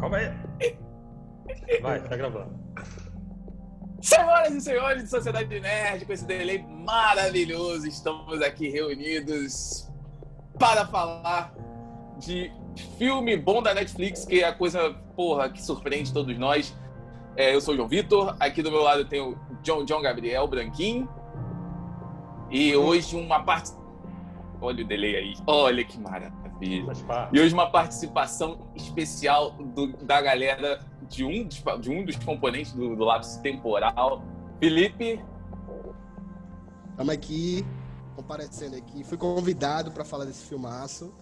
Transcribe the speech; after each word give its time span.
Calma 0.00 0.16
aí. 0.16 0.78
Vai, 1.82 2.00
tá 2.02 2.16
gravando. 2.16 2.58
Senhoras 4.00 4.54
e 4.54 4.60
senhores 4.60 5.02
de 5.02 5.10
Sociedade 5.10 5.60
Nerd, 5.60 6.04
com 6.04 6.12
esse 6.12 6.24
delay 6.24 6.62
maravilhoso, 6.62 7.86
estamos 7.86 8.40
aqui 8.40 8.68
reunidos 8.68 9.90
para 10.56 10.86
falar 10.86 11.52
de 12.18 12.52
filme 12.96 13.36
bom 13.36 13.60
da 13.60 13.74
Netflix, 13.74 14.24
que 14.24 14.40
é 14.40 14.46
a 14.46 14.52
coisa, 14.52 14.94
porra, 15.16 15.50
que 15.50 15.60
surpreende 15.60 16.12
todos 16.12 16.36
nós. 16.38 16.76
É, 17.36 17.54
eu 17.54 17.60
sou 17.60 17.74
o 17.74 17.76
João 17.76 17.88
Vitor, 17.88 18.36
aqui 18.38 18.62
do 18.62 18.70
meu 18.70 18.82
lado 18.82 19.04
tem 19.04 19.20
o 19.20 19.36
John, 19.62 19.84
John 19.84 20.00
Gabriel 20.00 20.46
Branquinho. 20.46 21.08
E 22.50 22.74
hoje 22.74 23.16
uma 23.16 23.42
parte. 23.42 23.72
Olha 24.60 24.84
o 24.84 24.86
delay 24.86 25.16
aí, 25.16 25.34
olha 25.46 25.84
que 25.84 25.98
maravilha. 25.98 26.47
E 26.60 27.40
hoje 27.40 27.54
uma 27.54 27.70
participação 27.70 28.70
especial 28.74 29.52
do, 29.52 29.96
da 29.98 30.20
galera 30.20 30.80
de 31.08 31.24
um 31.24 31.44
dos, 31.44 31.62
de 31.80 31.90
um 31.90 32.04
dos 32.04 32.16
componentes 32.16 32.72
do, 32.72 32.96
do 32.96 33.04
lápis 33.04 33.36
temporal. 33.36 34.22
Felipe. 34.58 35.24
Estamos 36.90 37.14
aqui, 37.14 37.64
comparecendo 38.16 38.76
aqui. 38.76 39.04
Fui 39.04 39.16
convidado 39.16 39.92
para 39.92 40.04
falar 40.04 40.24
desse 40.24 40.46
filmaço. 40.46 41.14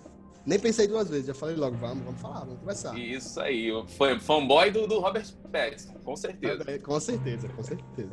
Nem 0.46 0.60
pensei 0.60 0.86
duas 0.86 1.10
vezes, 1.10 1.26
já 1.26 1.34
falei 1.34 1.56
logo, 1.56 1.76
vamos, 1.76 2.04
vamos 2.04 2.20
falar, 2.20 2.40
vamos 2.40 2.60
conversar. 2.60 2.96
Isso 2.96 3.40
aí, 3.40 3.68
foi 3.88 4.16
fanboy 4.20 4.70
do, 4.70 4.86
do 4.86 5.00
Robert 5.00 5.26
Pattinson, 5.50 5.94
com 6.04 6.14
certeza. 6.14 6.78
Com 6.78 7.00
certeza, 7.00 7.48
com 7.48 7.62
certeza. 7.64 8.12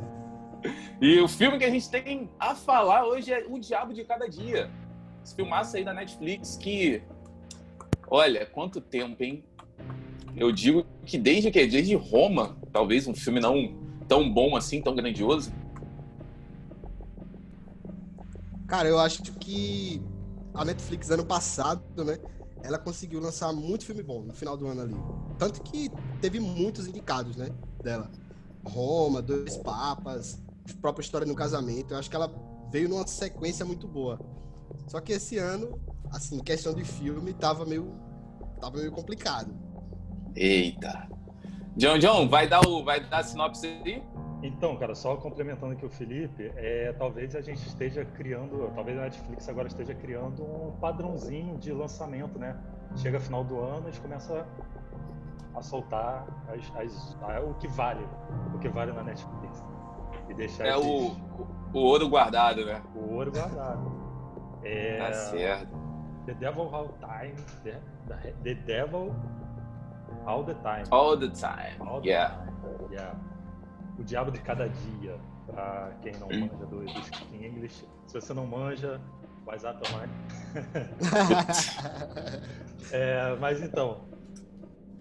E 1.00 1.20
o 1.20 1.28
filme 1.28 1.58
que 1.58 1.64
a 1.64 1.70
gente 1.70 1.88
tem 1.88 2.28
a 2.40 2.56
falar 2.56 3.06
hoje 3.06 3.32
é 3.32 3.46
O 3.48 3.58
Diabo 3.58 3.94
de 3.94 4.04
Cada 4.04 4.28
Dia. 4.28 4.68
Esse 5.24 5.36
filmaço 5.36 5.76
aí 5.76 5.84
da 5.84 5.94
Netflix 5.94 6.56
que, 6.56 7.02
olha, 8.08 8.46
quanto 8.46 8.80
tempo, 8.80 9.22
hein? 9.22 9.44
Eu 10.36 10.50
digo 10.50 10.84
que 11.04 11.16
desde 11.16 11.50
que 11.50 11.66
desde 11.66 11.94
Roma, 11.94 12.56
talvez 12.72 13.06
um 13.06 13.14
filme 13.14 13.40
não 13.40 13.74
tão 14.08 14.32
bom 14.32 14.56
assim, 14.56 14.82
tão 14.82 14.94
grandioso. 14.94 15.52
Cara, 18.66 18.88
eu 18.88 18.98
acho 18.98 19.22
que 19.34 20.02
a 20.52 20.64
Netflix 20.64 21.10
ano 21.10 21.24
passado, 21.24 22.04
né? 22.04 22.18
Ela 22.62 22.78
conseguiu 22.78 23.20
lançar 23.20 23.52
muito 23.52 23.84
filme 23.84 24.02
bom 24.02 24.22
no 24.22 24.32
final 24.32 24.56
do 24.56 24.66
ano 24.66 24.82
ali. 24.82 24.96
Tanto 25.38 25.62
que 25.62 25.90
teve 26.20 26.40
muitos 26.40 26.86
indicados, 26.86 27.36
né? 27.36 27.50
Dela. 27.82 28.10
Roma, 28.64 29.20
Dois 29.20 29.56
Papas, 29.58 30.42
própria 30.80 31.04
História 31.04 31.26
no 31.26 31.34
Casamento. 31.34 31.92
Eu 31.92 31.98
acho 31.98 32.08
que 32.08 32.16
ela 32.16 32.32
veio 32.72 32.88
numa 32.88 33.06
sequência 33.06 33.64
muito 33.64 33.86
boa. 33.86 34.18
Só 34.88 35.00
que 35.00 35.12
esse 35.12 35.36
ano, 35.36 35.78
assim, 36.14 36.38
questão 36.38 36.72
de 36.72 36.84
filme, 36.84 37.32
tava 37.34 37.64
meio, 37.66 37.92
tava 38.60 38.78
meio 38.78 38.92
complicado. 38.92 39.52
Eita. 40.34 41.08
John 41.76 41.98
John, 41.98 42.28
vai 42.28 42.48
dar 42.48 42.66
o 42.66 42.84
vai 42.84 43.00
dar 43.00 43.18
a 43.18 43.22
sinopse 43.24 43.66
aí? 43.66 44.02
Então, 44.42 44.76
cara, 44.76 44.94
só 44.94 45.16
complementando 45.16 45.72
aqui 45.72 45.86
o 45.86 45.90
Felipe, 45.90 46.52
é, 46.54 46.92
talvez 46.98 47.34
a 47.34 47.40
gente 47.40 47.66
esteja 47.66 48.04
criando, 48.04 48.70
talvez 48.74 48.98
a 48.98 49.02
Netflix 49.02 49.48
agora 49.48 49.68
esteja 49.68 49.94
criando 49.94 50.44
um 50.44 50.72
padrãozinho 50.80 51.56
de 51.56 51.72
lançamento, 51.72 52.38
né? 52.38 52.56
Chega 52.96 53.18
final 53.18 53.42
do 53.42 53.58
ano, 53.58 53.88
a 53.88 53.90
gente 53.90 54.00
começa 54.02 54.46
a 55.54 55.62
soltar 55.62 56.26
as, 56.48 56.76
as, 56.76 57.16
a, 57.22 57.40
o 57.40 57.54
que 57.54 57.66
vale, 57.68 58.06
o 58.54 58.58
que 58.58 58.68
vale 58.68 58.92
na 58.92 59.02
Netflix. 59.02 59.64
E 60.28 60.34
deixar 60.34 60.66
é 60.66 60.76
o, 60.76 61.16
o 61.72 61.78
ouro 61.78 62.08
guardado, 62.08 62.66
né? 62.66 62.82
O 62.94 63.14
ouro 63.14 63.32
guardado. 63.32 63.92
É, 64.62 64.98
tá 64.98 65.12
certo. 65.12 65.83
The 66.26 66.34
Devil 66.34 66.68
All 66.74 66.88
Time, 67.00 67.34
The, 67.64 67.80
the 68.42 68.54
Devil 68.66 69.14
All 70.26 70.42
the 70.44 70.54
Time. 70.54 70.84
All 70.90 71.16
the 71.18 71.28
Time, 71.28 71.80
All 71.80 72.00
the 72.00 72.08
yeah. 72.08 72.30
Time. 72.30 72.88
yeah. 72.92 73.14
O 73.98 74.02
Diabo 74.02 74.30
de 74.30 74.40
Cada 74.40 74.68
Dia, 74.68 75.16
pra 75.46 75.92
quem 76.02 76.12
não 76.14 76.28
Hum. 76.28 76.40
manja 76.50 76.66
do, 76.66 76.84
do 76.84 77.04
speaking 77.04 77.44
English. 77.44 77.86
Se 78.06 78.20
você 78.20 78.32
não 78.34 78.46
manja, 78.46 79.00
vai 79.44 79.58
lá 79.60 79.74
tomar. 79.74 80.08
É, 82.92 83.36
mas 83.40 83.62
então, 83.62 84.00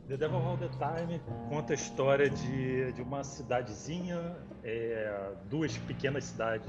The 0.08 0.18
Devil 0.18 0.38
All 0.38 0.58
the 0.58 0.70
Time 0.70 1.22
conta 1.50 1.74
a 1.74 1.76
história 1.76 2.30
de, 2.30 2.92
de 2.94 3.02
uma 3.02 3.24
cidadezinha, 3.24 4.36
é, 4.64 5.32
duas 5.50 5.78
pequenas 5.78 6.26
cidades 6.26 6.68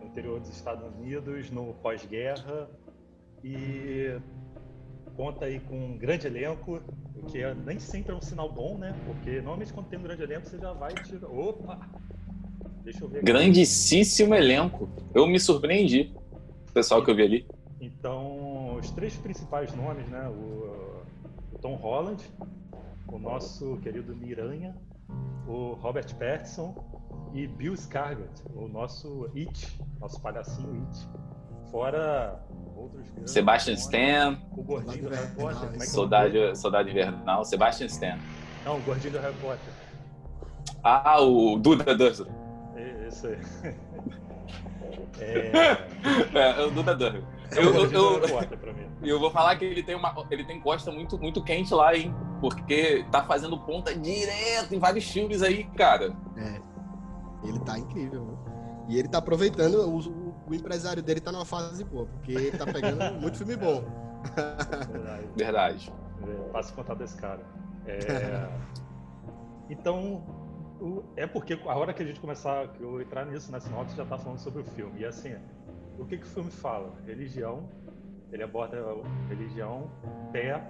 no 0.00 0.06
interior 0.06 0.40
dos 0.40 0.50
Estados 0.50 0.84
Unidos, 0.94 1.50
no 1.50 1.74
pós-guerra, 1.74 2.68
e 3.42 4.18
conta 5.16 5.46
aí 5.46 5.60
com 5.60 5.76
um 5.76 5.98
grande 5.98 6.26
elenco, 6.26 6.80
o 7.14 7.26
que 7.26 7.38
é- 7.38 7.54
nem 7.54 7.78
sempre 7.78 8.12
é 8.12 8.14
um 8.14 8.22
sinal 8.22 8.50
bom, 8.50 8.78
né? 8.78 8.94
Porque 9.06 9.36
normalmente 9.36 9.72
quando 9.72 9.88
tem 9.88 9.98
um 9.98 10.02
grande 10.02 10.22
elenco 10.22 10.46
você 10.46 10.58
já 10.58 10.72
vai 10.72 10.92
e 10.92 11.02
tira. 11.02 11.28
Opa! 11.28 11.78
Deixa 12.82 13.04
eu 13.04 13.08
ver. 13.08 13.18
aqui. 13.18 13.26
Grandíssimo 13.26 14.34
elenco. 14.34 14.88
Eu 15.14 15.26
me 15.26 15.38
surpreendi. 15.38 16.14
O 16.68 16.72
pessoal 16.72 17.04
que 17.04 17.10
eu 17.10 17.14
vi 17.16 17.22
ali. 17.22 17.46
Então, 17.80 18.76
os 18.76 18.90
três 18.90 19.16
principais 19.16 19.74
nomes, 19.74 20.06
né? 20.08 20.28
O, 20.28 21.02
o 21.52 21.58
Tom 21.60 21.74
Holland, 21.74 22.22
o 23.10 23.18
nosso 23.18 23.76
querido 23.78 24.14
Miranha, 24.14 24.76
o 25.46 25.74
Robert 25.74 26.14
Pattinson 26.16 26.74
e 27.34 27.46
Bill 27.46 27.74
Skarsgård, 27.74 28.30
o 28.54 28.68
nosso 28.68 29.30
It, 29.34 29.78
nosso 30.00 30.20
palhacinho 30.20 30.86
It. 30.86 31.08
Fora 31.70 32.42
Sebastian. 33.26 33.74
Stan, 33.74 34.38
O 34.56 34.62
gordinho 34.62 35.08
do 35.08 35.14
Harry 35.14 35.30
Potter. 35.34 35.56
Como 35.56 35.68
é 35.68 35.76
que 35.76 35.82
é 35.82 35.86
Soldado, 35.86 36.56
Soldado 36.56 36.88
Invernal, 36.90 37.44
Sebastian 37.44 37.86
Stan. 37.86 38.18
Não, 38.64 38.76
o 38.78 38.80
gordinho 38.80 39.12
do 39.12 39.18
Harry 39.20 39.34
Potter. 39.40 39.72
Ah, 40.82 41.20
o 41.20 41.58
Duda 41.58 41.94
Dursley. 41.94 42.30
É, 42.76 43.08
Esse 43.08 43.26
aí. 43.26 43.74
É, 45.22 45.50
É, 46.34 46.64
o 46.64 46.70
Duda 46.70 46.94
Dursley. 46.94 47.22
é 47.52 47.60
o 47.60 47.62
Eu, 47.62 47.72
gordinho 47.72 48.00
do 48.20 48.26
eu, 48.26 48.58
pra 48.58 48.72
mim. 48.72 48.86
eu 49.02 49.20
vou 49.20 49.30
falar 49.30 49.56
que 49.56 49.64
ele 49.64 49.82
tem 49.82 49.94
uma, 49.94 50.14
ele 50.30 50.44
tem 50.44 50.60
costa 50.60 50.90
muito, 50.90 51.18
muito 51.18 51.42
quente 51.42 51.74
lá, 51.74 51.94
hein? 51.94 52.14
Porque 52.40 53.04
tá 53.10 53.22
fazendo 53.22 53.58
ponta 53.58 53.94
direto 53.94 54.74
em 54.74 54.78
vários 54.78 55.04
filmes 55.10 55.42
aí, 55.42 55.64
cara. 55.76 56.16
É. 56.36 56.60
Ele 57.46 57.58
tá 57.60 57.78
incrível, 57.78 58.24
né? 58.24 58.34
E 58.88 58.98
ele 58.98 59.08
tá 59.08 59.18
aproveitando, 59.18 59.74
o, 59.88 59.98
o- 60.50 60.54
empresário 60.54 61.02
dele 61.02 61.20
tá 61.20 61.30
numa 61.32 61.44
fase 61.44 61.82
boa, 61.84 62.06
porque 62.06 62.32
ele 62.32 62.56
tá 62.58 62.66
pegando 62.66 63.14
muito 63.20 63.38
filme 63.38 63.56
bom. 63.56 63.84
Verdade. 64.90 65.26
Verdade. 65.36 65.92
É, 66.26 66.48
Passa 66.50 66.72
contar 66.74 66.94
desse 66.94 67.16
cara. 67.16 67.40
É, 67.86 68.48
então, 69.68 70.22
o- 70.80 71.02
é 71.16 71.26
porque 71.26 71.54
a 71.64 71.76
hora 71.76 71.92
que 71.92 72.02
a 72.02 72.06
gente 72.06 72.20
começar, 72.20 72.68
que 72.68 72.82
eu 72.82 73.00
entrar 73.00 73.24
nisso, 73.26 73.50
na 73.50 73.60
sinopse, 73.60 73.96
já 73.96 74.04
tá 74.04 74.18
falando 74.18 74.38
sobre 74.38 74.62
o 74.62 74.64
filme. 74.64 75.00
E 75.00 75.04
assim, 75.04 75.34
o 75.98 76.04
que, 76.04 76.16
que 76.18 76.24
o 76.24 76.28
filme 76.28 76.50
fala? 76.50 76.92
Religião, 77.06 77.68
ele 78.32 78.42
aborda 78.42 78.76
religião, 79.28 79.90
fé, 80.32 80.62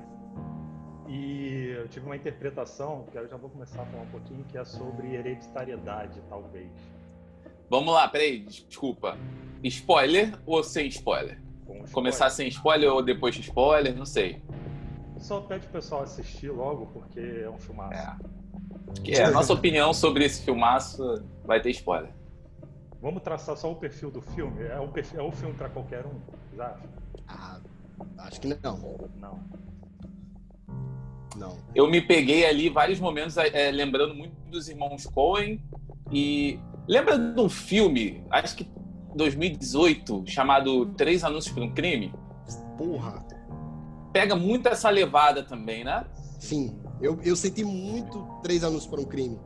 e 1.09 1.73
eu 1.77 1.89
tive 1.89 2.07
uma 2.07 2.15
interpretação, 2.17 3.05
que 3.11 3.19
eu 3.19 3.27
já 3.29 3.37
vou 3.37 3.51
começar 3.51 3.83
a 3.83 3.87
falar 3.87 4.03
um 4.05 4.07
pouquinho, 4.07 4.45
que 4.45 4.57
é 4.57 4.65
sobre 4.65 5.15
hereditariedade, 5.15 6.21
talvez. 6.29 6.71
Vamos 7.71 7.95
lá, 7.95 8.09
peraí, 8.09 8.41
desculpa. 8.41 9.17
Spoiler 9.63 10.37
ou 10.45 10.65
sem 10.65 10.89
spoiler? 10.89 11.41
Spoiler. 11.61 11.91
Começar 11.93 12.29
sem 12.29 12.49
spoiler 12.49 12.93
ou 12.93 13.01
depois 13.01 13.33
de 13.37 13.43
spoiler? 13.43 13.97
Não 13.97 14.05
sei. 14.05 14.43
Só 15.21 15.41
pede 15.43 15.67
o 15.67 15.71
pessoal 15.71 16.03
assistir 16.03 16.51
logo, 16.51 16.87
porque 16.87 17.21
é 17.21 17.49
um 17.49 17.59
filmaço. 17.59 17.95
É. 17.95 18.17
Que 19.05 19.13
é, 19.13 19.25
a 19.25 19.31
nossa 19.31 19.53
opinião 19.53 19.95
sobre 19.95 20.25
esse 20.25 20.43
filmaço 20.43 21.23
vai 21.45 21.63
ter 21.63 21.71
spoiler. 21.71 22.11
Vamos 23.01 23.23
traçar 23.23 23.57
só 23.57 23.71
o 23.71 23.77
perfil 23.77 24.11
do 24.11 24.21
filme? 24.21 24.65
É 24.65 24.81
um, 24.81 24.89
perfil, 24.89 25.21
é 25.21 25.23
um 25.23 25.31
filme 25.31 25.55
para 25.55 25.69
qualquer 25.69 26.05
um, 26.05 26.21
acham? 26.59 26.91
Ah, 27.29 27.61
acho 28.19 28.41
que 28.41 28.49
não. 28.49 28.99
Não. 29.21 29.41
Não. 31.37 31.59
Eu 31.73 31.89
me 31.89 32.01
peguei 32.01 32.45
ali 32.45 32.69
vários 32.69 32.99
momentos 32.99 33.37
é, 33.37 33.71
lembrando 33.71 34.15
muito 34.15 34.35
dos 34.51 34.69
irmãos 34.69 35.07
Coen 35.07 35.63
e 36.11 36.59
lembra 36.91 37.17
de 37.17 37.41
um 37.41 37.49
filme, 37.49 38.23
acho 38.31 38.57
que 38.57 38.69
2018, 39.15 40.25
chamado 40.27 40.87
Três 40.95 41.23
Anúncios 41.25 41.55
por 41.55 41.63
um 41.63 41.73
Crime? 41.73 42.13
Porra. 42.77 43.25
Pega 44.13 44.35
muito 44.35 44.69
essa 44.69 44.91
levada 44.91 45.43
também, 45.45 45.85
né? 45.85 46.05
Sim. 46.39 46.79
Eu, 47.01 47.19
eu 47.23 47.37
senti 47.37 47.63
muito 47.65 48.27
Três 48.43 48.65
Anos 48.65 48.87
para 48.87 49.01
um 49.01 49.05
Crime. 49.05 49.39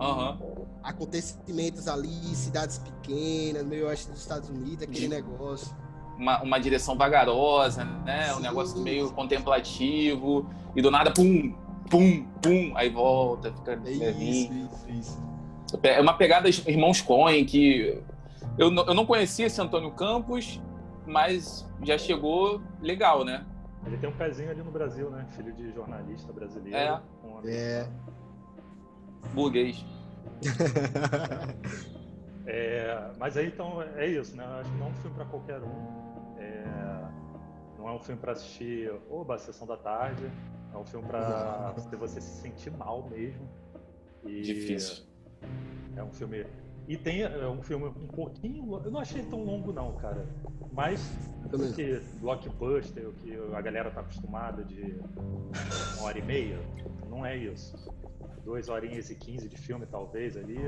Aham. 0.00 0.38
Acontecimentos 0.82 1.86
ali, 1.86 2.08
cidades 2.34 2.78
pequenas, 2.78 3.64
meio 3.64 3.86
oeste 3.86 4.10
dos 4.10 4.20
Estados 4.20 4.48
Unidos, 4.48 4.82
aquele 4.82 5.00
De- 5.00 5.08
negócio. 5.08 5.74
Uma, 6.18 6.42
uma 6.42 6.58
direção 6.58 6.96
vagarosa, 6.96 7.84
né? 8.04 8.32
Um 8.32 8.36
Sim. 8.36 8.42
negócio 8.42 8.80
meio 8.80 9.10
contemplativo 9.12 10.46
e 10.76 10.82
do 10.82 10.90
nada, 10.90 11.12
pum, 11.12 11.54
pum, 11.88 12.24
pum, 12.42 12.72
aí 12.76 12.90
volta, 12.90 13.52
fica 13.52 13.80
É 13.84 13.90
isso, 14.10 14.52
isso, 14.52 14.90
isso. 14.90 15.29
É 15.82 16.00
uma 16.00 16.14
pegada 16.14 16.48
Irmãos 16.48 17.00
Coen 17.00 17.44
que 17.44 18.02
eu, 18.58 18.70
não- 18.70 18.86
eu 18.86 18.94
não 18.94 19.06
conhecia 19.06 19.46
esse 19.46 19.60
Antônio 19.60 19.90
Campos, 19.92 20.60
mas 21.06 21.66
já 21.82 21.96
chegou 21.98 22.60
legal, 22.80 23.24
né? 23.24 23.44
Ele 23.86 23.96
tem 23.96 24.08
um 24.10 24.16
pezinho 24.16 24.50
ali 24.50 24.62
no 24.62 24.70
Brasil, 24.70 25.08
né? 25.10 25.26
Filho 25.30 25.52
de 25.52 25.72
jornalista 25.72 26.32
brasileiro. 26.32 26.76
É. 26.76 27.00
Um 27.24 27.40
É. 27.48 27.88
Burguês. 29.34 29.84
É, 32.46 33.10
mas 33.18 33.36
aí 33.36 33.46
então 33.46 33.80
é 33.96 34.06
isso, 34.06 34.34
né? 34.36 34.44
Acho 34.60 34.70
que 34.72 34.78
não 34.78 34.86
é 34.86 34.90
um 34.90 34.94
filme 34.94 35.14
para 35.14 35.24
qualquer 35.26 35.60
um. 35.62 36.36
É, 36.38 36.64
não 37.78 37.88
é 37.88 37.92
um 37.92 37.98
filme 38.00 38.20
para 38.20 38.32
assistir 38.32 38.92
oba, 39.08 39.36
a 39.36 39.38
sessão 39.38 39.66
da 39.68 39.76
tarde. 39.76 40.28
É 40.72 40.76
um 40.76 40.84
filme 40.84 41.06
para 41.06 41.72
você 41.98 42.20
se 42.20 42.40
sentir 42.40 42.70
mal 42.72 43.08
mesmo. 43.08 43.48
E 44.24 44.40
Difícil. 44.42 45.04
É 45.96 46.02
um 46.02 46.10
filme. 46.12 46.46
E 46.88 46.96
tem 46.96 47.22
é 47.22 47.46
um 47.46 47.62
filme 47.62 47.86
um 47.86 48.06
pouquinho. 48.08 48.80
Eu 48.84 48.90
não 48.90 49.00
achei 49.00 49.22
tão 49.22 49.44
longo, 49.44 49.72
não, 49.72 49.92
cara. 49.94 50.26
Mas 50.72 51.00
que 51.74 52.00
blockbuster, 52.20 53.08
o 53.08 53.12
que 53.12 53.36
a 53.54 53.60
galera 53.60 53.90
tá 53.90 54.00
acostumada 54.00 54.64
de 54.64 55.00
uma 55.98 56.06
hora 56.06 56.18
e 56.18 56.22
meia, 56.22 56.58
não 57.08 57.24
é 57.24 57.36
isso. 57.36 57.74
Duas 58.44 58.68
horinhas 58.68 59.10
e 59.10 59.14
quinze 59.14 59.48
de 59.48 59.56
filme, 59.56 59.86
talvez, 59.86 60.36
ali. 60.36 60.58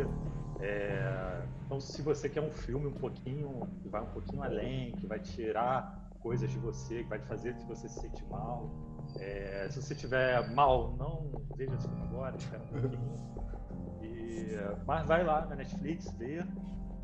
É, 0.61 1.43
Então, 1.65 1.81
se 1.81 2.03
você 2.03 2.29
quer 2.29 2.43
um 2.43 2.51
filme 2.51 2.87
um 2.87 2.93
pouquinho, 2.93 3.67
que 3.81 3.89
vai 3.89 4.03
um 4.03 4.07
pouquinho 4.07 4.43
além, 4.43 4.93
que 4.97 5.07
vai 5.07 5.19
tirar 5.19 6.11
coisas 6.21 6.49
de 6.51 6.59
você, 6.59 7.03
que 7.03 7.09
vai 7.09 7.19
te 7.19 7.27
fazer 7.27 7.55
que 7.57 7.65
você 7.67 7.89
se 7.89 8.01
sente 8.01 8.25
mal. 8.27 8.71
é, 9.19 9.67
Se 9.71 9.81
você 9.83 9.95
tiver 9.95 10.51
mal, 10.55 10.95
não 10.97 11.31
veja 11.57 11.75
esse 11.75 11.89
filme 11.89 12.03
agora, 12.03 12.37
espera 12.37 12.63
um 12.63 12.67
pouquinho. 12.81 13.33
E, 14.03 14.59
mas 14.87 15.07
vai 15.07 15.25
lá 15.25 15.47
na 15.47 15.57
Netflix, 15.57 16.11
vê 16.19 16.45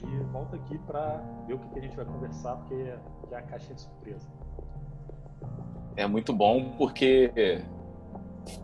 e 0.05 0.17
volta 0.33 0.57
aqui 0.57 0.79
pra 0.79 1.21
ver 1.47 1.55
o 1.55 1.59
que, 1.59 1.69
que 1.71 1.79
a 1.79 1.83
gente 1.83 1.97
vai 1.97 2.05
conversar, 2.05 2.57
porque 2.57 2.95
que 3.29 3.35
é 3.35 3.39
a 3.39 3.43
caixinha 3.43 3.75
de 3.75 3.81
surpresa. 3.83 4.29
É 5.97 6.07
muito 6.07 6.33
bom 6.33 6.77
porque 6.79 7.33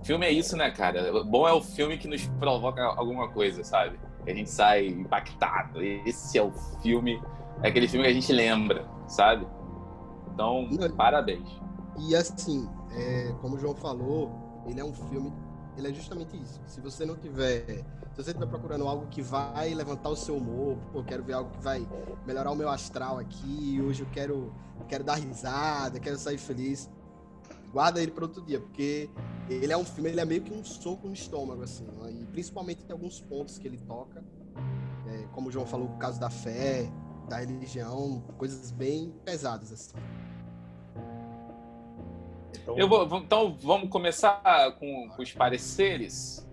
filme 0.05 0.27
é 0.27 0.31
isso, 0.31 0.57
né, 0.57 0.71
cara? 0.71 1.25
Bom 1.25 1.47
é 1.47 1.53
o 1.53 1.61
filme 1.61 1.99
que 1.99 2.09
nos 2.09 2.27
provoca 2.39 2.83
alguma 2.83 3.29
coisa, 3.29 3.63
sabe? 3.63 3.99
A 4.27 4.31
gente 4.31 4.51
sai 4.51 4.87
impactado. 4.87 5.83
Esse 5.83 6.39
é 6.39 6.43
o 6.43 6.53
filme, 6.83 7.21
é 7.63 7.69
aquele 7.69 7.89
filme 7.89 8.05
que 8.07 8.11
a 8.11 8.15
gente 8.15 8.33
lembra, 8.33 8.89
sabe? 9.07 9.47
Então, 10.33 10.69
Não. 10.71 10.91
parabéns. 10.97 11.49
E 11.99 12.17
assim, 12.17 12.69
é, 12.93 13.33
como 13.41 13.57
o 13.57 13.59
João 13.59 13.75
falou, 13.75 14.31
ele 14.67 14.81
é 14.81 14.85
um 14.85 14.95
filme, 14.95 15.33
ele 15.77 15.89
é 15.89 15.93
justamente 15.93 16.37
isso. 16.41 16.61
Se 16.67 16.81
você 16.81 17.05
não 17.05 17.17
tiver, 17.17 17.85
se 18.15 18.23
você 18.23 18.31
estiver 18.31 18.47
procurando 18.47 18.87
algo 18.87 19.07
que 19.09 19.21
vai 19.21 19.75
levantar 19.75 20.09
o 20.09 20.15
seu 20.15 20.37
humor, 20.37 20.77
pô, 20.93 21.03
quero 21.03 21.25
ver 21.25 21.33
algo 21.33 21.51
que 21.51 21.61
vai 21.61 21.85
melhorar 22.25 22.53
o 22.53 22.55
meu 22.55 22.69
astral 22.69 23.19
aqui, 23.19 23.81
hoje 23.83 24.03
eu 24.03 24.09
quero, 24.13 24.55
quero 24.89 25.03
dar 25.03 25.17
risada, 25.17 25.99
quero 25.99 26.17
sair 26.17 26.39
feliz, 26.39 26.89
guarda 27.73 28.01
ele 28.01 28.13
para 28.13 28.25
outro 28.25 28.41
dia, 28.43 28.61
porque 28.61 29.11
ele 29.51 29.73
é 29.73 29.77
um 29.77 29.85
filme, 29.85 30.11
ele 30.11 30.21
é 30.21 30.25
meio 30.25 30.43
que 30.43 30.55
um 30.55 30.63
soco 30.63 31.09
no 31.09 31.13
estômago, 31.13 31.63
assim, 31.65 31.85
né? 31.85 32.13
e 32.13 32.25
principalmente 32.27 32.85
tem 32.85 32.93
alguns 32.93 33.21
pontos 33.21 33.59
que 33.59 33.67
ele 33.67 33.79
toca, 33.79 34.23
é, 35.09 35.27
como 35.33 35.49
o 35.49 35.51
João 35.51 35.67
falou, 35.67 35.89
o 35.89 35.99
caso 35.99 36.21
da 36.21 36.31
fé, 36.31 36.89
da 37.29 37.39
religião, 37.39 38.23
coisas 38.39 38.71
bem 38.71 39.13
pesadas, 39.25 39.73
assim. 39.73 39.97
Então, 42.63 42.77
vou, 42.89 43.09
vamos- 43.09 43.25
então 43.25 43.59
vamos 43.61 43.91
começar 43.91 44.41
com, 44.79 45.09
com 45.09 45.21
os 45.23 45.33
pareceres. 45.33 46.47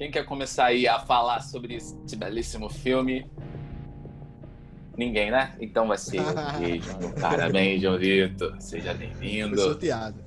Quem 0.00 0.10
quer 0.10 0.24
começar 0.24 0.64
aí 0.64 0.88
a 0.88 0.98
falar 0.98 1.40
sobre 1.40 1.74
esse 1.74 2.16
belíssimo 2.16 2.70
filme? 2.70 3.30
Ninguém, 4.96 5.30
né? 5.30 5.54
Então 5.60 5.86
vai 5.88 5.98
ser 5.98 6.16
eu 6.16 6.24
mesmo. 6.58 7.20
Parabéns, 7.20 7.82
João 7.82 7.98
Vitor. 7.98 8.56
Seja 8.58 8.94
bem-vindo. 8.94 9.60
sorteado. 9.60 10.24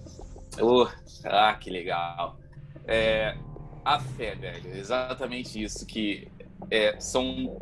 Oh, 0.62 0.88
ah, 1.26 1.56
que 1.56 1.72
legal. 1.72 2.38
É, 2.86 3.36
a 3.84 4.00
fé, 4.00 4.36
velho, 4.36 4.76
exatamente 4.76 5.64
isso 5.64 5.88
que 5.88 6.28
é, 6.70 7.00
são 7.00 7.58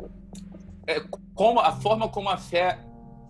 é, 0.86 1.00
como 1.34 1.60
a 1.60 1.72
forma 1.72 2.10
como 2.10 2.28
a 2.28 2.36
fé 2.36 2.78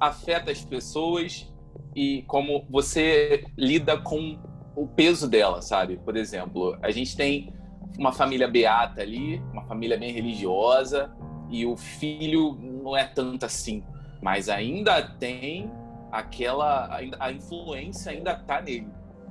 afeta 0.00 0.50
as 0.50 0.64
pessoas 0.64 1.48
e 1.94 2.22
como 2.22 2.66
você 2.68 3.44
lida 3.56 3.96
com 3.96 4.42
o 4.74 4.88
peso 4.88 5.28
dela, 5.28 5.62
sabe? 5.62 5.98
Por 5.98 6.16
exemplo, 6.16 6.76
a 6.82 6.90
gente 6.90 7.16
tem 7.16 7.61
uma 7.98 8.12
família 8.12 8.48
beata 8.48 9.00
ali, 9.02 9.42
uma 9.52 9.62
família 9.64 9.96
bem 9.98 10.12
religiosa 10.12 11.12
e 11.50 11.66
o 11.66 11.76
filho 11.76 12.58
não 12.82 12.96
é 12.96 13.04
tanto 13.04 13.44
assim, 13.44 13.82
mas 14.22 14.48
ainda 14.48 15.02
tem 15.02 15.70
aquela 16.10 16.98
a 17.18 17.32
influência 17.32 18.12
ainda 18.12 18.34
tá 18.34 18.60
nele. 18.60 18.88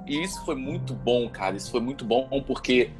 E 0.08 0.22
isso 0.22 0.44
foi 0.46 0.56
muito 0.56 0.94
bom, 0.94 1.30
cara. 1.30 1.56
Isso 1.56 1.70
foi 1.72 1.80
muito 1.80 2.04
bom 2.04 2.28
porque 2.46 2.92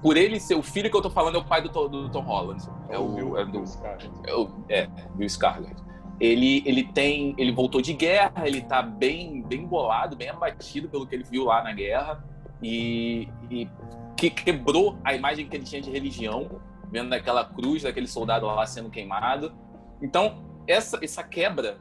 por 0.00 0.16
ele 0.16 0.38
ser 0.38 0.54
o 0.54 0.62
filho 0.62 0.90
que 0.90 0.96
eu 0.96 1.02
tô 1.02 1.10
falando 1.10 1.36
é 1.36 1.38
o 1.38 1.44
pai 1.44 1.60
do, 1.60 1.68
Tom- 1.68 1.88
do 1.88 2.08
Tom 2.08 2.20
Holland. 2.22 2.62
É 2.88 2.96
o, 2.98 3.08
Bill- 3.08 3.36
é 3.36 3.44
do, 3.44 3.50
Bill 3.50 3.62
Skarsgård. 3.64 4.28
é 4.28 4.34
o 4.34 4.50
é, 4.68 4.88
Bill 5.16 5.28
Scarlett. 5.28 5.76
Ele, 6.20 6.62
ele 6.66 6.84
tem, 6.84 7.34
ele 7.38 7.52
voltou 7.52 7.80
de 7.80 7.92
guerra, 7.92 8.46
ele 8.46 8.60
tá 8.62 8.82
bem, 8.82 9.42
bem 9.42 9.66
bolado, 9.66 10.16
bem 10.16 10.28
abatido 10.28 10.88
pelo 10.88 11.06
que 11.06 11.14
ele 11.14 11.24
viu 11.24 11.44
lá 11.44 11.62
na 11.62 11.72
guerra 11.72 12.24
e, 12.62 13.28
e 13.50 13.68
que 14.18 14.28
quebrou 14.28 14.98
a 15.04 15.14
imagem 15.14 15.48
que 15.48 15.56
ele 15.56 15.64
tinha 15.64 15.80
de 15.80 15.90
religião, 15.90 16.60
vendo 16.90 17.12
aquela 17.12 17.44
cruz 17.44 17.84
daquele 17.84 18.08
soldado 18.08 18.46
lá 18.46 18.66
sendo 18.66 18.90
queimado. 18.90 19.52
Então 20.02 20.44
essa, 20.66 20.98
essa 21.00 21.22
quebra, 21.22 21.78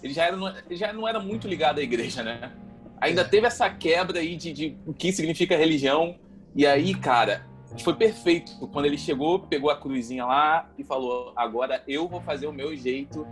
ele 0.00 0.14
já, 0.14 0.26
era, 0.26 0.36
ele 0.66 0.76
já 0.76 0.92
não 0.92 1.06
era 1.06 1.18
muito 1.18 1.48
ligado 1.48 1.80
à 1.80 1.82
igreja, 1.82 2.22
né? 2.22 2.52
Ainda 3.00 3.24
teve 3.24 3.46
essa 3.46 3.68
quebra 3.68 4.20
aí 4.20 4.36
de, 4.36 4.52
de 4.52 4.76
o 4.86 4.94
que 4.94 5.12
significa 5.12 5.56
religião. 5.56 6.16
E 6.54 6.64
aí, 6.64 6.94
cara, 6.94 7.46
foi 7.82 7.94
perfeito. 7.94 8.52
Quando 8.68 8.84
ele 8.84 8.98
chegou, 8.98 9.40
pegou 9.40 9.70
a 9.70 9.76
cruzinha 9.76 10.24
lá 10.24 10.70
e 10.78 10.84
falou: 10.84 11.32
agora 11.34 11.82
eu 11.88 12.08
vou 12.08 12.20
fazer 12.20 12.46
o 12.46 12.52
meu 12.52 12.76
jeito 12.76 13.26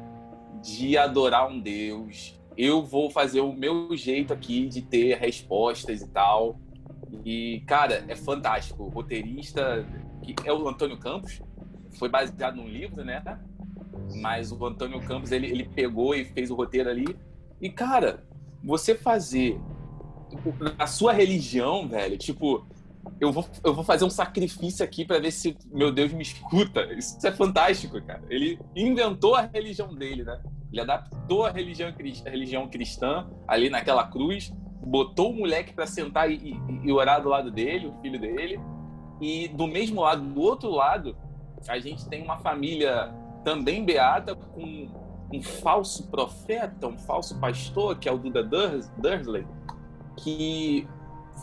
de 0.63 0.99
adorar 0.99 1.49
um 1.49 1.61
Deus. 1.61 2.39
Eu 2.57 2.83
vou 2.83 3.09
fazer 3.09 3.41
o 3.41 3.53
meu 3.53 3.97
jeito 3.97 4.33
aqui 4.33 4.67
de 4.67 4.83
ter 4.83 5.17
respostas 5.17 6.03
e 6.03 6.09
tal. 6.09 6.59
E, 7.25 7.63
cara, 7.67 8.05
é 8.09 8.15
fantástico. 8.15 8.85
O 8.85 8.89
roteirista, 8.89 9.87
que 10.23 10.35
é 10.45 10.53
o 10.53 10.69
Antônio 10.69 10.99
Campos, 10.99 11.41
foi 11.99 12.09
baseado 12.09 12.57
num 12.57 12.69
livro, 12.69 13.05
né? 13.05 13.23
Mas 14.21 14.53
o 14.53 14.65
Antônio 14.65 15.01
Campos, 15.01 15.33
ele, 15.33 15.47
ele 15.47 15.65
pegou 15.65 16.15
e 16.15 16.25
fez 16.25 16.51
o 16.51 16.55
roteiro 16.55 16.89
ali. 16.89 17.17
E, 17.61 17.71
cara, 17.71 18.25
você 18.63 18.95
fazer 18.95 19.61
a 20.79 20.87
sua 20.87 21.13
religião, 21.13 21.89
velho, 21.89 22.17
tipo, 22.17 22.67
eu 23.21 23.33
vou, 23.33 23.47
eu 23.65 23.75
vou 23.75 23.85
fazer 23.85 24.05
um 24.05 24.11
sacrifício 24.11 24.85
aqui 24.85 25.05
para 25.05 25.19
ver 25.19 25.31
se 25.31 25.57
meu 25.73 25.91
Deus 25.91 26.13
me 26.13 26.23
escuta. 26.23 26.85
Isso 26.93 27.27
é 27.27 27.33
fantástico, 27.33 28.01
cara. 28.03 28.23
Ele 28.29 28.59
inventou 28.77 29.35
a 29.35 29.43
religião 29.43 29.95
dele, 29.95 30.25
né? 30.25 30.41
Ele 30.71 30.81
adaptou 30.81 31.47
a 31.47 31.51
religião, 31.51 31.89
a 31.89 32.31
religião 32.31 32.69
cristã 32.69 33.27
ali 33.47 33.71
naquela 33.71 34.07
cruz, 34.07 34.53
botou 34.89 35.31
o 35.31 35.37
moleque 35.37 35.73
para 35.73 35.87
sentar 35.87 36.31
e, 36.31 36.35
e- 36.35 36.81
e 36.87 36.93
orar 36.93 37.23
do 37.23 37.29
lado 37.29 37.51
dele, 37.51 37.89
o 37.89 38.01
filho 38.01 38.19
dele. 38.21 38.61
E 39.21 39.49
do 39.49 39.67
mesmo 39.67 40.01
lado, 40.01 40.23
do 40.23 40.41
outro 40.41 40.71
lado, 40.71 41.17
a 41.69 41.79
gente 41.79 42.09
tem 42.09 42.23
uma 42.23 42.39
família 42.39 43.13
também 43.45 43.85
beata 43.85 44.35
com 44.35 44.89
um 45.33 45.43
falso 45.43 46.09
profeta, 46.09 46.87
um 46.87 46.97
falso 46.99 47.39
pastor, 47.39 47.97
que 47.99 48.09
é 48.09 48.13
o 48.13 48.17
Duda 48.19 48.43
Durs- 48.43 48.89
Dursley, 48.97 49.47
que 50.17 50.89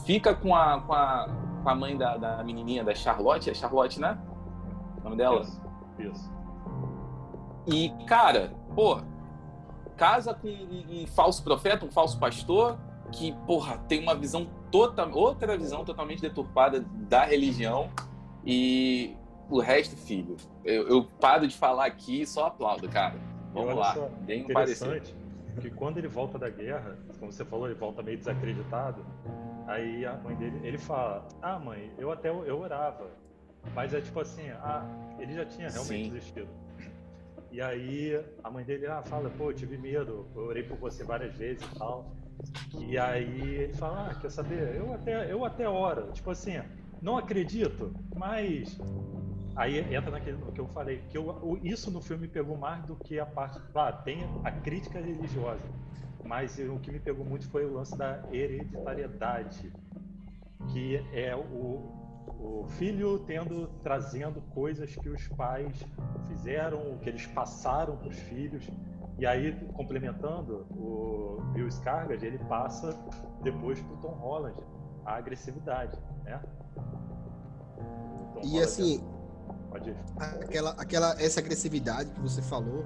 fica 0.05 0.33
com 0.33 0.55
a, 0.55 0.81
com 0.81 0.93
a, 0.93 1.29
com 1.63 1.69
a 1.69 1.75
mãe 1.75 1.95
da, 1.97 2.17
da 2.17 2.43
menininha, 2.43 2.83
da 2.83 2.95
Charlotte, 2.95 3.49
é 3.49 3.53
Charlotte, 3.53 3.99
né? 3.99 4.17
O 4.99 5.03
nome 5.03 5.17
dela? 5.17 5.41
Isso. 5.41 5.61
Isso. 5.99 6.31
E, 7.67 7.89
cara, 8.05 8.53
pô, 8.75 8.99
casa 9.97 10.33
com 10.33 10.47
um, 10.47 11.03
um 11.03 11.07
falso 11.07 11.43
profeta, 11.43 11.85
um 11.85 11.91
falso 11.91 12.19
pastor, 12.19 12.77
que, 13.11 13.33
porra, 13.45 13.77
tem 13.87 14.01
uma 14.01 14.15
visão 14.15 14.49
total, 14.71 15.11
outra 15.11 15.57
visão 15.57 15.85
totalmente 15.85 16.21
deturpada 16.21 16.81
da 16.81 17.25
religião. 17.25 17.89
E 18.45 19.15
o 19.49 19.59
resto, 19.59 19.95
filho, 19.95 20.37
eu, 20.63 20.87
eu 20.87 21.03
paro 21.19 21.47
de 21.47 21.55
falar 21.55 21.85
aqui 21.85 22.21
e 22.21 22.27
só 22.27 22.47
aplaudo, 22.47 22.87
cara. 22.89 23.15
Vamos 23.53 23.75
lá, 23.75 23.93
bem 24.25 24.45
parecer. 24.47 24.85
Interessante 24.85 25.25
que 25.61 25.69
quando 25.69 25.97
ele 25.97 26.07
volta 26.07 26.37
da 26.37 26.49
guerra, 26.49 26.97
como 27.19 27.31
você 27.31 27.45
falou, 27.45 27.67
ele 27.67 27.75
volta 27.75 28.01
meio 28.01 28.17
desacreditado. 28.17 29.05
Aí 29.67 30.05
a 30.05 30.15
mãe 30.17 30.35
dele, 30.35 30.59
ele 30.63 30.77
fala: 30.77 31.27
Ah, 31.41 31.59
mãe, 31.59 31.91
eu 31.97 32.11
até 32.11 32.29
eu 32.29 32.59
orava, 32.59 33.09
mas 33.73 33.93
é 33.93 34.01
tipo 34.01 34.19
assim, 34.19 34.49
ah, 34.49 34.85
ele 35.19 35.33
já 35.33 35.45
tinha 35.45 35.69
realmente 35.69 36.05
Sim. 36.05 36.11
desistido. 36.11 36.49
E 37.51 37.61
aí 37.61 38.21
a 38.43 38.51
mãe 38.51 38.63
dele 38.63 38.85
ah, 38.87 39.01
fala: 39.03 39.29
Pô, 39.29 39.51
eu 39.51 39.55
tive 39.55 39.77
medo, 39.77 40.27
eu 40.35 40.43
orei 40.43 40.63
por 40.63 40.77
você 40.77 41.03
várias 41.03 41.33
vezes 41.35 41.63
e 41.63 41.79
tal. 41.79 42.05
E 42.77 42.97
aí 42.97 43.55
ele 43.55 43.73
fala: 43.73 44.11
Ah, 44.11 44.15
quer 44.15 44.29
saber? 44.29 44.75
Eu 44.75 44.93
até 44.93 45.31
eu 45.31 45.45
até 45.45 45.67
oro, 45.69 46.11
tipo 46.11 46.29
assim, 46.29 46.61
não 47.01 47.17
acredito, 47.17 47.95
mas 48.13 48.79
Aí 49.55 49.79
entra 49.93 50.11
naquele 50.11 50.37
que 50.51 50.59
eu 50.59 50.67
falei, 50.67 50.99
que 51.09 51.17
eu, 51.17 51.57
isso 51.63 51.89
no 51.89 52.01
filme 52.01 52.27
pegou 52.27 52.57
mais 52.57 52.83
do 52.85 52.97
que 52.97 53.17
a 53.17 53.25
parte. 53.25 53.57
Claro, 53.71 54.03
tem 54.03 54.19
a 54.43 54.51
crítica 54.51 54.99
religiosa. 54.99 55.63
mas 56.25 56.57
o 56.59 56.79
que 56.79 56.91
me 56.91 56.99
pegou 56.99 57.23
muito 57.25 57.47
foi 57.49 57.65
o 57.65 57.73
lance 57.73 57.97
da 57.97 58.27
hereditariedade, 58.31 59.71
que 60.73 60.97
é 61.13 61.35
o, 61.35 61.89
o 62.39 62.65
filho 62.77 63.19
tendo 63.19 63.67
trazendo 63.81 64.41
coisas 64.53 64.95
que 64.95 65.07
os 65.07 65.27
pais 65.29 65.87
fizeram, 66.27 66.97
que 66.97 67.09
eles 67.09 67.25
passaram 67.27 67.95
para 67.95 68.09
os 68.09 68.17
filhos. 68.17 68.67
E 69.17 69.25
aí, 69.25 69.53
complementando, 69.73 70.67
o 70.71 71.41
Bill 71.53 71.67
Skarsgård, 71.67 72.21
ele 72.21 72.37
passa 72.49 72.97
depois 73.41 73.79
para 73.81 73.93
o 73.93 73.97
Tom 73.97 74.13
Holland 74.13 74.55
a 75.05 75.15
agressividade, 75.15 75.97
né? 76.23 76.41
e 78.43 78.59
assim, 78.59 79.03
aquela, 80.19 80.71
aquela, 80.71 81.21
essa 81.21 81.39
agressividade 81.39 82.11
que 82.11 82.19
você 82.19 82.41
falou 82.41 82.85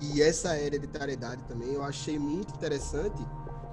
e 0.00 0.20
essa 0.20 0.58
hereditariedade 0.58 1.42
também, 1.44 1.72
eu 1.72 1.82
achei 1.82 2.18
muito 2.18 2.54
interessante, 2.54 3.22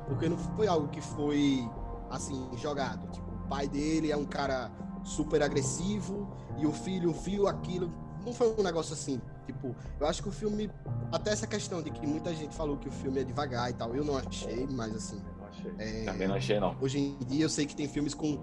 porque 0.08 0.30
não 0.30 0.38
foi 0.38 0.68
algo 0.68 0.88
que 0.88 1.02
foi 1.02 1.70
assim 2.10 2.50
jogado. 2.58 3.12
Tipo, 3.12 3.30
o 3.30 3.48
pai 3.50 3.68
dele 3.68 4.12
é 4.12 4.18
um 4.18 4.26
cara 4.26 4.72
super 5.04 5.42
agressivo 5.42 6.28
e 6.58 6.66
o 6.66 6.72
filho 6.72 7.12
viu 7.12 7.48
aquilo. 7.48 7.92
Não 8.26 8.34
foi 8.34 8.56
um 8.58 8.64
negócio 8.64 8.94
assim. 8.94 9.22
Tipo, 9.48 9.74
eu 10.00 10.06
acho 10.06 10.22
que 10.22 10.27
o 10.27 10.32
filme. 10.32 10.70
Até 11.12 11.32
essa 11.32 11.48
questão 11.48 11.82
de 11.82 11.89
que 11.89 12.06
muita 12.06 12.36
gente 12.36 12.54
falou 12.54 12.75
que 12.77 12.89
o 12.89 12.92
filme 12.92 13.22
é 13.22 13.24
devagar 13.24 13.70
e 13.70 13.74
tal, 13.74 13.96
eu 13.96 14.04
não 14.04 14.18
achei, 14.18 14.68
mas 14.70 14.94
assim. 14.94 15.22
Não 15.39 15.48
achei. 15.48 15.74
É, 15.80 16.04
Também 16.04 16.27
não 16.27 16.36
achei, 16.36 16.60
não. 16.60 16.75
Hoje 16.82 17.00
em 17.00 17.18
dia 17.25 17.46
eu 17.46 17.50
sei 17.50 17.66
que 17.66 17.75
tem 17.75 17.88
filmes 17.88 18.13
com. 18.13 18.38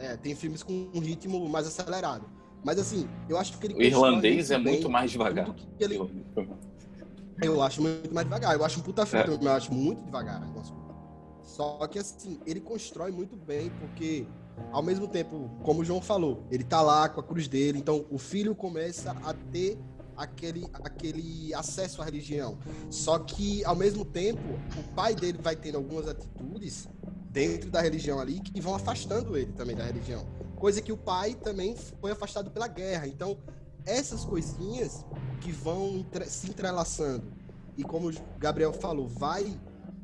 É, 0.00 0.16
tem 0.16 0.34
filmes 0.34 0.64
com 0.64 0.90
um 0.92 0.98
ritmo 0.98 1.48
mais 1.48 1.66
acelerado. 1.66 2.28
Mas 2.64 2.76
assim, 2.78 3.08
eu 3.28 3.38
acho 3.38 3.56
que 3.56 3.68
ele. 3.68 3.74
O 3.74 3.82
irlandês 3.82 4.50
é 4.50 4.58
muito 4.58 4.90
mais 4.90 5.12
devagar. 5.12 5.54
Ele... 5.78 5.96
Eu 7.40 7.62
acho 7.62 7.80
muito 7.80 8.12
mais 8.12 8.26
devagar. 8.26 8.54
Eu 8.54 8.64
acho 8.64 8.80
um 8.80 8.82
puta 8.82 9.06
filme, 9.06 9.46
é. 9.46 9.48
eu 9.48 9.52
acho 9.52 9.72
muito 9.72 10.04
devagar. 10.04 10.42
Só 11.44 11.86
que 11.86 12.00
assim, 12.00 12.40
ele 12.44 12.60
constrói 12.60 13.12
muito 13.12 13.36
bem, 13.36 13.70
porque 13.78 14.26
ao 14.72 14.82
mesmo 14.82 15.08
tempo, 15.08 15.50
como 15.62 15.80
o 15.80 15.84
João 15.84 16.00
falou, 16.00 16.44
ele 16.50 16.64
tá 16.64 16.82
lá 16.82 17.08
com 17.08 17.20
a 17.20 17.22
cruz 17.22 17.48
dele, 17.48 17.78
então 17.78 18.04
o 18.10 18.18
filho 18.18 18.54
começa 18.54 19.12
a 19.24 19.32
ter 19.32 19.78
aquele, 20.18 20.68
aquele 20.84 21.54
acesso 21.54 22.02
à 22.02 22.04
religião. 22.04 22.58
Só 22.90 23.18
que, 23.18 23.64
ao 23.64 23.76
mesmo 23.76 24.04
tempo, 24.04 24.42
o 24.76 24.94
pai 24.94 25.14
dele 25.14 25.38
vai 25.40 25.54
tendo 25.54 25.76
algumas 25.76 26.08
atitudes 26.08 26.88
dentro 27.30 27.70
da 27.70 27.80
religião 27.80 28.18
ali 28.18 28.40
que 28.40 28.60
vão 28.60 28.74
afastando 28.74 29.36
ele 29.36 29.52
também 29.52 29.76
da 29.76 29.84
religião. 29.84 30.26
Coisa 30.56 30.82
que 30.82 30.92
o 30.92 30.96
pai 30.96 31.34
também 31.34 31.76
foi 32.00 32.10
afastado 32.10 32.50
pela 32.50 32.66
guerra. 32.66 33.06
Então, 33.06 33.38
essas 33.86 34.24
coisinhas 34.24 35.04
que 35.40 35.52
vão 35.52 36.04
se 36.26 36.48
entrelaçando. 36.48 37.32
E 37.76 37.84
como 37.84 38.10
o 38.10 38.12
Gabriel 38.38 38.72
falou, 38.72 39.06
vai 39.06 39.58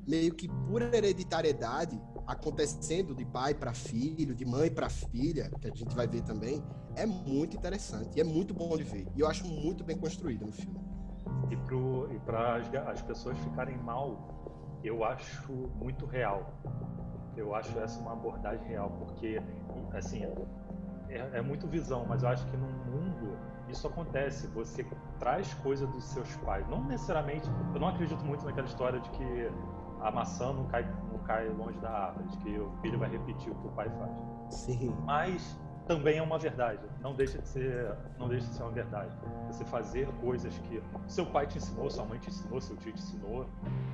meio 0.07 0.33
que 0.33 0.49
por 0.49 0.81
hereditariedade 0.81 2.01
acontecendo 2.27 3.15
de 3.15 3.25
pai 3.25 3.55
para 3.55 3.73
filho, 3.73 4.35
de 4.35 4.45
mãe 4.45 4.71
para 4.71 4.89
filha, 4.89 5.51
que 5.61 5.69
a 5.69 5.71
gente 5.71 5.95
vai 5.95 6.07
ver 6.07 6.23
também, 6.23 6.63
é 6.97 7.05
muito 7.05 7.57
interessante 7.57 8.17
e 8.17 8.21
é 8.21 8.25
muito 8.25 8.55
bom 8.55 8.77
de 8.77 8.83
ver. 8.83 9.07
E 9.15 9.21
eu 9.21 9.29
acho 9.29 9.47
muito 9.47 9.85
bem 9.85 9.97
construído 9.97 10.47
no 10.47 10.53
filme. 10.53 10.81
E 11.51 12.19
para 12.21 12.57
as, 12.57 12.75
as 12.75 13.03
pessoas 13.03 13.39
ficarem 13.39 13.77
mal, 13.79 14.79
eu 14.83 15.05
acho 15.05 15.53
muito 15.77 16.07
real. 16.07 16.53
Eu 17.37 17.55
acho 17.55 17.77
essa 17.79 18.01
uma 18.01 18.13
abordagem 18.13 18.67
real, 18.69 18.91
porque, 18.91 19.43
assim, 19.93 20.23
é, 21.09 21.39
é 21.39 21.43
muito 21.43 21.67
visão, 21.67 22.05
mas 22.07 22.23
eu 22.23 22.29
acho 22.29 22.47
que 22.47 22.57
no 22.57 22.67
mundo 22.67 23.37
isso 23.69 23.87
acontece. 23.87 24.47
Você 24.49 24.87
traz 25.19 25.53
coisa 25.55 25.87
dos 25.87 26.05
seus 26.05 26.37
pais. 26.39 26.67
Não 26.69 26.85
necessariamente. 26.85 27.49
Eu 27.73 27.81
não 27.81 27.89
acredito 27.89 28.25
muito 28.25 28.45
naquela 28.45 28.67
história 28.67 29.01
de 29.01 29.11
que 29.11 29.51
a 30.05 30.11
maçã 30.11 30.53
não 30.53 30.67
cai, 30.67 30.87
não 31.11 31.19
cai 31.21 31.49
longe 31.49 31.79
da 31.79 31.91
árvore, 31.91 32.29
de 32.29 32.37
que 32.39 32.59
o 32.59 32.71
filho 32.83 32.99
vai 32.99 33.11
repetir 33.11 33.51
o 33.51 33.55
que 33.55 33.67
o 33.67 33.71
pai 33.71 33.89
faz. 33.89 34.55
Sim. 34.55 34.95
Mas 35.05 35.59
também 35.87 36.19
é 36.19 36.23
uma 36.23 36.39
verdade. 36.39 36.83
Não 37.01 37.15
deixa 37.15 37.39
de 37.39 37.49
ser, 37.49 37.97
não 38.19 38.29
deixa 38.29 38.47
de 38.47 38.55
ser 38.55 38.63
uma 38.63 38.73
verdade. 38.73 39.11
Você 39.47 39.65
fazer 39.65 40.07
coisas 40.21 40.57
que 40.59 40.83
seu 41.07 41.25
pai 41.25 41.47
te 41.47 41.57
ensinou, 41.57 41.91
sua 41.91 42.05
mãe 42.05 42.19
te 42.19 42.29
ensinou, 42.29 42.61
seu 42.61 42.77
tio 42.77 42.93
te 42.93 43.01
ensinou 43.01 43.47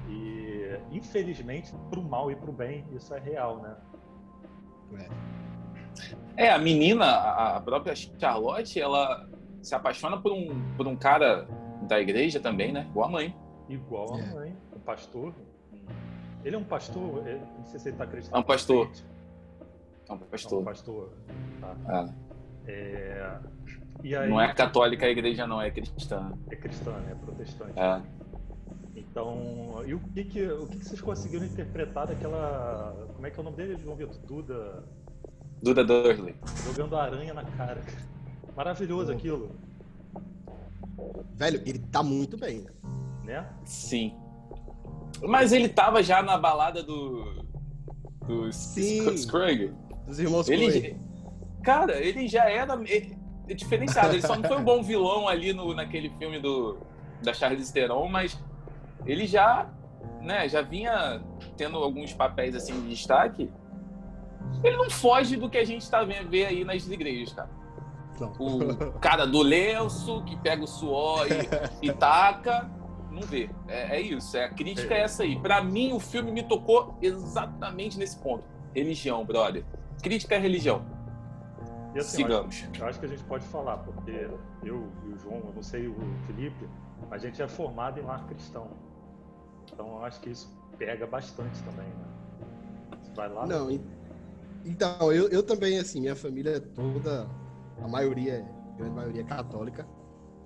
e 0.09 0.76
infelizmente 0.90 1.73
pro 1.88 2.02
mal 2.02 2.31
e 2.31 2.35
pro 2.35 2.52
bem 2.52 2.85
isso 2.93 3.14
é 3.14 3.21
real, 3.21 3.59
né? 3.59 3.76
É. 6.37 6.47
é 6.47 6.50
a 6.50 6.59
menina, 6.59 7.07
a 7.07 7.61
própria 7.61 7.95
Charlotte, 7.95 8.81
ela 8.81 9.29
se 9.62 9.76
apaixona 9.76 10.21
por 10.21 10.33
um 10.33 10.75
por 10.76 10.88
um 10.88 10.97
cara 10.97 11.47
da 11.83 12.00
igreja 12.00 12.40
também, 12.40 12.73
né? 12.73 12.87
Igual 12.90 13.09
a 13.09 13.12
mãe. 13.12 13.37
Igual 13.69 14.14
a 14.14 14.21
é. 14.21 14.35
mãe, 14.35 14.57
o 14.75 14.81
pastor. 14.81 15.33
Ele 16.45 16.57
é 16.57 16.59
um 16.59 16.65
pastor? 16.65 17.27
É, 17.27 17.39
não 17.59 17.65
sei 17.67 17.79
se 17.79 17.89
ele 17.89 17.95
está 17.95 18.05
acreditando. 18.05 18.37
É 18.37 18.41
um 18.41 18.43
pastor. 18.43 18.91
É 20.09 20.13
um 20.13 20.19
pastor. 20.19 20.59
É 20.59 20.61
um 20.61 20.65
pastor. 20.65 21.13
Tá. 21.61 22.11
É. 22.67 22.73
É... 22.73 23.39
Aí... 24.03 24.29
Não 24.29 24.41
é 24.41 24.53
católica 24.55 25.07
a 25.07 25.11
igreja, 25.11 25.47
não, 25.47 25.61
é 25.61 25.71
cristã. 25.71 26.33
É 26.51 26.57
cristã, 26.57 26.95
é 27.11 27.15
protestante. 27.15 27.79
É. 27.79 28.03
Então, 28.97 29.83
e 29.87 29.95
o 29.95 30.01
que, 30.01 30.25
que, 30.25 30.47
o 30.47 30.67
que, 30.67 30.79
que 30.79 30.85
vocês 30.85 31.01
conseguiram 31.01 31.45
interpretar 31.45 32.07
daquela. 32.07 33.09
Como 33.15 33.27
é 33.27 33.31
que 33.31 33.39
é 33.39 33.41
o 33.41 33.45
nome 33.45 33.57
dele, 33.57 33.77
João 33.83 33.97
Vitor? 33.97 34.17
Duda. 34.27 34.85
Duda 35.63 35.85
Dursley. 35.85 36.35
Jogando 36.65 36.97
aranha 36.97 37.35
na 37.35 37.45
cara. 37.45 37.83
Maravilhoso 38.57 39.13
aquilo. 39.13 39.51
Velho, 41.35 41.63
ele 41.67 41.79
tá 41.79 42.03
muito 42.03 42.37
bem. 42.37 42.67
Né? 43.25 43.47
Sim. 43.65 44.17
Mas 45.23 45.52
ele 45.52 45.69
tava 45.69 46.02
já 46.02 46.23
na 46.23 46.38
balada 46.38 46.83
do. 46.83 47.45
Do 48.26 48.52
Sim. 48.52 49.17
Scrugg. 49.17 49.73
Dos 50.07 50.19
irmãos 50.19 50.49
ele, 50.49 50.97
Cara, 51.62 51.99
ele 52.00 52.26
já 52.26 52.49
era 52.49 52.75
ele, 52.87 53.17
é 53.49 53.55
diferenciado. 53.55 54.14
Ele 54.14 54.23
só 54.23 54.37
não 54.37 54.49
foi 54.49 54.57
um 54.57 54.64
bom 54.64 54.83
vilão 54.83 55.29
ali 55.29 55.52
no, 55.52 55.75
naquele 55.75 56.11
filme 56.11 56.38
do, 56.38 56.79
da 57.23 57.35
Charlize 57.35 57.73
Theron, 57.73 58.09
mas 58.09 58.38
ele 59.05 59.26
já, 59.26 59.69
né, 60.21 60.49
já 60.49 60.62
vinha 60.62 61.23
tendo 61.57 61.76
alguns 61.79 62.12
papéis 62.12 62.55
assim 62.55 62.81
de 62.81 62.88
destaque. 62.88 63.50
Ele 64.64 64.76
não 64.76 64.90
foge 64.90 65.37
do 65.37 65.49
que 65.49 65.59
a 65.59 65.64
gente 65.64 65.88
tá 65.88 66.02
vendo 66.02 66.31
ver 66.31 66.47
aí 66.47 66.64
nas 66.64 66.87
igrejas, 66.88 67.33
cara. 67.33 67.50
Não. 68.19 68.33
O 68.33 68.99
cara 69.00 69.26
do 69.26 69.43
lenço 69.43 70.23
que 70.25 70.37
pega 70.37 70.62
o 70.62 70.67
suor 70.67 71.26
e, 71.83 71.88
e 71.88 71.93
taca 71.93 72.71
não 73.11 73.23
vê. 73.23 73.50
É, 73.69 73.97
é 73.97 74.00
isso, 74.00 74.37
é, 74.37 74.45
a 74.45 74.50
crítica 74.50 74.95
é. 74.95 74.99
é 74.99 75.02
essa 75.02 75.23
aí. 75.23 75.38
Para 75.40 75.62
mim, 75.62 75.93
o 75.93 76.00
filme 76.00 76.31
me 76.31 76.43
tocou 76.43 76.97
exatamente 77.02 77.99
nesse 77.99 78.17
ponto. 78.19 78.45
Religião, 78.75 79.25
brother. 79.25 79.64
Crítica 80.02 80.37
é 80.37 80.38
religião. 80.38 80.85
E 81.95 81.99
assim, 81.99 82.19
Sigamos. 82.19 82.62
Eu 82.62 82.69
acho, 82.69 82.83
eu 82.83 82.87
acho, 82.87 83.00
que 83.00 83.07
a 83.07 83.09
gente 83.09 83.25
pode 83.25 83.45
falar, 83.47 83.79
porque 83.79 84.11
eu 84.62 84.88
e 85.05 85.12
o 85.12 85.19
João, 85.19 85.38
eu 85.38 85.52
não 85.55 85.62
sei 85.62 85.88
o 85.88 85.97
Felipe, 86.26 86.69
a 87.11 87.19
gente 87.19 87.43
é 87.43 87.49
formado 87.49 87.99
em 87.99 88.02
lar 88.02 88.26
cristão. 88.26 88.69
Então 89.73 89.88
eu 89.88 90.05
acho 90.05 90.21
que 90.21 90.31
isso 90.31 90.49
pega 90.79 91.07
bastante 91.07 91.61
também, 91.62 91.88
né? 91.88 92.05
Você 93.02 93.12
vai 93.12 93.29
lá. 93.29 93.47
Não, 93.47 93.69
né? 93.69 93.81
então, 94.64 95.12
eu, 95.12 95.29
eu 95.29 95.43
também, 95.43 95.79
assim, 95.79 96.00
minha 96.00 96.17
família 96.17 96.57
é 96.57 96.61
toda, 96.61 97.29
a 97.83 97.88
maioria, 97.88 98.47
a 98.73 98.76
grande 98.76 98.95
maioria 98.95 99.23
é 99.23 99.25
católica. 99.25 99.87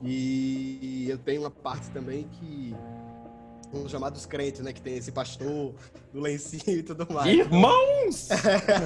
E 0.03 1.07
eu 1.09 1.19
tenho 1.19 1.43
uma 1.43 1.51
parte 1.51 1.91
também 1.91 2.29
que 2.29 2.75
os 3.83 3.91
chamados 3.91 4.27
crentes, 4.27 4.61
né? 4.61 4.73
Que 4.73 4.81
tem 4.81 4.97
esse 4.97 5.11
pastor 5.11 5.75
do 6.13 6.21
lencinho 6.21 6.79
e 6.79 6.83
tudo 6.83 7.07
mais. 7.13 7.27
Irmãos! 7.27 8.29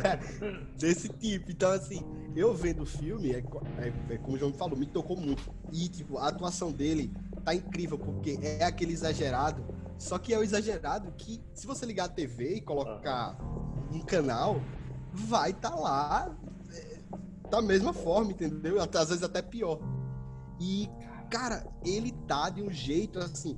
Desse 0.76 1.08
tipo. 1.08 1.50
Então, 1.50 1.70
assim, 1.72 2.02
eu 2.34 2.54
vendo 2.54 2.82
o 2.82 2.86
filme, 2.86 3.32
é, 3.32 3.38
é, 3.78 4.14
é, 4.14 4.18
como 4.18 4.36
o 4.36 4.38
João 4.38 4.50
me 4.50 4.56
falou, 4.56 4.76
me 4.76 4.86
tocou 4.86 5.16
muito. 5.16 5.50
E, 5.72 5.88
tipo, 5.88 6.18
a 6.18 6.28
atuação 6.28 6.72
dele 6.72 7.12
tá 7.44 7.54
incrível, 7.54 7.98
porque 7.98 8.38
é 8.42 8.64
aquele 8.64 8.92
exagerado. 8.92 9.64
Só 9.98 10.18
que 10.18 10.32
é 10.32 10.38
o 10.38 10.42
exagerado 10.42 11.12
que, 11.16 11.40
se 11.52 11.66
você 11.66 11.84
ligar 11.84 12.04
a 12.04 12.08
TV 12.08 12.56
e 12.56 12.60
colocar 12.60 13.36
um 13.92 14.00
canal, 14.00 14.60
vai 15.12 15.50
estar 15.50 15.70
tá 15.70 15.76
lá 15.76 16.36
é, 16.72 16.98
da 17.50 17.60
mesma 17.60 17.92
forma, 17.92 18.30
entendeu? 18.30 18.76
Às 18.80 19.08
vezes 19.08 19.24
até 19.24 19.42
pior. 19.42 19.80
E, 20.60 20.88
cara, 21.30 21.66
ele 21.84 22.12
tá 22.26 22.50
de 22.50 22.62
um 22.62 22.70
jeito 22.70 23.18
assim. 23.18 23.56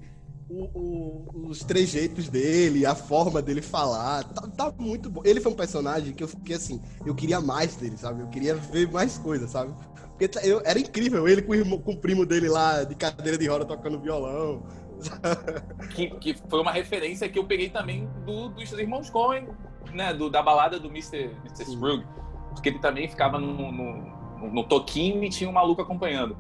O, 0.49 0.65
o, 0.75 1.49
os 1.49 1.61
trejeitos 1.61 2.29
dele, 2.29 2.85
a 2.85 2.95
forma 2.95 3.41
dele 3.41 3.63
falar, 3.63 4.25
tá, 4.25 4.49
tá, 4.49 4.75
muito 4.77 5.09
bom. 5.09 5.23
Ele 5.25 5.41
foi 5.41 5.53
um 5.53 5.57
personagem 5.57 6.13
que 6.13 6.25
eu 6.25 6.29
fiquei 6.29 6.57
assim, 6.57 6.83
eu 7.07 7.15
queria 7.15 7.41
mais 7.41 7.77
dele, 7.77 7.97
sabe? 7.97 8.23
Eu 8.23 8.29
queria 8.29 8.57
ver 8.57 8.91
mais 8.91 9.17
coisas, 9.17 9.49
sabe? 9.49 9.73
Porque 10.09 10.27
tá, 10.27 10.45
eu, 10.45 10.61
era 10.65 10.79
incrível, 10.79 11.29
ele 11.29 11.41
com 11.41 11.53
o, 11.53 11.55
irmão, 11.55 11.79
com 11.79 11.93
o 11.93 11.97
primo 11.97 12.27
dele 12.27 12.49
lá, 12.49 12.83
de 12.83 12.97
cadeira 12.97 13.39
de 13.39 13.47
roda, 13.47 13.65
tocando 13.65 14.01
violão. 14.01 14.63
Que, 15.95 16.11
que 16.19 16.37
foi 16.49 16.61
uma 16.61 16.73
referência 16.73 17.27
que 17.27 17.39
eu 17.39 17.47
peguei 17.47 17.71
também 17.71 18.07
do, 18.27 18.51
dos 18.51 18.71
irmãos 18.73 19.09
Coen, 19.09 19.49
né? 19.95 20.13
Do, 20.13 20.29
da 20.29 20.43
balada 20.43 20.79
do 20.79 20.89
Mr. 20.89 21.31
Mr. 21.45 21.65
Scrooge. 21.65 22.07
Porque 22.51 22.69
ele 22.69 22.79
também 22.81 23.09
ficava 23.09 23.39
no, 23.39 23.73
no, 23.73 24.51
no 24.53 24.65
toquinho 24.65 25.25
e 25.25 25.31
tinha 25.31 25.49
um 25.49 25.53
maluco 25.55 25.81
acompanhando. 25.81 26.37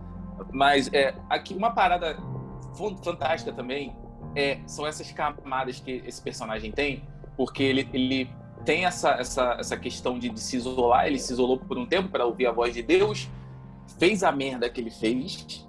Mas 0.52 0.92
é, 0.92 1.14
aqui 1.28 1.54
uma 1.54 1.70
parada 1.70 2.16
fantástica 3.02 3.52
também 3.52 3.96
é, 4.34 4.60
são 4.66 4.86
essas 4.86 5.10
camadas 5.12 5.80
que 5.80 6.02
esse 6.06 6.22
personagem 6.22 6.72
tem, 6.72 7.02
porque 7.36 7.62
ele, 7.62 7.88
ele 7.92 8.30
tem 8.64 8.84
essa, 8.84 9.12
essa, 9.12 9.56
essa 9.58 9.76
questão 9.76 10.18
de, 10.18 10.28
de 10.28 10.40
se 10.40 10.56
isolar, 10.56 11.06
ele 11.06 11.18
se 11.18 11.32
isolou 11.32 11.58
por 11.58 11.78
um 11.78 11.86
tempo 11.86 12.08
para 12.08 12.24
ouvir 12.24 12.46
a 12.46 12.52
voz 12.52 12.74
de 12.74 12.82
Deus, 12.82 13.28
fez 13.98 14.22
a 14.22 14.30
merda 14.30 14.68
que 14.68 14.80
ele 14.80 14.90
fez, 14.90 15.66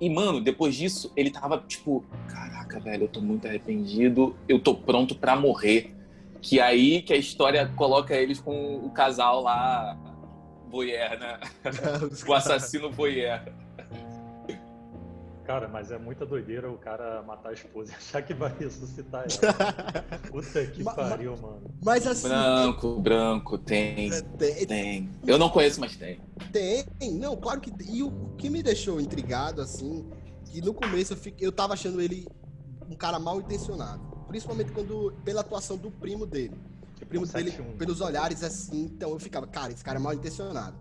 e, 0.00 0.10
mano, 0.10 0.40
depois 0.40 0.74
disso, 0.74 1.12
ele 1.16 1.30
tava 1.30 1.58
tipo, 1.66 2.04
caraca, 2.28 2.80
velho, 2.80 3.04
eu 3.04 3.08
tô 3.08 3.20
muito 3.20 3.46
arrependido, 3.46 4.36
eu 4.48 4.58
tô 4.58 4.74
pronto 4.74 5.14
para 5.14 5.36
morrer. 5.36 5.94
Que 6.42 6.60
aí 6.60 7.00
que 7.00 7.12
a 7.12 7.16
história 7.16 7.66
coloca 7.74 8.14
eles 8.14 8.38
com 8.38 8.76
o 8.76 8.90
casal 8.90 9.40
lá, 9.40 9.96
voyeur, 10.68 11.18
né? 11.18 11.40
o 12.28 12.34
assassino 12.34 12.90
voyeur. 12.90 13.40
Cara, 15.44 15.68
mas 15.68 15.90
é 15.90 15.98
muita 15.98 16.24
doideira 16.24 16.70
o 16.70 16.78
cara 16.78 17.22
matar 17.22 17.50
a 17.50 17.52
esposa 17.52 17.92
e 17.92 17.94
achar 17.96 18.22
que 18.22 18.32
vai 18.32 18.52
ressuscitar 18.58 19.24
ela. 19.24 20.02
Puta 20.30 20.66
que 20.66 20.82
pariu, 20.82 21.36
mano. 21.36 21.62
Mas 21.84 22.06
assim. 22.06 22.28
Branco, 22.28 23.00
branco, 23.00 23.58
tem, 23.58 24.12
é, 24.12 24.22
tem. 24.22 24.66
Tem. 24.66 25.10
Eu 25.26 25.38
não 25.38 25.50
conheço, 25.50 25.80
mas 25.80 25.96
tem. 25.96 26.18
Tem. 26.50 26.86
Não, 27.12 27.36
claro 27.36 27.60
que 27.60 27.70
tem. 27.70 27.96
E 27.96 28.02
o 28.02 28.10
que 28.38 28.48
me 28.48 28.62
deixou 28.62 29.00
intrigado, 29.00 29.60
assim, 29.60 30.10
que 30.46 30.62
no 30.62 30.72
começo 30.72 31.12
eu, 31.12 31.16
fiquei, 31.16 31.46
eu 31.46 31.52
tava 31.52 31.74
achando 31.74 32.00
ele 32.00 32.26
um 32.88 32.96
cara 32.96 33.18
mal 33.18 33.38
intencionado. 33.38 34.02
Principalmente 34.26 34.72
quando. 34.72 35.12
pela 35.24 35.42
atuação 35.42 35.76
do 35.76 35.90
primo 35.90 36.24
dele. 36.24 36.58
O 37.02 37.06
primo 37.06 37.26
dele, 37.26 37.52
pelos 37.76 38.00
olhares 38.00 38.42
assim, 38.42 38.84
então 38.84 39.10
eu 39.10 39.18
ficava, 39.18 39.46
cara, 39.46 39.70
esse 39.72 39.84
cara 39.84 39.98
é 39.98 40.02
mal 40.02 40.14
intencionado. 40.14 40.74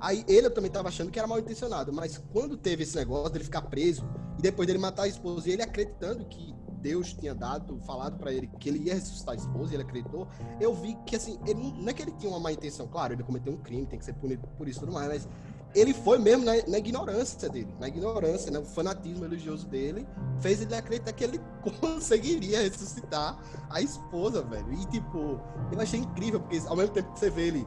Aí 0.00 0.24
ele 0.28 0.48
também 0.50 0.70
tava 0.70 0.88
achando 0.88 1.10
que 1.10 1.18
era 1.18 1.26
mal 1.26 1.38
intencionado, 1.38 1.92
mas 1.92 2.18
quando 2.32 2.56
teve 2.56 2.82
esse 2.82 2.96
negócio 2.96 3.30
dele 3.30 3.44
ficar 3.44 3.62
preso 3.62 4.08
e 4.38 4.42
depois 4.42 4.66
dele 4.66 4.78
matar 4.78 5.04
a 5.04 5.08
esposa 5.08 5.48
e 5.48 5.52
ele 5.52 5.62
acreditando 5.62 6.24
que 6.24 6.54
Deus 6.80 7.12
tinha 7.12 7.34
dado, 7.34 7.80
falado 7.80 8.18
para 8.18 8.32
ele 8.32 8.48
que 8.58 8.68
ele 8.68 8.78
ia 8.78 8.94
ressuscitar 8.94 9.34
a 9.34 9.36
esposa 9.36 9.72
e 9.72 9.76
ele 9.76 9.82
acreditou, 9.82 10.28
eu 10.60 10.72
vi 10.74 10.96
que 11.04 11.16
assim, 11.16 11.38
ele, 11.46 11.72
não 11.76 11.88
é 11.88 11.92
que 11.92 12.02
ele 12.02 12.12
tinha 12.12 12.30
uma 12.30 12.38
má 12.38 12.52
intenção, 12.52 12.86
claro, 12.86 13.12
ele 13.12 13.22
cometeu 13.24 13.52
um 13.52 13.56
crime, 13.56 13.86
tem 13.86 13.98
que 13.98 14.04
ser 14.04 14.14
punido 14.14 14.46
por 14.56 14.68
isso 14.68 14.78
e 14.78 14.80
tudo 14.80 14.92
mais, 14.92 15.08
mas 15.08 15.28
ele 15.74 15.92
foi 15.92 16.18
mesmo 16.18 16.44
na, 16.44 16.52
na, 16.66 16.78
ignorância 16.78 17.48
dele, 17.48 17.74
na 17.78 17.88
ignorância, 17.88 18.50
né? 18.50 18.58
O 18.58 18.64
fanatismo 18.64 19.24
religioso 19.24 19.66
dele 19.66 20.06
fez 20.40 20.62
ele 20.62 20.74
acreditar 20.74 21.12
que 21.12 21.22
ele 21.22 21.40
conseguiria 21.80 22.62
ressuscitar 22.62 23.38
a 23.68 23.80
esposa, 23.82 24.42
velho. 24.42 24.72
E 24.72 24.86
tipo, 24.86 25.40
eu 25.70 25.80
achei 25.80 26.00
incrível, 26.00 26.40
porque 26.40 26.58
ao 26.66 26.76
mesmo 26.76 26.94
tempo 26.94 27.12
que 27.12 27.18
você 27.18 27.28
vê 27.28 27.48
ele 27.48 27.66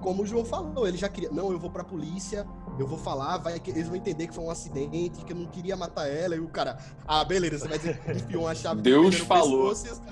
como 0.00 0.22
o 0.22 0.26
João 0.26 0.44
falou, 0.44 0.86
ele 0.86 0.96
já 0.96 1.08
queria, 1.08 1.30
não, 1.30 1.52
eu 1.52 1.58
vou 1.58 1.70
pra 1.70 1.84
polícia, 1.84 2.46
eu 2.78 2.86
vou 2.86 2.98
falar, 2.98 3.38
vai 3.38 3.58
que 3.60 3.70
eles 3.70 3.86
vão 3.86 3.96
entender 3.96 4.26
que 4.26 4.34
foi 4.34 4.44
um 4.44 4.50
acidente, 4.50 5.24
que 5.24 5.32
eu 5.32 5.36
não 5.36 5.46
queria 5.46 5.76
matar 5.76 6.06
ela, 6.06 6.34
e 6.34 6.40
o 6.40 6.48
cara, 6.48 6.78
ah, 7.06 7.24
beleza, 7.24 7.58
você 7.58 7.68
vai 7.68 7.78
dizer 7.78 8.00
que 8.00 8.12
enfiou 8.12 8.44
uma 8.44 8.54
chave 8.54 8.82
Deus 8.82 9.18
falou. 9.18 9.68
Pescoço, 9.68 10.02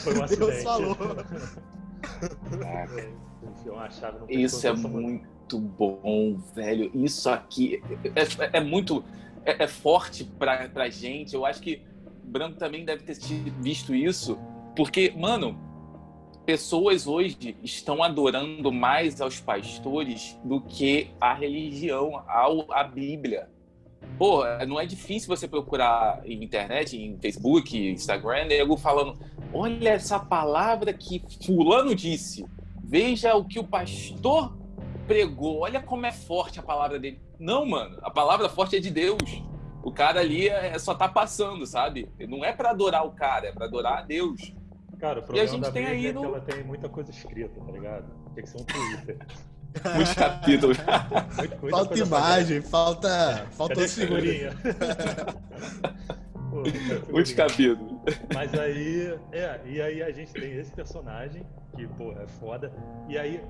foi 0.00 0.18
um 0.18 0.22
acidente. 0.24 0.50
Deus 0.50 0.62
falou. 0.62 0.96
Isso 4.28 4.66
é 4.66 4.72
muito 4.72 5.58
bom, 5.58 6.36
velho. 6.54 6.90
Isso 6.94 7.28
aqui 7.28 7.82
é, 8.14 8.22
é, 8.22 8.58
é 8.58 8.60
muito 8.60 9.04
é, 9.44 9.64
é, 9.64 9.68
forte 9.68 10.24
pra, 10.24 10.68
pra 10.68 10.88
gente. 10.88 11.34
Eu 11.34 11.44
acho 11.44 11.60
que 11.60 11.82
Branco 12.24 12.58
também 12.58 12.84
deve 12.84 13.04
ter 13.04 13.16
visto 13.60 13.94
isso, 13.94 14.38
porque, 14.74 15.14
mano, 15.16 15.58
pessoas 16.46 17.08
hoje 17.08 17.56
estão 17.62 18.02
adorando 18.02 18.70
mais 18.70 19.20
aos 19.20 19.40
pastores 19.40 20.38
do 20.44 20.60
que 20.60 21.10
a 21.20 21.34
religião, 21.34 22.22
ao, 22.28 22.72
a 22.72 22.84
Bíblia. 22.84 23.50
Pô, 24.16 24.44
não 24.66 24.78
é 24.78 24.86
difícil 24.86 25.28
você 25.28 25.48
procurar 25.48 26.22
em 26.24 26.42
internet, 26.42 26.96
em 26.96 27.18
Facebook, 27.18 27.76
Instagram, 27.76 28.44
nego 28.44 28.76
falando: 28.76 29.18
olha 29.52 29.90
essa 29.90 30.20
palavra 30.20 30.92
que 30.92 31.20
Fulano 31.44 31.94
disse, 31.94 32.46
veja 32.82 33.34
o 33.34 33.44
que 33.44 33.58
o 33.58 33.64
pastor 33.64 34.56
pregou, 35.06 35.60
olha 35.60 35.80
como 35.80 36.06
é 36.06 36.12
forte 36.12 36.60
a 36.60 36.62
palavra 36.62 36.98
dele. 36.98 37.20
Não, 37.38 37.66
mano, 37.66 37.98
a 38.02 38.10
palavra 38.10 38.48
forte 38.48 38.76
é 38.76 38.80
de 38.80 38.90
Deus. 38.90 39.42
O 39.82 39.92
cara 39.92 40.20
ali 40.20 40.48
é, 40.48 40.78
só 40.78 40.94
tá 40.94 41.08
passando, 41.08 41.66
sabe? 41.66 42.08
Não 42.28 42.44
é 42.44 42.52
para 42.52 42.70
adorar 42.70 43.04
o 43.04 43.12
cara, 43.12 43.48
é 43.48 43.52
para 43.52 43.66
adorar 43.66 43.98
a 43.98 44.02
Deus. 44.02 44.52
Cara, 44.98 45.20
o 45.20 45.22
problema 45.22 45.46
e 45.46 45.48
a 45.48 45.52
gente 45.52 45.62
da 45.62 45.72
tem 45.72 45.86
aí 45.86 46.06
é 46.06 46.12
no... 46.12 46.20
que 46.20 46.26
ela 46.26 46.40
tem 46.40 46.64
muita 46.64 46.88
coisa 46.88 47.10
escrita, 47.10 47.60
tá 47.60 47.72
ligado? 47.72 48.06
Tem 48.34 48.44
que 48.44 48.50
ser 48.50 48.60
um 48.60 48.64
Twitter. 48.64 49.18
Muitos 49.94 50.14
capítulos. 50.14 50.78
falta 51.70 51.98
imagem, 51.98 52.62
falta. 52.62 53.46
Falta 53.52 53.88
figurinha. 53.88 54.52
Muitos 57.10 57.34
capítulos. 57.34 57.96
Mas 58.32 58.54
aí, 58.54 59.18
é, 59.32 59.60
e 59.66 59.82
aí 59.82 60.02
a 60.02 60.10
gente 60.10 60.32
tem 60.32 60.56
esse 60.56 60.72
personagem, 60.72 61.44
que, 61.74 61.86
pô, 61.88 62.12
é 62.12 62.26
foda. 62.26 62.72
E 63.08 63.18
aí, 63.18 63.42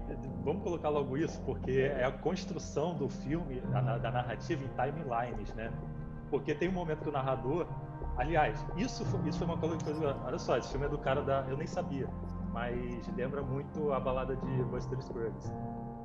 vamos 0.42 0.62
colocar 0.62 0.88
logo 0.88 1.16
isso, 1.16 1.40
porque 1.42 1.92
é 1.96 2.04
a 2.04 2.10
construção 2.10 2.94
do 2.94 3.08
filme, 3.08 3.60
da 4.02 4.10
narrativa 4.10 4.64
em 4.64 4.68
timelines, 4.68 5.54
né? 5.54 5.70
Porque 6.30 6.54
tem 6.54 6.68
um 6.68 6.72
momento 6.72 7.02
que 7.02 7.08
o 7.08 7.12
narrador 7.12 7.68
Aliás, 8.16 8.64
isso 8.76 9.04
foi, 9.04 9.28
isso 9.28 9.38
foi 9.38 9.46
uma 9.46 9.58
coisa. 9.58 10.16
Olha 10.24 10.38
só, 10.38 10.56
esse 10.56 10.70
filme 10.70 10.86
é 10.86 10.88
do 10.88 10.98
cara 10.98 11.22
da. 11.22 11.44
Eu 11.48 11.56
nem 11.56 11.66
sabia, 11.66 12.08
mas 12.52 13.06
lembra 13.16 13.42
muito 13.42 13.92
a 13.92 14.00
balada 14.00 14.36
de 14.36 14.64
Buster 14.64 15.00
Scruggs. 15.02 15.52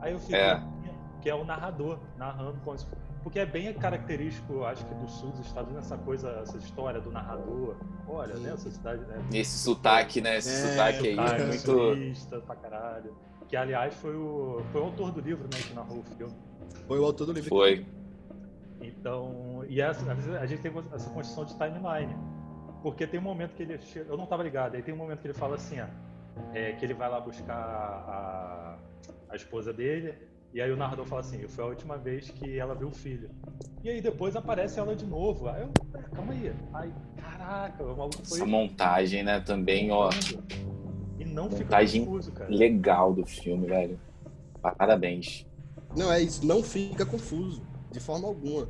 Aí 0.02 0.12
eu 0.12 0.20
fico. 0.20 0.36
É. 0.36 0.64
Que 1.22 1.30
é 1.30 1.36
o 1.36 1.46
narrador, 1.46 2.00
narrando 2.18 2.60
como 2.62 2.78
se 2.80 2.88
porque 3.24 3.40
é 3.40 3.46
bem 3.46 3.72
característico, 3.74 4.64
acho 4.64 4.86
que 4.86 4.96
do 4.96 5.08
sul 5.08 5.30
dos 5.30 5.46
Estados 5.46 5.70
Unidos, 5.70 5.86
essa 5.86 5.98
coisa, 5.98 6.30
essa 6.42 6.58
história 6.58 7.00
do 7.00 7.12
narrador. 7.12 7.76
Olha, 8.08 8.34
né, 8.36 8.52
essa 8.52 8.70
cidade, 8.72 9.06
né? 9.06 9.24
Esse 9.32 9.60
sotaque, 9.60 10.22
né? 10.22 10.38
Esse 10.38 10.50
é, 10.50 10.72
sotaque 10.72 11.08
aí. 11.10 11.18
É 11.18 11.46
muito 11.46 12.42
pra 12.46 12.56
caralho. 12.56 13.16
Que, 13.48 13.56
aliás, 13.56 13.94
foi 13.96 14.16
o, 14.16 14.64
foi 14.72 14.82
o 14.82 14.86
autor 14.86 15.12
do 15.12 15.22
livro, 15.22 15.44
né, 15.44 15.60
que 15.62 15.74
narrou 15.74 16.00
o 16.00 16.04
filme. 16.04 16.34
Foi 16.88 17.00
o 17.00 17.06
autor 17.06 17.28
do 17.28 17.34
livro. 17.34 17.50
Foi. 17.50 17.86
Então, 18.82 19.51
e 19.72 19.80
essa, 19.80 20.04
a 20.12 20.46
gente 20.46 20.62
tem 20.62 20.70
essa 20.94 21.10
construção 21.12 21.46
de 21.46 21.54
timeline. 21.54 22.14
Porque 22.84 23.08
tem 23.08 23.22
um 23.22 23.24
momento 23.24 23.54
que 23.54 23.64
ele 23.64 23.80
chega, 23.80 24.12
eu 24.12 24.18
não 24.18 24.26
estava 24.26 24.44
ligado, 24.44 24.76
aí 24.76 24.82
tem 24.82 24.94
um 24.94 24.98
momento 24.98 25.20
que 25.22 25.28
ele 25.28 25.34
fala 25.34 25.56
assim, 25.56 25.80
ó, 25.80 25.86
é, 26.54 26.74
que 26.74 26.84
ele 26.84 26.94
vai 26.94 27.10
lá 27.10 27.22
buscar 27.22 27.56
a, 27.56 28.78
a 29.30 29.36
esposa 29.36 29.72
dele, 29.72 30.14
e 30.54 30.60
aí 30.60 30.70
o 30.70 30.76
narrador 30.76 31.06
fala 31.06 31.22
assim, 31.22 31.48
foi 31.48 31.64
a 31.64 31.68
última 31.68 31.98
vez 31.98 32.30
que 32.30 32.60
ela 32.60 32.76
viu 32.76 32.90
o 32.90 32.92
filho. 32.92 33.30
E 33.82 33.90
aí 33.90 34.02
depois 34.02 34.36
aparece 34.36 34.78
ela 34.78 34.94
de 34.94 35.06
novo. 35.06 35.48
Aí 35.48 35.62
eu, 35.62 35.72
calma 36.14 36.34
aí. 36.34 36.54
Aí, 36.74 36.94
caraca, 37.16 37.82
o 37.82 37.96
maluco 37.96 38.28
foi. 38.28 38.40
Essa 38.40 38.46
montagem, 38.46 39.24
né, 39.24 39.40
também, 39.40 39.90
ó. 39.90 40.10
E 41.18 41.24
não 41.24 41.44
montagem 41.44 42.02
fica 42.02 42.12
confuso, 42.12 42.32
cara. 42.34 42.50
Legal 42.50 43.14
do 43.14 43.26
filme, 43.26 43.68
velho. 43.68 43.98
Parabéns. 44.62 45.48
Não, 45.96 46.12
é 46.12 46.22
isso, 46.22 46.46
não 46.46 46.62
fica 46.62 47.06
confuso 47.06 47.62
de 47.90 48.00
forma 48.00 48.28
alguma. 48.28 48.68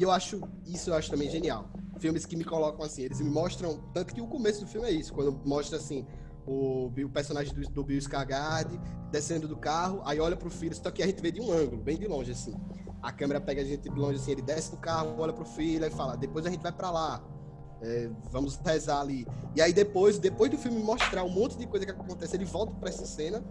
E 0.00 0.02
eu 0.02 0.10
acho, 0.10 0.40
isso 0.66 0.88
eu 0.88 0.94
acho 0.94 1.10
também 1.10 1.28
genial. 1.28 1.68
Filmes 1.98 2.24
que 2.24 2.34
me 2.34 2.42
colocam 2.42 2.82
assim, 2.82 3.02
eles 3.02 3.20
me 3.20 3.28
mostram, 3.28 3.78
tanto 3.92 4.14
que 4.14 4.22
o 4.22 4.26
começo 4.26 4.64
do 4.64 4.66
filme 4.66 4.88
é 4.88 4.90
isso, 4.90 5.12
quando 5.12 5.30
mostra 5.44 5.76
assim, 5.76 6.06
o, 6.46 6.86
o 6.86 7.08
personagem 7.10 7.52
do, 7.52 7.60
do 7.68 7.84
Bill 7.84 7.98
Skarsgård 7.98 8.80
descendo 9.12 9.46
do 9.46 9.58
carro, 9.58 10.00
aí 10.06 10.18
olha 10.18 10.36
pro 10.36 10.48
filho, 10.48 10.74
só 10.74 10.90
que 10.90 11.02
a 11.02 11.06
gente 11.06 11.20
vê 11.20 11.30
de 11.30 11.38
um 11.38 11.52
ângulo, 11.52 11.82
bem 11.82 11.98
de 11.98 12.06
longe 12.06 12.32
assim. 12.32 12.54
A 13.02 13.12
câmera 13.12 13.42
pega 13.42 13.60
a 13.60 13.64
gente 13.64 13.90
de 13.90 13.90
longe 13.90 14.18
assim, 14.18 14.30
ele 14.30 14.40
desce 14.40 14.70
do 14.70 14.78
carro, 14.78 15.16
olha 15.18 15.34
pro 15.34 15.44
filho 15.44 15.84
e 15.84 15.90
fala, 15.90 16.16
depois 16.16 16.46
a 16.46 16.50
gente 16.50 16.62
vai 16.62 16.72
para 16.72 16.90
lá. 16.90 17.22
É, 17.82 18.10
vamos 18.30 18.56
rezar 18.56 19.02
ali. 19.02 19.26
E 19.54 19.60
aí 19.60 19.74
depois, 19.74 20.18
depois 20.18 20.50
do 20.50 20.56
filme 20.56 20.82
mostrar 20.82 21.24
um 21.24 21.30
monte 21.30 21.58
de 21.58 21.66
coisa 21.66 21.84
que 21.84 21.92
acontece, 21.92 22.38
ele 22.38 22.46
volta 22.46 22.72
para 22.72 22.88
essa 22.88 23.04
cena 23.04 23.44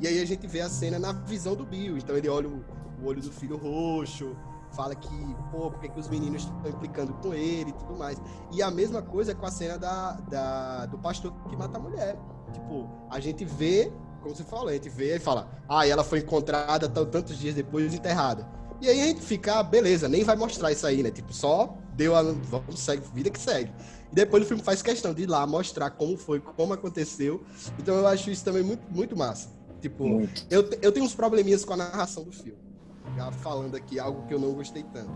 e 0.00 0.06
aí 0.06 0.18
a 0.18 0.24
gente 0.24 0.46
vê 0.46 0.62
a 0.62 0.68
cena 0.70 0.98
na 0.98 1.12
visão 1.12 1.54
do 1.54 1.66
Bill. 1.66 1.98
Então 1.98 2.16
ele 2.16 2.28
olha 2.30 2.48
o, 2.48 2.64
o 3.02 3.06
olho 3.06 3.20
do 3.20 3.30
filho 3.30 3.58
roxo, 3.58 4.34
fala 4.74 4.94
que, 4.94 5.36
pô, 5.50 5.70
por 5.70 5.80
que, 5.80 5.88
que 5.88 5.98
os 5.98 6.08
meninos 6.08 6.42
estão 6.42 6.70
implicando 6.70 7.12
com 7.14 7.34
ele 7.34 7.70
e 7.70 7.72
tudo 7.72 7.96
mais. 7.96 8.20
E 8.52 8.62
a 8.62 8.70
mesma 8.70 9.02
coisa 9.02 9.34
com 9.34 9.46
a 9.46 9.50
cena 9.50 9.78
da, 9.78 10.12
da, 10.12 10.86
do 10.86 10.98
pastor 10.98 11.32
que 11.48 11.56
mata 11.56 11.78
a 11.78 11.80
mulher. 11.80 12.16
Tipo, 12.52 12.88
a 13.08 13.20
gente 13.20 13.44
vê, 13.44 13.92
como 14.22 14.34
você 14.34 14.44
falou, 14.44 14.68
a 14.68 14.72
gente 14.72 14.88
vê 14.88 15.16
e 15.16 15.20
fala, 15.20 15.48
ah, 15.68 15.86
ela 15.86 16.04
foi 16.04 16.20
encontrada 16.20 16.88
tantos 16.88 17.38
dias 17.38 17.54
depois 17.54 17.92
enterrada. 17.94 18.46
E 18.80 18.88
aí 18.88 19.00
a 19.02 19.06
gente 19.08 19.20
fica, 19.20 19.58
ah, 19.58 19.62
beleza, 19.62 20.08
nem 20.08 20.24
vai 20.24 20.36
mostrar 20.36 20.72
isso 20.72 20.86
aí, 20.86 21.02
né? 21.02 21.10
Tipo, 21.10 21.32
só 21.34 21.76
deu 21.94 22.16
a. 22.16 22.22
Vamos, 22.22 22.78
segue, 22.80 23.02
vida 23.12 23.28
que 23.28 23.38
segue. 23.38 23.70
E 24.10 24.14
depois 24.14 24.42
o 24.42 24.46
filme 24.46 24.62
faz 24.62 24.80
questão 24.80 25.12
de 25.12 25.24
ir 25.24 25.26
lá 25.26 25.46
mostrar 25.46 25.90
como 25.90 26.16
foi, 26.16 26.40
como 26.40 26.72
aconteceu. 26.72 27.44
Então 27.78 27.94
eu 27.96 28.06
acho 28.06 28.30
isso 28.30 28.42
também 28.42 28.62
muito, 28.62 28.82
muito 28.90 29.14
massa. 29.14 29.50
Tipo, 29.82 30.06
muito. 30.06 30.46
Eu, 30.48 30.68
eu 30.80 30.92
tenho 30.92 31.04
uns 31.04 31.14
probleminhas 31.14 31.64
com 31.64 31.74
a 31.74 31.76
narração 31.76 32.24
do 32.24 32.32
filme 32.32 32.69
já 33.16 33.30
falando 33.32 33.74
aqui 33.76 33.98
algo 33.98 34.26
que 34.26 34.34
eu 34.34 34.38
não 34.38 34.52
gostei 34.52 34.82
tanto. 34.84 35.12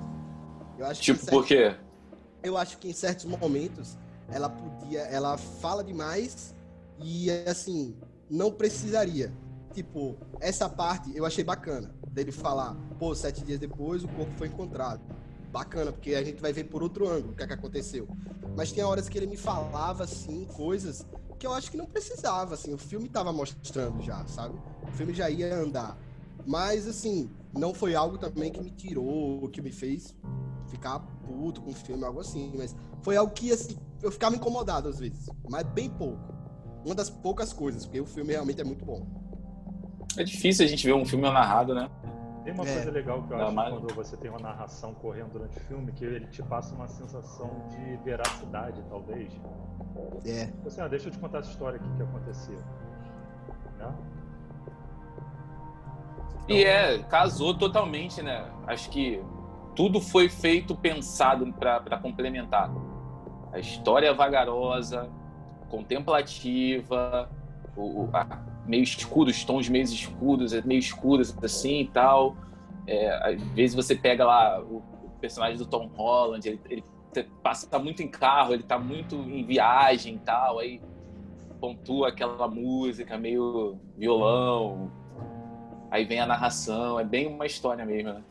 Eu 0.79 0.87
acho 0.87 1.03
tipo, 1.03 1.25
por 1.27 1.45
quê? 1.47 1.77
Eu 2.43 2.57
acho 2.57 2.79
que 2.79 2.89
em 2.89 2.93
certos 2.93 3.25
momentos 3.25 3.97
ela 4.29 4.49
podia, 4.49 5.01
ela 5.03 5.37
fala 5.37 5.83
demais 5.85 6.55
e 6.99 7.31
assim, 7.47 7.97
não 8.31 8.51
precisaria. 8.51 9.33
Tipo, 9.73 10.17
essa 10.41 10.69
parte 10.69 11.17
eu 11.17 11.27
achei 11.27 11.43
bacana 11.43 11.95
dele 12.09 12.31
falar, 12.31 12.77
pô, 12.99 13.15
sete 13.15 13.43
dias 13.45 13.59
depois 13.59 14.05
o 14.05 14.09
corpo 14.09 14.33
foi 14.37 14.49
encontrado. 14.49 15.01
bacana, 15.55 15.93
porque 15.93 16.17
a 16.17 16.25
gente 16.25 16.43
vai 16.43 16.53
ver 16.53 16.65
por 16.65 16.83
outro 16.83 17.09
ângulo 17.09 17.33
o 17.33 17.37
que, 17.37 17.45
é 17.45 17.47
que 17.47 17.53
aconteceu. 17.53 18.09
Mas 18.57 18.73
tinha 18.73 18.87
horas 18.89 19.09
que 19.09 19.17
ele 19.17 19.27
me 19.27 19.37
falava, 19.37 20.03
assim, 20.03 20.45
coisas 20.53 21.07
que 21.39 21.47
eu 21.47 21.53
acho 21.53 21.71
que 21.71 21.77
não 21.77 21.87
precisava, 21.87 22.55
assim, 22.55 22.75
o 22.75 22.79
filme 22.79 23.09
tava 23.09 23.33
mostrando 23.33 24.03
já, 24.03 24.27
sabe? 24.27 24.59
O 24.83 24.93
filme 24.93 25.15
já 25.15 25.31
ia 25.31 25.55
andar. 25.55 25.97
Mas, 26.47 26.87
assim, 26.87 27.31
não 27.53 27.73
foi 27.73 27.95
algo 27.95 28.19
também 28.19 28.51
que 28.51 28.61
me 28.61 28.71
tirou, 28.71 29.49
que 29.49 29.63
me 29.63 29.73
fez 29.73 30.15
ficar 30.69 31.01
puto 31.27 31.63
com 31.63 31.71
o 31.71 31.75
filme, 31.75 32.05
algo 32.05 32.21
assim. 32.21 32.53
Mas 32.57 32.75
foi 33.03 33.17
algo 33.17 33.33
que, 33.33 33.53
assim, 33.53 33.77
eu 34.03 34.13
ficava 34.13 34.37
incomodado 34.37 34.89
às 34.89 34.99
vezes, 34.99 35.29
mas 35.49 35.63
bem 35.65 35.89
pouco. 35.89 36.35
Uma 36.85 36.95
das 36.95 37.09
poucas 37.09 37.53
coisas, 37.53 37.87
porque 37.87 38.01
o 38.01 38.07
filme 38.07 38.33
realmente 38.33 38.61
é 38.61 38.65
muito 38.65 38.85
bom. 38.85 39.07
É 40.19 40.23
difícil 40.23 40.65
a 40.65 40.69
gente 40.69 40.87
ver 40.87 40.93
um 40.93 41.05
filme 41.05 41.25
narrado, 41.31 41.75
né? 41.75 41.91
Tem 42.45 42.53
uma 42.53 42.69
é. 42.69 42.75
coisa 42.75 42.91
legal 42.91 43.23
que 43.23 43.33
eu 43.33 43.39
acho 43.39 43.55
mais... 43.55 43.73
quando 43.73 43.95
você 43.95 44.17
tem 44.19 44.31
uma 44.31 44.39
narração 44.39 44.93
correndo 44.95 45.33
durante 45.33 45.57
o 45.57 45.61
filme, 45.61 45.93
que 45.93 46.05
ele 46.05 46.27
te 46.27 46.43
passa 46.43 46.75
uma 46.75 46.87
sensação 46.87 47.67
de 47.71 47.97
veracidade, 48.05 48.85
talvez. 48.91 49.33
É. 50.27 50.53
Assim, 50.67 50.83
ah, 50.83 50.89
deixa 50.89 51.09
eu 51.09 51.13
te 51.13 51.19
contar 51.19 51.39
essa 51.39 51.51
história 51.51 51.81
aqui 51.81 51.91
que 51.97 52.03
aconteceu. 52.03 52.59
Né? 53.79 53.95
Então... 56.45 56.57
E 56.57 56.65
é, 56.65 56.99
casou 57.05 57.55
totalmente, 57.55 58.23
né? 58.23 58.47
Acho 58.67 58.91
que 58.91 59.21
tudo 59.75 60.01
foi 60.01 60.29
feito 60.29 60.75
pensado 60.75 61.53
para 61.53 61.99
complementar. 61.99 62.71
A 63.53 63.59
história 63.59 64.13
vagarosa, 64.13 65.11
contemplativa, 65.69 67.31
o, 67.77 68.09
a, 68.13 68.43
meio 68.67 68.83
escuro, 68.83 69.31
os 69.31 69.45
tons 69.45 69.69
meio 69.69 69.85
escuros, 69.85 70.53
meio 70.65 70.79
escuros 70.79 71.37
assim 71.43 71.81
e 71.81 71.89
tal. 71.89 72.37
É, 72.87 73.35
às 73.35 73.43
vezes 73.53 73.75
você 73.75 73.95
pega 73.95 74.25
lá 74.25 74.61
o, 74.61 74.83
o 75.05 75.11
personagem 75.21 75.57
do 75.57 75.67
Tom 75.67 75.91
Holland, 75.95 76.47
ele, 76.49 76.61
ele 76.69 76.85
passa 77.43 77.69
tá 77.69 77.79
muito 77.79 78.03
em 78.03 78.09
carro, 78.09 78.53
ele 78.53 78.63
tá 78.63 78.79
muito 78.79 79.15
em 79.15 79.45
viagem 79.45 80.17
e 80.17 80.19
tal, 80.19 80.59
aí 80.59 80.81
pontua 81.61 82.09
aquela 82.09 82.49
música 82.49 83.17
meio 83.17 83.79
violão, 83.97 84.91
aí 85.95 86.05
vem 86.05 86.19
a 86.19 86.27
narração, 86.27 86.99
é 86.99 87.05
bem 87.05 87.29
uma 87.29 87.47
história 87.47 87.87
mesmo, 87.87 88.15
né? 88.15 88.23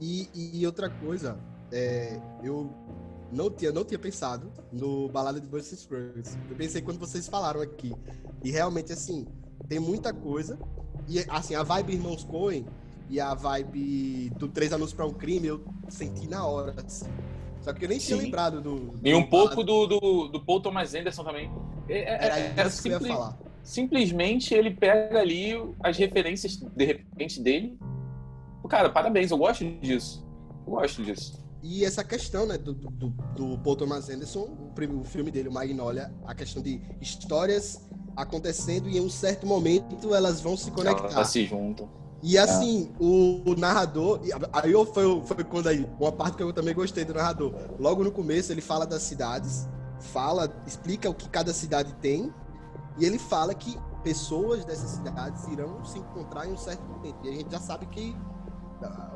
E, 0.00 0.28
e 0.34 0.66
outra 0.66 0.90
coisa, 0.90 1.38
é, 1.70 2.20
eu 2.42 2.68
não 3.30 3.48
tinha, 3.48 3.70
não 3.70 3.84
tinha 3.84 3.98
pensado 3.98 4.52
no 4.72 5.08
Balada 5.08 5.40
de 5.40 5.46
Buster 5.46 5.78
Scruggs. 5.78 6.36
Eu 6.50 6.56
pensei 6.56 6.82
quando 6.82 6.98
vocês 6.98 7.28
falaram 7.28 7.60
aqui. 7.60 7.94
E 8.42 8.50
realmente, 8.50 8.92
assim, 8.92 9.24
tem 9.68 9.78
muita 9.78 10.12
coisa. 10.12 10.58
E, 11.08 11.24
assim, 11.28 11.54
a 11.54 11.62
vibe 11.62 11.92
Irmãos 11.92 12.24
Coen 12.24 12.66
e 13.08 13.20
a 13.20 13.34
vibe 13.34 14.30
do 14.30 14.48
Três 14.48 14.72
Anúncios 14.72 14.94
para 14.94 15.06
um 15.06 15.12
Crime 15.12 15.46
eu 15.46 15.64
senti 15.88 16.28
na 16.28 16.44
hora. 16.44 16.74
Assim. 16.84 17.06
Só 17.60 17.72
que 17.72 17.84
eu 17.84 17.88
nem 17.88 18.00
Sim. 18.00 18.06
tinha 18.06 18.18
lembrado 18.24 18.60
do. 18.60 18.76
do 18.96 19.08
e 19.08 19.14
um 19.14 19.24
pouco 19.24 19.62
do, 19.62 19.86
do, 19.86 20.26
do, 20.26 20.40
Paul 20.40 20.60
Thomas 20.60 20.92
Anderson 20.92 21.22
também. 21.22 21.48
É, 21.88 21.98
é, 21.98 22.26
Era 22.26 22.62
é, 22.62 22.66
isso 22.66 22.82
que 22.82 22.88
eu 22.88 23.00
ia 23.00 23.14
falar. 23.14 23.38
Simplesmente 23.62 24.54
ele 24.54 24.70
pega 24.70 25.20
ali 25.20 25.52
as 25.80 25.96
referências, 25.96 26.56
de 26.56 26.84
repente, 26.84 27.40
dele. 27.40 27.78
Cara, 28.68 28.90
parabéns, 28.90 29.30
eu 29.30 29.38
gosto 29.38 29.64
disso. 29.80 30.26
Eu 30.66 30.72
gosto 30.72 31.02
disso. 31.02 31.42
E 31.62 31.84
essa 31.84 32.02
questão, 32.02 32.44
né, 32.44 32.58
do, 32.58 32.74
do, 32.74 33.10
do 33.36 33.58
Paul 33.58 33.76
Thomas 33.76 34.08
Anderson, 34.10 34.40
o, 34.40 35.00
o 35.00 35.04
filme 35.04 35.30
dele, 35.30 35.48
o 35.48 35.52
Magnolia, 35.52 36.12
a 36.26 36.34
questão 36.34 36.60
de 36.60 36.80
histórias 37.00 37.88
acontecendo 38.16 38.88
e 38.88 38.98
em 38.98 39.00
um 39.00 39.08
certo 39.08 39.46
momento 39.46 40.14
elas 40.14 40.40
vão 40.40 40.56
se 40.56 40.70
conectar. 40.70 41.12
Elas 41.12 41.28
se 41.28 41.44
juntam. 41.44 41.88
E 42.22 42.38
assim, 42.38 42.90
é. 42.94 43.02
o, 43.02 43.42
o, 43.50 43.56
narrador, 43.56 44.20
aí 44.52 44.72
foi, 44.92 45.22
foi 45.24 45.44
quando 45.44 45.68
aí, 45.68 45.86
uma 45.98 46.12
parte 46.12 46.36
que 46.36 46.42
eu 46.42 46.52
também 46.52 46.74
gostei 46.74 47.04
do 47.04 47.14
narrador. 47.14 47.52
Logo 47.80 48.04
no 48.04 48.12
começo 48.12 48.52
ele 48.52 48.60
fala 48.60 48.86
das 48.86 49.02
cidades, 49.02 49.68
fala, 49.98 50.52
explica 50.66 51.10
o 51.10 51.14
que 51.14 51.28
cada 51.28 51.52
cidade 51.52 51.92
tem, 51.94 52.32
e 52.98 53.04
ele 53.04 53.18
fala 53.18 53.54
que 53.54 53.78
pessoas 54.02 54.64
dessas 54.64 54.90
cidades 54.90 55.46
irão 55.48 55.84
se 55.84 55.98
encontrar 55.98 56.46
em 56.46 56.52
um 56.52 56.56
certo 56.56 56.82
momento. 56.82 57.16
E 57.24 57.28
a 57.28 57.32
gente 57.32 57.50
já 57.50 57.58
sabe 57.58 57.86
que 57.86 58.16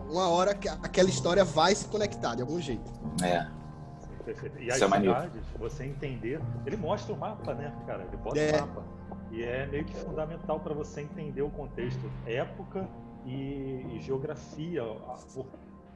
uma 0.08 0.28
hora 0.28 0.54
que 0.54 0.68
aquela 0.68 1.08
história 1.08 1.44
vai 1.44 1.74
se 1.74 1.86
conectar 1.86 2.34
de 2.34 2.42
algum 2.42 2.60
jeito. 2.60 2.90
É. 3.22 3.46
Perfeito. 4.24 4.58
E 4.58 4.70
as 4.70 4.80
é 4.80 4.86
cidades, 4.86 5.46
você 5.58 5.84
entender. 5.84 6.40
Ele 6.64 6.76
mostra 6.76 7.12
o 7.12 7.18
mapa, 7.18 7.54
né, 7.54 7.72
cara? 7.86 8.04
Ele 8.04 8.16
bota 8.16 8.38
é. 8.38 8.56
o 8.56 8.60
mapa. 8.60 8.84
E 9.30 9.42
é 9.42 9.66
meio 9.66 9.84
que 9.84 9.94
fundamental 9.96 10.60
para 10.60 10.74
você 10.74 11.02
entender 11.02 11.42
o 11.42 11.50
contexto, 11.50 12.10
época 12.26 12.88
e, 13.24 13.84
e 13.92 14.00
geografia. 14.00 14.82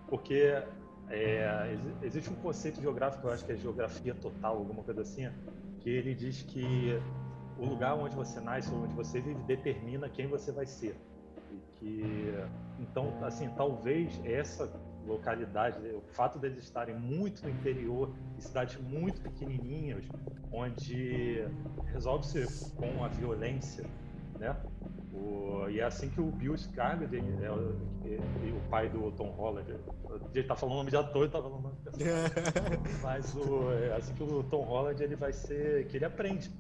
Porque 0.09 0.63
é, 1.09 1.77
existe 2.03 2.31
um 2.31 2.37
conceito 2.37 2.81
geográfico, 2.81 3.27
eu 3.27 3.33
acho 3.33 3.45
que 3.45 3.53
é 3.53 3.57
geografia 3.57 4.15
total, 4.15 4.57
alguma 4.57 4.83
coisa 4.83 5.03
assim, 5.03 5.29
que 5.81 5.91
ele 5.91 6.15
diz 6.15 6.43
que 6.43 7.01
o 7.61 7.65
lugar 7.67 7.95
onde 7.95 8.17
você 8.17 8.41
nasce, 8.41 8.73
onde 8.73 8.95
você 8.95 9.21
vive, 9.21 9.43
determina 9.43 10.09
quem 10.09 10.27
você 10.27 10.51
vai 10.51 10.67
ser. 10.67 10.97
Que 11.79 12.33
então 12.79 13.13
assim 13.23 13.49
talvez 13.51 14.19
essa 14.25 14.71
localidade 15.07 15.79
o 15.95 16.03
fato 16.13 16.39
deles 16.39 16.59
estarem 16.59 16.95
muito 16.95 17.43
no 17.43 17.51
interior 17.51 18.13
e 18.39 18.43
cidades 18.43 18.77
muito 18.81 19.21
pequenininhas 19.23 20.05
onde 20.53 21.45
resolve-se 21.87 22.73
com 22.75 23.03
a 23.03 23.09
violência 23.09 23.85
né 24.39 24.55
o, 25.13 25.69
e 25.69 25.81
é 25.81 25.85
assim 25.85 26.09
que 26.09 26.21
o 26.21 26.27
Bill 26.27 26.55
Skarsgård 26.55 27.15
é, 27.15 27.47
é, 27.47 28.53
o 28.53 28.71
pai 28.71 28.89
do 28.89 29.11
Tom 29.13 29.31
Holland 29.31 29.75
ele 30.35 30.47
tá 30.47 30.55
falando 30.55 30.75
o 30.75 30.79
nome 30.79 30.91
de 30.91 30.97
ator 30.97 31.23
ele 31.23 31.33
tá 31.33 31.43
falando 31.43 31.59
o 31.59 31.63
nome 31.63 31.77
de 31.77 32.05
mas 33.03 33.35
o, 33.35 33.73
é 33.73 33.97
assim 33.97 34.15
que 34.15 34.23
o 34.23 34.43
Tom 34.45 34.63
Holland 34.63 35.03
ele 35.03 35.17
vai 35.17 35.33
ser 35.33 35.87
que 35.89 35.97
ele 35.97 36.05
aprende 36.05 36.51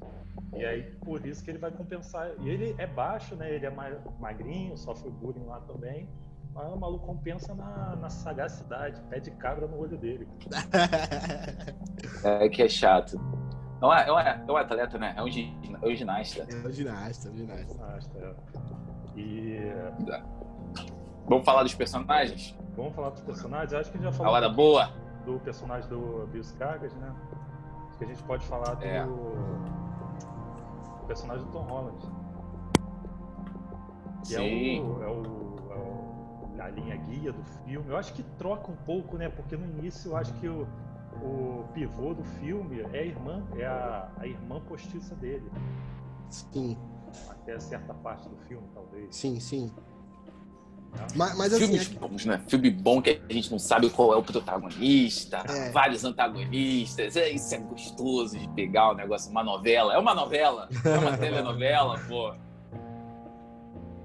e 0.54 0.64
aí, 0.64 0.82
por 1.04 1.24
isso 1.24 1.44
que 1.44 1.50
ele 1.50 1.58
vai 1.58 1.70
compensar. 1.70 2.30
E 2.40 2.48
ele 2.48 2.74
é 2.78 2.86
baixo, 2.86 3.36
né? 3.36 3.54
Ele 3.54 3.66
é 3.66 3.70
magrinho, 4.18 4.76
sofre 4.76 5.10
bullying 5.10 5.44
lá 5.44 5.60
também. 5.60 6.08
Mas 6.52 6.72
o 6.72 6.76
maluco 6.76 7.06
compensa 7.06 7.54
na, 7.54 7.96
na 7.96 8.10
sagacidade, 8.10 9.00
pé 9.08 9.20
de 9.20 9.30
cabra 9.30 9.68
no 9.68 9.78
olho 9.78 9.96
dele. 9.96 10.26
é 12.24 12.48
que 12.48 12.62
é 12.62 12.68
chato. 12.68 13.20
Não 13.80 13.94
é, 13.94 14.08
é, 14.08 14.12
um, 14.12 14.18
é 14.18 14.44
um 14.48 14.56
atleta, 14.56 14.98
né? 14.98 15.14
É 15.16 15.22
um, 15.22 15.26
é 15.26 15.88
um 15.88 15.96
ginasta. 15.96 16.42
É 16.42 16.66
um 16.66 16.70
ginasta, 16.70 17.28
é 17.28 17.32
um 17.32 17.36
ginasta. 17.36 17.72
ginasta 17.72 18.18
é. 18.18 18.34
E. 19.18 19.72
Vamos 21.26 21.44
falar 21.44 21.62
dos 21.62 21.74
personagens? 21.74 22.56
Vamos 22.76 22.94
falar 22.94 23.10
dos 23.10 23.22
personagens? 23.22 23.72
Acho 23.72 23.90
que 23.90 24.02
já 24.02 24.12
falou. 24.12 24.32
A 24.32 24.36
hora 24.36 24.48
boa! 24.48 24.90
Do 25.24 25.38
personagem 25.40 25.88
do 25.88 26.26
Bill 26.32 26.42
Cargas, 26.58 26.94
né? 26.94 27.14
Acho 27.88 27.98
que 27.98 28.04
a 28.04 28.06
gente 28.08 28.22
pode 28.24 28.44
falar 28.46 28.74
do. 28.74 28.84
É 28.84 29.06
personagem 31.10 31.44
do 31.44 31.50
Tom 31.50 31.62
Holland. 31.62 31.98
Que 34.24 34.36
é 34.36 34.40
o, 34.40 35.02
é, 35.02 35.06
o, 35.06 35.72
é 35.72 35.74
o, 35.74 36.62
a 36.62 36.68
linha 36.68 36.96
guia 36.96 37.32
do 37.32 37.42
filme. 37.64 37.88
Eu 37.88 37.96
acho 37.96 38.12
que 38.12 38.22
troca 38.38 38.70
um 38.70 38.76
pouco, 38.76 39.16
né? 39.16 39.28
Porque 39.28 39.56
no 39.56 39.64
início 39.64 40.12
eu 40.12 40.16
acho 40.16 40.32
que 40.34 40.48
o, 40.48 40.68
o 41.22 41.64
pivô 41.74 42.14
do 42.14 42.24
filme 42.24 42.80
é 42.92 42.98
a 42.98 43.04
irmã, 43.04 43.42
é 43.56 43.66
a, 43.66 44.10
a 44.18 44.26
irmã 44.26 44.60
postiça 44.60 45.14
dele. 45.16 45.50
Sim. 46.28 46.76
Até 47.28 47.58
certa 47.58 47.92
parte 47.94 48.28
do 48.28 48.36
filme, 48.48 48.66
talvez. 48.74 49.14
Sim, 49.14 49.40
sim. 49.40 49.72
Mas, 51.14 51.36
mas 51.36 51.52
assim, 51.52 51.66
Filmes 51.66 51.94
é... 51.94 51.98
bons, 51.98 52.24
né? 52.26 52.42
Filme 52.48 52.70
bom 52.70 53.00
que 53.00 53.20
a 53.28 53.32
gente 53.32 53.50
não 53.50 53.58
sabe 53.58 53.88
qual 53.90 54.12
é 54.12 54.16
o 54.16 54.22
protagonista, 54.22 55.38
é. 55.48 55.70
vários 55.70 56.04
antagonistas. 56.04 57.16
É, 57.16 57.30
isso 57.30 57.54
é 57.54 57.58
gostoso 57.58 58.38
de 58.38 58.48
pegar 58.48 58.90
o 58.90 58.94
negócio, 58.94 59.30
uma 59.30 59.42
novela. 59.42 59.94
É 59.94 59.98
uma 59.98 60.14
novela, 60.14 60.68
é 60.84 60.98
uma 60.98 61.16
telenovela, 61.16 61.98
pô. 62.08 62.34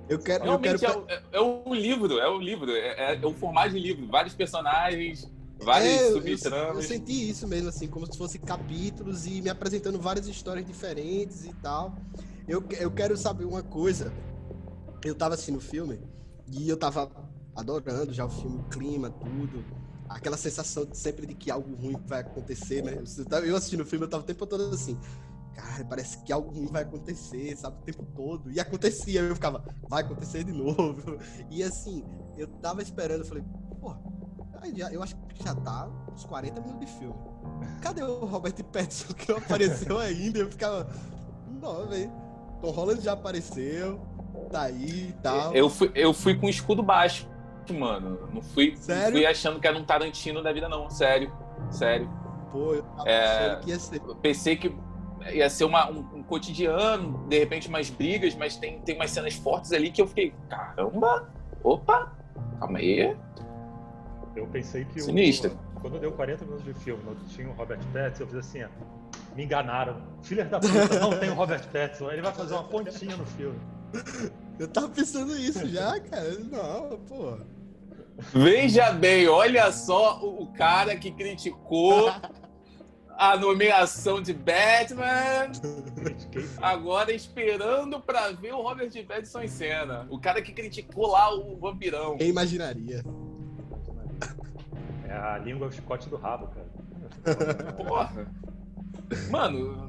Eu 0.08 0.19
quero. 0.19 0.43
Realmente 0.43 0.73
eu 0.73 0.80
quero... 0.80 1.06
É, 1.08 1.23
é, 1.34 1.41
um 1.41 1.73
livro, 1.73 2.19
é 2.19 2.30
um 2.30 2.39
livro, 2.39 2.71
é, 2.71 3.13
é, 3.13 3.19
é 3.21 3.28
um 3.28 3.34
formato 3.34 3.71
de 3.71 3.80
livro, 3.80 4.06
vários 4.08 4.36
personagens, 4.36 5.32
vários 5.60 5.89
é, 5.89 6.12
subtramas. 6.12 6.76
Eu, 6.76 6.82
eu, 6.82 6.84
senti 6.84 7.30
isso 7.30 7.48
mesmo, 7.48 7.70
assim, 7.70 7.88
como 7.88 8.12
se 8.12 8.18
fossem 8.18 8.41
capítulos 8.41 9.26
e 9.26 9.41
me 9.41 9.50
apresentando 9.50 10.00
várias 10.00 10.28
histórias 10.28 10.65
diferentes 10.65 11.46
e 11.46 11.54
tal. 11.56 11.96
Eu, 12.48 12.63
eu 12.80 12.91
quero 12.91 13.18
saber 13.18 13.46
uma 13.46 13.63
coisa. 13.63 14.13
Eu 15.04 15.15
tava 15.15 15.34
assistindo 15.34 15.58
o 15.58 15.62
filme 15.62 16.00
e 16.52 16.70
eu 16.70 16.78
tava 16.78 17.12
adorando 17.56 18.13
já 18.13 18.26
o 18.26 18.30
filme, 18.30 18.58
o 18.58 18.63
clima, 18.63 19.10
tudo. 19.10 19.63
Aquela 20.08 20.38
sensação 20.38 20.86
de, 20.86 20.98
sempre 20.98 21.26
de 21.26 21.34
que 21.34 21.50
algo 21.50 21.76
ruim 21.76 21.96
vai 22.06 22.22
acontecer, 22.22 22.84
né? 22.84 23.02
Eu 23.44 23.56
assistindo 23.56 23.82
o 23.82 23.86
filme, 23.86 24.06
eu 24.06 24.10
tava 24.10 24.24
o 24.24 24.26
tempo 24.26 24.46
todo 24.46 24.63
assim. 24.74 24.98
Cara, 25.56 25.86
parece 25.86 26.22
que 26.24 26.34
algo 26.34 26.52
ruim 26.52 26.68
vai 26.68 26.84
acontecer, 26.84 27.56
sabe? 27.58 27.78
O 27.80 27.84
tempo 27.84 28.06
todo. 28.13 28.52
E 28.52 28.60
acontecia, 28.60 29.22
eu 29.22 29.34
ficava, 29.34 29.63
vai 29.89 30.04
acontecer 30.04 30.44
de 30.44 30.52
novo. 30.52 31.18
E 31.50 31.63
assim, 31.63 32.04
eu 32.38 32.48
tava 32.48 32.82
esperando, 32.82 33.22
eu 33.22 33.26
falei, 33.26 33.44
pô, 33.80 33.96
eu 34.91 35.04
acho 35.04 35.15
que 35.15 35.43
já 35.43 35.54
tá 35.56 35.88
uns 36.13 36.25
40 36.25 36.62
minutos 36.62 36.80
de 36.86 36.91
filme. 36.99 37.15
Cadê 37.82 38.04
o 38.04 38.25
Robert 38.25 38.54
Pattinson 38.71 39.13
que 39.13 39.32
não 39.32 39.38
apareceu 39.38 39.97
ainda? 39.99 40.39
Eu 40.39 40.49
ficava, 40.49 40.88
não, 41.62 41.88
velho. 41.88 42.12
Tom 42.62 42.71
Holland 42.71 43.01
já 43.01 43.12
apareceu, 43.13 43.99
tá 44.51 44.63
aí 44.63 45.10
e 45.10 45.13
tal. 45.21 45.54
Eu 45.54 45.69
fui, 45.69 45.91
eu 45.93 46.13
fui 46.13 46.36
com 46.36 46.47
escudo 46.49 46.82
baixo. 46.82 47.28
mano. 47.73 48.30
Não 48.34 48.41
fui, 48.41 48.71
não 48.71 48.78
Sério? 48.78 49.12
fui 49.13 49.25
achando 49.25 49.60
que 49.60 49.67
era 49.67 49.78
um 49.78 49.84
Tarantino 49.84 50.41
da 50.43 50.54
vida, 50.54 50.69
não. 50.69 50.89
Sério. 50.89 51.32
Sério. 51.71 52.10
Pô, 52.51 52.73
eu 52.75 52.84
tava 52.84 53.10
É. 53.10 53.56
que 53.58 53.69
ia 53.71 53.80
ser. 53.80 53.99
Pensei 54.21 54.56
que 54.56 54.73
ia 55.34 55.49
ser 55.49 55.65
uma- 55.65 55.89
um, 55.89 56.17
um 56.17 56.23
cotidiano, 56.23 57.28
de 57.28 57.39
repente 57.39 57.67
umas 57.67 57.89
brigas, 57.89 58.36
mas 58.36 58.56
tem, 58.56 58.80
tem 58.82 58.95
umas 58.95 59.10
cenas 59.12 59.34
fortes 59.34 59.71
ali 59.71 59.91
que 59.91 59.99
eu 60.01 60.08
fiquei, 60.08 60.34
caramba, 60.47 61.28
opa, 61.63 62.13
calma 62.60 62.78
aí. 62.78 63.17
Eu 64.36 64.48
pensei 64.48 64.86
que 64.86 65.00
o- 65.00 65.04
Sinistro. 65.04 65.58
quando 65.82 66.00
deu 66.00 66.12
40 66.12 66.43
minutos 66.45 66.65
de 66.65 66.74
filme, 66.74 67.02
não 67.06 67.15
tinha 67.28 67.48
o 67.50 67.54
Robert 67.54 67.80
Pattinson, 67.93 68.24
eu 68.24 68.28
fiz 68.28 68.38
assim, 68.38 68.63
ó, 68.63 68.67
me 69.36 69.43
enganaram. 69.45 70.02
Filha 70.24 70.45
da 70.45 70.60
puta, 70.60 71.00
não 71.00 71.17
tem 71.19 71.30
o 71.30 71.34
Robert 71.36 71.65
Pattinson. 71.71 72.12
Ele 72.12 72.21
vai 72.21 72.34
fazer 72.34 72.54
uma 72.54 72.63
pontinha 72.65 73.15
no 73.15 73.26
filme. 73.26 73.60
Eu 74.60 74.67
tava 74.67 74.89
pensando 74.89 75.36
isso 75.38 75.65
já, 75.67 76.00
cara. 76.00 76.32
Não, 76.39 76.98
pô. 77.08 77.38
Veja 78.34 78.91
bem, 78.91 79.28
olha 79.28 79.71
só 79.71 80.19
o, 80.21 80.43
o 80.43 80.48
cara 80.54 80.95
que 80.95 81.12
criticou 81.12 82.10
a 83.17 83.38
nomeação 83.38 84.21
de 84.21 84.34
Batman, 84.34 85.52
agora 86.62 87.12
esperando 87.13 88.00
pra 88.02 88.32
ver 88.32 88.54
o 88.54 88.62
Robert 88.62 88.89
Pattinson 89.06 89.41
em 89.41 89.48
cena. 89.48 90.06
O 90.10 90.19
cara 90.19 90.41
que 90.41 90.52
criticou 90.54 91.08
lá 91.08 91.34
o 91.34 91.58
vampirão. 91.58 92.17
Quem 92.17 92.30
imaginaria? 92.30 93.02
É 95.08 95.13
a 95.13 95.38
língua 95.38 95.68
é 95.68 95.70
o 95.70 95.72
chicote 95.72 96.10
do 96.10 96.18
rabo, 96.18 96.48
cara. 96.48 97.74
Porra. 97.74 98.28
Mano, 99.30 99.88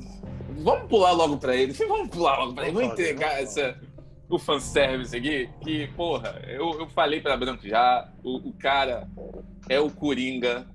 vamos 0.58 0.88
pular 0.88 1.12
logo 1.12 1.38
pra 1.38 1.56
ele. 1.56 1.72
Vamos 1.72 2.08
pular 2.08 2.38
logo 2.38 2.54
pra 2.54 2.64
ele. 2.64 2.72
Vamos 2.72 2.92
entregar 2.92 3.36
vamos 3.36 3.56
essa, 3.56 3.80
o 4.28 4.38
fanservice 4.38 5.16
aqui. 5.16 5.48
Que, 5.62 5.86
porra, 5.88 6.40
eu, 6.46 6.80
eu 6.80 6.88
falei 6.88 7.20
pra 7.20 7.36
Branco 7.36 7.66
já. 7.66 8.10
O, 8.22 8.48
o 8.48 8.52
cara 8.52 9.08
é 9.68 9.78
o 9.80 9.90
Coringa 9.90 10.66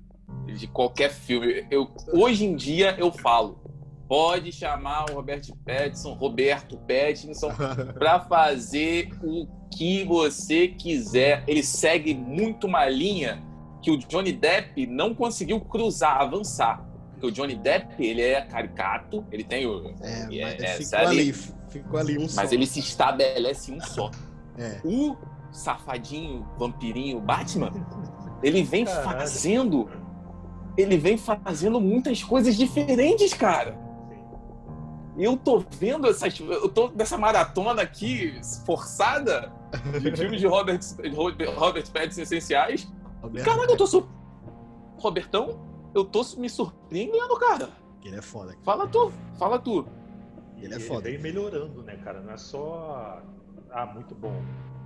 de 0.46 0.66
qualquer 0.66 1.10
filme. 1.10 1.66
Eu, 1.70 1.90
hoje 2.12 2.44
em 2.44 2.56
dia 2.56 2.96
eu 2.98 3.10
falo. 3.10 3.60
Pode 4.08 4.52
chamar 4.52 5.10
o 5.10 5.14
Robert 5.14 5.40
Pattinson, 5.64 6.12
Roberto 6.12 6.76
Pattinson, 6.76 7.50
pra 7.98 8.20
fazer 8.20 9.08
o 9.22 9.48
que 9.74 10.04
você 10.04 10.68
quiser. 10.68 11.42
Ele 11.46 11.62
segue 11.62 12.12
muito 12.12 12.66
uma 12.66 12.86
linha 12.86 13.42
que 13.82 13.90
o 13.90 13.98
Johnny 13.98 14.32
Depp 14.32 14.86
não 14.86 15.14
conseguiu 15.14 15.60
cruzar, 15.60 16.20
avançar. 16.20 16.84
Porque 17.12 17.26
o 17.26 17.30
Johnny 17.32 17.54
Depp, 17.56 17.94
ele 18.04 18.22
é 18.22 18.40
caricato, 18.42 19.24
ele 19.30 19.44
tem 19.44 19.66
o... 19.66 19.92
É, 20.00 20.26
E 20.30 20.40
mas 20.42 20.62
é- 20.62 20.76
ficou 20.76 20.98
ali, 20.98 21.32
ficou 21.32 21.98
ali 22.00 22.16
um 22.18 22.22
Mas 22.22 22.32
só. 22.48 22.54
ele 22.54 22.66
se 22.66 22.80
estabelece 22.80 23.72
um 23.72 23.80
só. 23.80 24.10
É. 24.56 24.80
O 24.84 25.16
safadinho, 25.50 26.46
vampirinho 26.58 27.20
Batman, 27.20 27.70
ele 28.42 28.62
vem 28.62 28.84
Caralho. 28.84 29.04
fazendo... 29.20 29.90
Ele 30.76 30.96
vem 30.96 31.18
fazendo 31.18 31.78
muitas 31.80 32.22
coisas 32.24 32.56
diferentes, 32.56 33.34
cara. 33.34 33.78
Sim. 34.08 34.22
Eu 35.22 35.36
tô 35.36 35.62
vendo 35.78 36.08
essas. 36.08 36.40
Eu 36.40 36.66
tô 36.66 36.90
nessa 36.96 37.18
maratona 37.18 37.82
aqui, 37.82 38.40
forçada, 38.64 39.52
de 40.00 40.10
filmes 40.16 40.40
de 40.40 40.46
Robert, 40.46 40.80
Robert 41.54 41.90
Pattinson 41.92 42.22
essenciais. 42.22 42.90
Roberto 43.22 43.46
Caraca, 43.46 43.72
eu 43.72 43.76
tô 43.76 43.86
su... 43.86 44.08
Robertão, 44.98 45.60
eu 45.94 46.04
tô 46.04 46.22
me 46.36 46.48
surpreendendo, 46.50 47.38
cara. 47.38 47.68
Ele 48.04 48.16
é 48.16 48.22
foda. 48.22 48.52
cara. 48.52 48.62
Fala 48.64 48.86
tu, 48.88 49.12
fala 49.38 49.58
tu. 49.58 49.86
Ele 50.60 50.74
é 50.74 50.80
foda. 50.80 51.02
vem 51.02 51.18
melhorando, 51.18 51.82
né, 51.82 51.96
cara? 51.96 52.20
Não 52.20 52.32
é 52.32 52.36
só. 52.36 53.22
Ah, 53.70 53.86
muito 53.86 54.14
bom. 54.14 54.34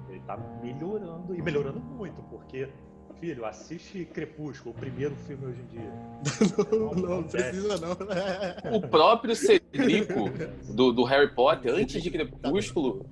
Ele 0.09 0.21
tá 0.21 0.37
melhorando 0.63 1.35
e 1.35 1.43
melhorando 1.43 1.81
muito, 1.81 2.23
porque, 2.31 2.69
filho, 3.21 3.45
assiste 3.45 4.05
Crepúsculo, 4.07 4.75
o 4.75 4.79
primeiro 4.79 5.15
filme 5.17 5.47
hoje 5.47 5.61
em 5.63 5.67
dia. 5.67 5.93
Não, 6.71 6.95
não, 6.95 7.17
não 7.17 7.23
precisa 7.25 7.77
não. 7.79 8.77
O 8.77 8.81
próprio 8.81 9.35
Cedrico 9.37 10.31
do, 10.73 10.93
do 10.93 11.05
Harry 11.05 11.35
Potter, 11.35 11.75
antes 11.75 12.03
de 12.03 12.11
Crepúsculo. 12.11 13.05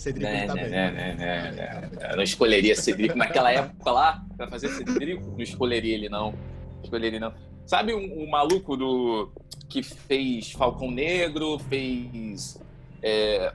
Cedrico 0.00 0.30
Né, 0.30 0.46
tá 0.46 0.54
né, 0.54 0.62
bem. 0.62 0.70
né, 0.70 0.90
né, 0.90 1.14
né, 1.14 1.50
né. 1.52 2.08
Eu 2.10 2.16
não 2.16 2.22
escolheria 2.22 2.74
Cedrico 2.74 3.16
naquela 3.18 3.52
época 3.52 3.90
lá, 3.90 4.24
pra 4.36 4.48
fazer 4.48 4.68
Cedrico, 4.70 5.30
não 5.30 5.40
escolheria 5.40 5.94
ele 5.94 6.08
não. 6.08 6.34
Escolheria 6.82 7.10
ele 7.10 7.20
não. 7.20 7.32
Sabe 7.66 7.94
um, 7.94 8.22
um 8.24 8.28
maluco 8.30 8.76
do 8.76 9.30
que 9.68 9.82
fez 9.82 10.52
Falcão 10.52 10.90
Negro, 10.90 11.58
fez 11.58 12.58
é, 13.02 13.52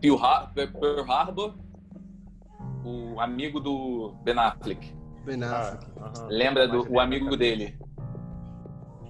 Pearl, 0.00 0.16
Har- 0.22 0.52
Pearl 0.52 1.10
Harbor, 1.10 1.54
o 2.84 3.18
amigo 3.18 3.58
do 3.58 4.14
Ben 4.22 4.38
Affleck. 4.38 4.92
Ben 5.24 5.42
Ah, 5.42 5.70
Affleck. 5.70 5.86
aham. 5.98 6.28
Lembra 6.28 6.68
do 6.68 6.92
o 6.92 7.00
amigo 7.00 7.36
dele? 7.36 7.76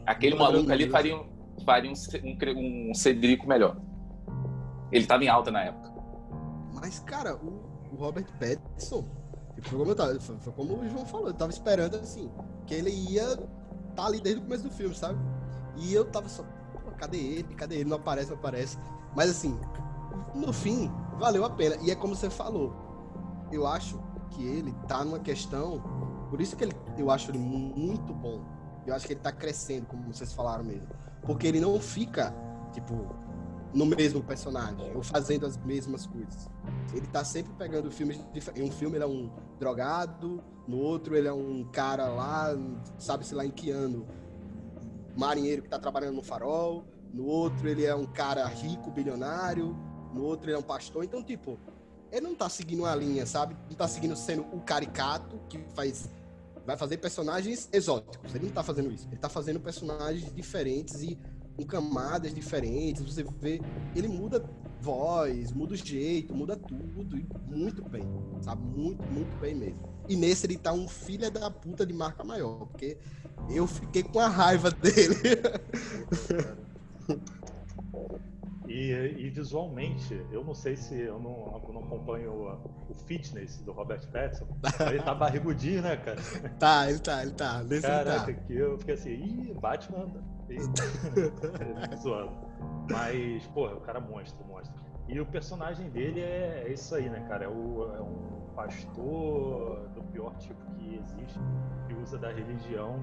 Aquele 0.06 0.36
maluco 0.36 0.70
ali 0.70 0.88
faria, 0.88 1.16
um- 1.16 1.26
faria 1.64 1.90
um, 1.90 1.94
um, 2.56 2.90
um 2.90 2.94
Cedrico 2.94 3.46
melhor. 3.48 3.76
Ele 4.92 5.04
tava 5.06 5.24
em 5.24 5.28
alta 5.28 5.50
na 5.50 5.64
época. 5.64 5.92
Mas, 6.84 6.98
cara, 6.98 7.34
o, 7.36 7.62
o 7.90 7.96
Robert 7.96 8.26
Pattinson, 8.38 9.06
tipo, 9.54 9.70
foi 9.70 9.78
como, 9.78 9.90
eu 9.92 9.96
tava, 9.96 10.20
foi, 10.20 10.52
como 10.52 10.80
o 10.80 10.86
João 10.86 11.06
falou, 11.06 11.28
eu 11.28 11.32
tava 11.32 11.50
esperando, 11.50 11.96
assim, 11.96 12.30
que 12.66 12.74
ele 12.74 12.90
ia 12.90 13.38
tá 13.96 14.04
ali 14.04 14.20
desde 14.20 14.42
o 14.42 14.44
começo 14.44 14.64
do 14.64 14.70
filme, 14.70 14.94
sabe? 14.94 15.18
E 15.78 15.94
eu 15.94 16.04
tava 16.04 16.28
só, 16.28 16.44
cadê 16.98 17.16
ele? 17.16 17.54
Cadê 17.54 17.76
ele? 17.76 17.88
Não 17.88 17.96
aparece, 17.96 18.28
não 18.28 18.36
aparece. 18.36 18.76
Mas, 19.16 19.30
assim, 19.30 19.58
no 20.34 20.52
fim, 20.52 20.90
valeu 21.18 21.46
a 21.46 21.48
pena. 21.48 21.76
E 21.80 21.90
é 21.90 21.94
como 21.94 22.14
você 22.14 22.28
falou, 22.28 22.70
eu 23.50 23.66
acho 23.66 23.98
que 24.32 24.44
ele 24.44 24.74
tá 24.86 25.02
numa 25.02 25.20
questão, 25.20 25.80
por 26.28 26.38
isso 26.38 26.54
que 26.54 26.64
ele, 26.64 26.76
eu 26.98 27.10
acho 27.10 27.30
ele 27.30 27.38
mu- 27.38 27.74
muito 27.74 28.12
bom. 28.12 28.42
Eu 28.86 28.94
acho 28.94 29.06
que 29.06 29.14
ele 29.14 29.20
tá 29.20 29.32
crescendo, 29.32 29.86
como 29.86 30.02
vocês 30.12 30.34
falaram 30.34 30.62
mesmo. 30.64 30.86
Porque 31.22 31.46
ele 31.46 31.60
não 31.60 31.80
fica, 31.80 32.30
tipo, 32.74 33.06
no 33.74 33.84
mesmo 33.84 34.22
personagem, 34.22 34.94
ou 34.94 35.02
fazendo 35.02 35.44
as 35.44 35.56
mesmas 35.58 36.06
coisas. 36.06 36.48
Ele 36.94 37.06
tá 37.08 37.24
sempre 37.24 37.52
pegando 37.54 37.90
filmes 37.90 38.18
diferentes. 38.32 38.62
Em 38.62 38.68
um 38.68 38.72
filme 38.72 38.96
ele 38.96 39.04
é 39.04 39.06
um 39.06 39.30
drogado, 39.58 40.42
no 40.66 40.78
outro 40.78 41.16
ele 41.16 41.26
é 41.26 41.32
um 41.32 41.64
cara 41.64 42.08
lá, 42.08 42.56
sabe-se 42.98 43.34
lá 43.34 43.44
em 43.44 43.50
que 43.50 43.70
ano, 43.70 44.06
marinheiro 45.16 45.62
que 45.62 45.68
tá 45.68 45.78
trabalhando 45.78 46.14
no 46.14 46.22
farol, 46.22 46.84
no 47.12 47.26
outro 47.26 47.68
ele 47.68 47.84
é 47.84 47.94
um 47.94 48.06
cara 48.06 48.46
rico, 48.46 48.90
bilionário, 48.90 49.76
no 50.12 50.22
outro 50.22 50.48
ele 50.48 50.56
é 50.56 50.58
um 50.58 50.62
pastor. 50.62 51.04
Então, 51.04 51.22
tipo, 51.22 51.58
ele 52.12 52.20
não 52.20 52.34
tá 52.34 52.48
seguindo 52.48 52.80
uma 52.80 52.94
linha, 52.94 53.26
sabe? 53.26 53.56
Não 53.68 53.76
tá 53.76 53.88
seguindo 53.88 54.14
sendo 54.14 54.42
o 54.52 54.60
caricato 54.60 55.40
que 55.48 55.58
faz 55.74 56.08
vai 56.64 56.76
fazer 56.76 56.96
personagens 56.96 57.68
exóticos. 57.72 58.34
Ele 58.34 58.46
não 58.46 58.52
tá 58.52 58.62
fazendo 58.62 58.90
isso. 58.90 59.06
Ele 59.08 59.18
tá 59.18 59.28
fazendo 59.28 59.60
personagens 59.60 60.34
diferentes 60.34 61.02
e 61.02 61.18
com 61.56 61.64
camadas 61.64 62.34
diferentes. 62.34 63.02
Você 63.02 63.24
vê, 63.40 63.60
ele 63.94 64.08
muda 64.08 64.44
voz, 64.80 65.50
muda 65.52 65.72
o 65.72 65.76
jeito, 65.76 66.34
muda 66.34 66.56
tudo 66.56 67.16
e 67.16 67.26
muito 67.46 67.82
bem, 67.82 68.04
sabe? 68.42 68.62
Muito, 68.62 69.02
muito 69.10 69.36
bem 69.38 69.54
mesmo. 69.54 69.80
E 70.08 70.16
nesse 70.16 70.46
ele 70.46 70.58
tá 70.58 70.72
um 70.72 70.86
filho 70.86 71.30
da 71.30 71.50
puta 71.50 71.86
de 71.86 71.94
marca 71.94 72.22
maior, 72.22 72.66
porque 72.66 72.98
eu 73.50 73.66
fiquei 73.66 74.02
com 74.02 74.20
a 74.20 74.28
raiva 74.28 74.70
dele. 74.82 75.16
E, 78.66 78.90
e 78.90 79.30
visualmente, 79.30 80.20
eu 80.32 80.44
não 80.44 80.54
sei 80.54 80.76
se 80.76 80.98
eu 80.98 81.18
não, 81.18 81.62
eu 81.66 81.72
não 81.72 81.84
acompanho 81.84 82.32
o, 82.32 82.90
o 82.90 82.94
fitness 83.06 83.58
do 83.62 83.72
Robert 83.72 84.06
Pattinson, 84.10 84.46
ele 84.90 85.02
tá 85.02 85.14
barrigudinho, 85.14 85.80
né, 85.80 85.96
cara? 85.96 86.18
tá, 86.58 86.90
ele 86.90 86.98
tá, 86.98 87.22
ele 87.22 87.32
tá. 87.32 87.64
Caraca, 87.80 88.30
ele 88.30 88.38
tá. 88.38 88.46
que 88.46 88.54
eu 88.54 88.78
fiquei 88.78 88.94
assim, 88.94 89.10
ih, 89.10 89.54
Batman. 89.54 90.33
Zoando. 91.96 92.32
Mas, 92.90 93.46
porra, 93.48 93.74
o 93.74 93.80
cara 93.80 93.98
é 93.98 94.02
monstro, 94.02 94.44
monstro. 94.46 94.74
E 95.08 95.20
o 95.20 95.26
personagem 95.26 95.90
dele 95.90 96.20
é, 96.20 96.64
é 96.66 96.72
isso 96.72 96.94
aí, 96.94 97.08
né, 97.08 97.20
cara? 97.28 97.44
É, 97.44 97.48
o- 97.48 97.94
é 97.94 98.00
um 98.00 98.54
pastor 98.54 99.88
do 99.94 100.02
pior 100.04 100.34
tipo 100.36 100.64
que 100.76 100.96
existe, 100.96 101.38
que 101.86 101.94
usa 101.94 102.18
da 102.18 102.28
religião 102.32 103.00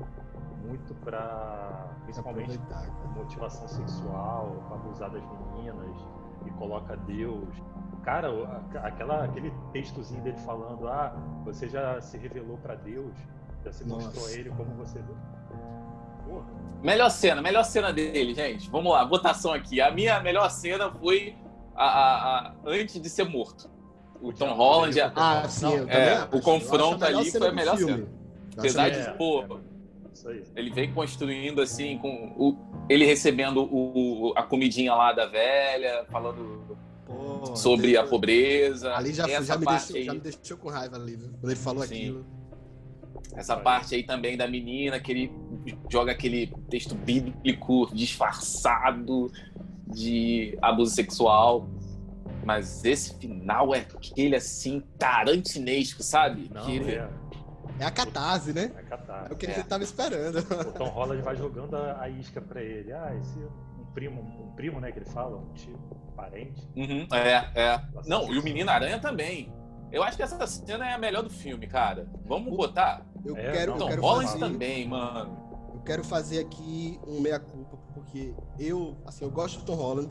muito 0.66 0.94
pra. 0.96 1.90
principalmente 2.04 2.58
motivação 3.16 3.68
sexual, 3.68 4.64
pra 4.68 4.78
abusar 4.78 5.10
das 5.12 5.24
meninas 5.24 5.96
e 6.46 6.52
coloca 6.52 6.96
Deus. 6.98 7.50
Cara, 8.04 8.30
aquela, 8.84 9.26
aquele 9.26 9.52
textozinho 9.74 10.24
dele 10.24 10.38
falando, 10.40 10.88
ah, 10.88 11.14
você 11.44 11.68
já 11.68 12.02
se 12.02 12.18
revelou 12.18 12.58
pra 12.58 12.74
Deus, 12.76 13.14
já 13.64 13.72
se 13.72 13.84
mostrou 13.86 14.26
a 14.26 14.32
ele 14.32 14.50
como 14.52 14.74
você. 14.76 15.00
Porra, 16.28 16.46
Melhor 16.84 17.10
cena, 17.12 17.42
melhor 17.42 17.64
cena 17.64 17.94
dele, 17.94 18.34
gente. 18.34 18.70
Vamos 18.70 18.92
lá, 18.92 19.04
votação 19.06 19.54
aqui. 19.54 19.80
A 19.80 19.92
minha 19.92 20.20
melhor 20.20 20.50
cena 20.50 20.90
foi 20.92 21.36
a, 21.76 21.86
a- 21.86 22.40
a- 22.48 22.54
antes 22.66 23.00
de 23.00 23.10
ser 23.10 23.24
morto. 23.26 23.70
O 24.22 24.32
Tom 24.34 24.54
Holland, 24.54 25.00
a- 25.00 25.12
Ah, 25.16 25.48
sim, 25.50 25.66
É, 25.88 26.28
o 26.32 26.42
confronto 26.42 27.04
ali 27.04 27.30
foi 27.32 27.48
a 27.48 27.52
melhor 27.52 27.78
filme. 27.78 27.94
cena. 27.94 28.08
Apesar 28.58 28.86
a 28.86 28.90
de, 28.90 29.18
pô, 29.18 29.42
é, 29.44 29.46
isso 30.14 30.28
aí. 30.30 30.44
ele 30.56 30.70
vem 30.72 30.92
construindo 30.94 31.62
assim, 31.62 31.98
com 32.00 32.34
o, 32.38 32.58
ele 32.90 33.06
recebendo 33.06 33.64
o, 33.64 34.34
a 34.36 34.44
comidinha 34.44 34.94
lá 34.94 35.14
da 35.14 35.26
velha, 35.26 36.06
falando 36.12 36.78
Pô, 37.06 37.56
sobre 37.56 37.88
deixa- 37.88 38.02
a 38.02 38.08
pobreza. 38.08 38.94
Ali 38.96 39.14
já, 39.14 39.28
essa 39.28 39.44
já, 39.46 39.58
me 39.58 39.66
parte 39.66 39.94
deixou, 39.94 40.06
já 40.06 40.12
aí, 40.12 40.18
me 40.18 40.24
deixou 40.24 40.58
com 40.58 40.70
raiva 40.70 40.96
ali, 40.98 41.16
viu? 41.16 41.30
Quando 41.40 41.52
ele 41.52 41.60
falou 41.60 41.84
Sim. 41.84 41.94
aquilo. 41.96 42.26
essa 43.36 43.56
parte 43.58 43.96
aí 43.96 44.04
também 44.04 44.36
da 44.38 44.48
menina 44.48 45.00
que 45.00 45.12
ele 45.12 45.32
joga 45.90 46.12
aquele 46.12 46.48
texto 46.70 46.96
bíblico 46.96 47.90
disfarçado 47.94 49.32
de 49.88 50.58
abuso 50.62 50.94
sexual. 50.94 51.68
Mas 52.44 52.84
esse 52.84 53.16
final 53.20 53.74
é 53.76 53.80
aquele 53.80 54.36
assim 54.36 54.82
tarantinesco, 54.98 56.02
sabe? 56.02 56.50
Não, 56.54 56.66
que 56.66 56.76
ele- 56.78 56.92
é. 56.96 57.08
É 57.80 57.86
a 57.86 57.92
catarse, 57.92 58.54
né? 58.54 58.72
É 58.78 58.82
catar. 58.84 59.28
É 59.30 59.34
o 59.34 59.36
que 59.36 59.46
É. 59.48 59.52
ele 59.54 59.64
tava 59.64 59.84
esperando. 59.84 60.38
O 60.40 60.72
Tom 60.74 60.86
Holland 60.90 61.22
vai 61.22 61.36
jogando 61.36 61.76
a, 61.76 62.02
a 62.02 62.10
isca 62.10 62.40
pra 62.42 62.62
ele. 62.62 62.92
Ah, 62.94 63.16
esse 63.20 63.38
um 63.40 63.86
primo, 63.94 64.22
um 64.22 64.52
primo, 64.56 64.80
né, 64.80 64.92
que 64.92 65.00
ele 65.00 65.06
fala, 65.06 65.38
um 65.38 65.52
tio, 65.54 65.74
um 66.08 66.12
parente. 66.16 66.62
Uhum, 66.76 67.08
é, 67.12 67.50
é. 67.56 67.82
Não, 68.06 68.32
e 68.32 68.38
o 68.38 68.44
Menino 68.44 68.70
Aranha 68.70 69.00
também. 69.00 69.52
Eu 69.92 70.04
acho 70.04 70.16
que 70.16 70.24
essa 70.24 70.46
cena 70.48 70.88
é 70.90 70.94
a 70.94 70.98
melhor 70.98 71.24
do 71.24 71.30
filme, 71.30 71.66
cara. 71.68 72.08
Vamos 72.26 72.56
botar? 72.56 73.06
Eu 73.26 73.36
É, 73.36 73.52
quero, 73.52 73.72
não, 73.72 73.78
eu 73.78 73.80
Tom 73.80 73.88
quero 73.90 74.02
Holland 74.02 74.28
fazer, 74.32 74.40
também, 74.40 74.88
mano. 74.88 75.38
Quero 75.86 76.04
fazer 76.04 76.40
aqui 76.40 77.00
um 77.08 77.20
meia 77.20 77.40
culpa 77.40 77.78
porque 77.94 78.34
eu, 78.58 78.98
assim, 79.06 79.24
eu 79.24 79.32
gosto 79.32 79.60
do 79.60 79.66
Tom 79.66 79.76
Holland. 79.76 80.10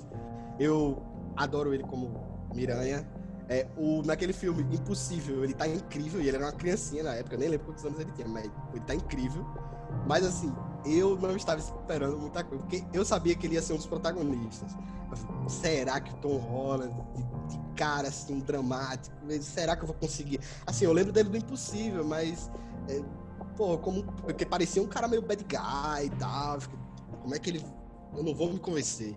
Eu 0.59 1.03
adoro 1.37 1.73
ele 1.75 1.85
como 1.85 2.13
Miranha. 2.55 3.07
É, 3.49 3.67
o, 3.77 4.03
naquele 4.03 4.33
filme 4.33 4.63
Impossível, 4.73 5.43
ele 5.43 5.55
tá 5.55 5.67
incrível, 5.67 6.21
e 6.21 6.29
ele 6.29 6.37
era 6.37 6.47
uma 6.47 6.53
criancinha 6.53 7.03
na 7.03 7.15
época, 7.15 7.37
nem 7.37 7.49
lembro 7.49 7.67
quantos 7.67 7.85
anos 7.85 7.99
ele 7.99 8.13
tinha, 8.13 8.29
mas 8.29 8.49
ele 8.73 8.85
tá 8.85 8.95
incrível. 8.95 9.45
Mas 10.07 10.25
assim, 10.25 10.55
eu 10.85 11.19
não 11.19 11.35
estava 11.35 11.61
esperando 11.61 12.17
muita 12.17 12.45
coisa, 12.45 12.63
porque 12.63 12.85
eu 12.93 13.05
sabia 13.05 13.35
que 13.35 13.47
ele 13.47 13.55
ia 13.55 13.63
ser 13.63 13.73
um 13.73 13.77
dos 13.77 13.87
protagonistas. 13.87 14.71
Será 15.49 16.01
que 16.01 16.13
o 16.13 16.17
Tom 16.19 16.37
Holland, 16.37 16.95
de, 17.17 17.23
de 17.57 17.75
cara 17.75 18.07
assim, 18.07 18.39
dramático, 18.39 19.17
será 19.41 19.75
que 19.75 19.83
eu 19.83 19.89
vou 19.89 19.97
conseguir? 19.97 20.39
Assim, 20.65 20.85
eu 20.85 20.93
lembro 20.93 21.13
dele 21.13 21.29
do 21.29 21.37
Impossível, 21.37 22.05
mas. 22.05 22.49
é, 22.89 23.03
pô, 23.61 23.77
como. 23.77 24.03
Porque 24.23 24.47
parecia 24.47 24.83
um 24.83 24.87
cara 24.87 25.07
meio 25.07 25.21
bad 25.21 25.45
guy 25.45 26.07
e 26.07 26.11
tal. 26.19 26.59
Como 27.21 27.35
é 27.35 27.39
que 27.39 27.51
ele. 27.51 27.65
Eu 28.17 28.23
não 28.23 28.35
vou 28.35 28.51
me 28.51 28.59
convencer. 28.59 29.15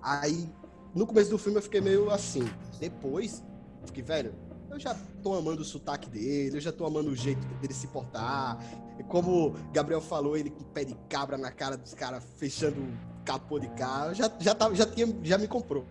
Aí, 0.00 0.48
no 0.94 1.04
começo 1.04 1.28
do 1.28 1.36
filme, 1.36 1.58
eu 1.58 1.62
fiquei 1.62 1.80
meio 1.80 2.08
assim. 2.08 2.48
Depois, 2.78 3.42
fiquei, 3.84 4.02
velho, 4.02 4.32
eu 4.70 4.78
já 4.78 4.94
tô 5.22 5.34
amando 5.34 5.62
o 5.62 5.64
sotaque 5.64 6.08
dele, 6.08 6.56
eu 6.56 6.60
já 6.60 6.72
tô 6.72 6.86
amando 6.86 7.10
o 7.10 7.16
jeito 7.16 7.44
dele 7.60 7.74
se 7.74 7.88
portar. 7.88 8.58
E 8.98 9.02
como 9.02 9.56
Gabriel 9.72 10.00
falou, 10.00 10.36
ele 10.36 10.50
com 10.50 10.62
pé 10.62 10.84
de 10.84 10.94
cabra 11.08 11.36
na 11.36 11.50
cara 11.50 11.76
dos 11.76 11.92
caras, 11.92 12.24
fechando 12.36 12.80
o 12.80 13.24
capô 13.24 13.58
de 13.58 13.68
carro, 13.70 14.14
já, 14.14 14.30
já, 14.38 14.54
tava, 14.54 14.74
já, 14.74 14.86
tinha, 14.86 15.06
já 15.22 15.36
me 15.36 15.48
comprou. 15.48 15.84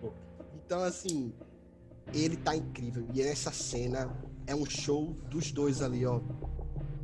Então, 0.65 0.81
assim, 0.83 1.33
ele 2.13 2.38
tá 2.38 2.55
incrível. 2.55 3.05
E 3.13 3.21
essa 3.21 3.51
cena 3.51 4.09
é 4.47 4.55
um 4.55 4.65
show 4.65 5.13
dos 5.29 5.51
dois 5.51 5.81
ali, 5.81 6.05
ó. 6.05 6.21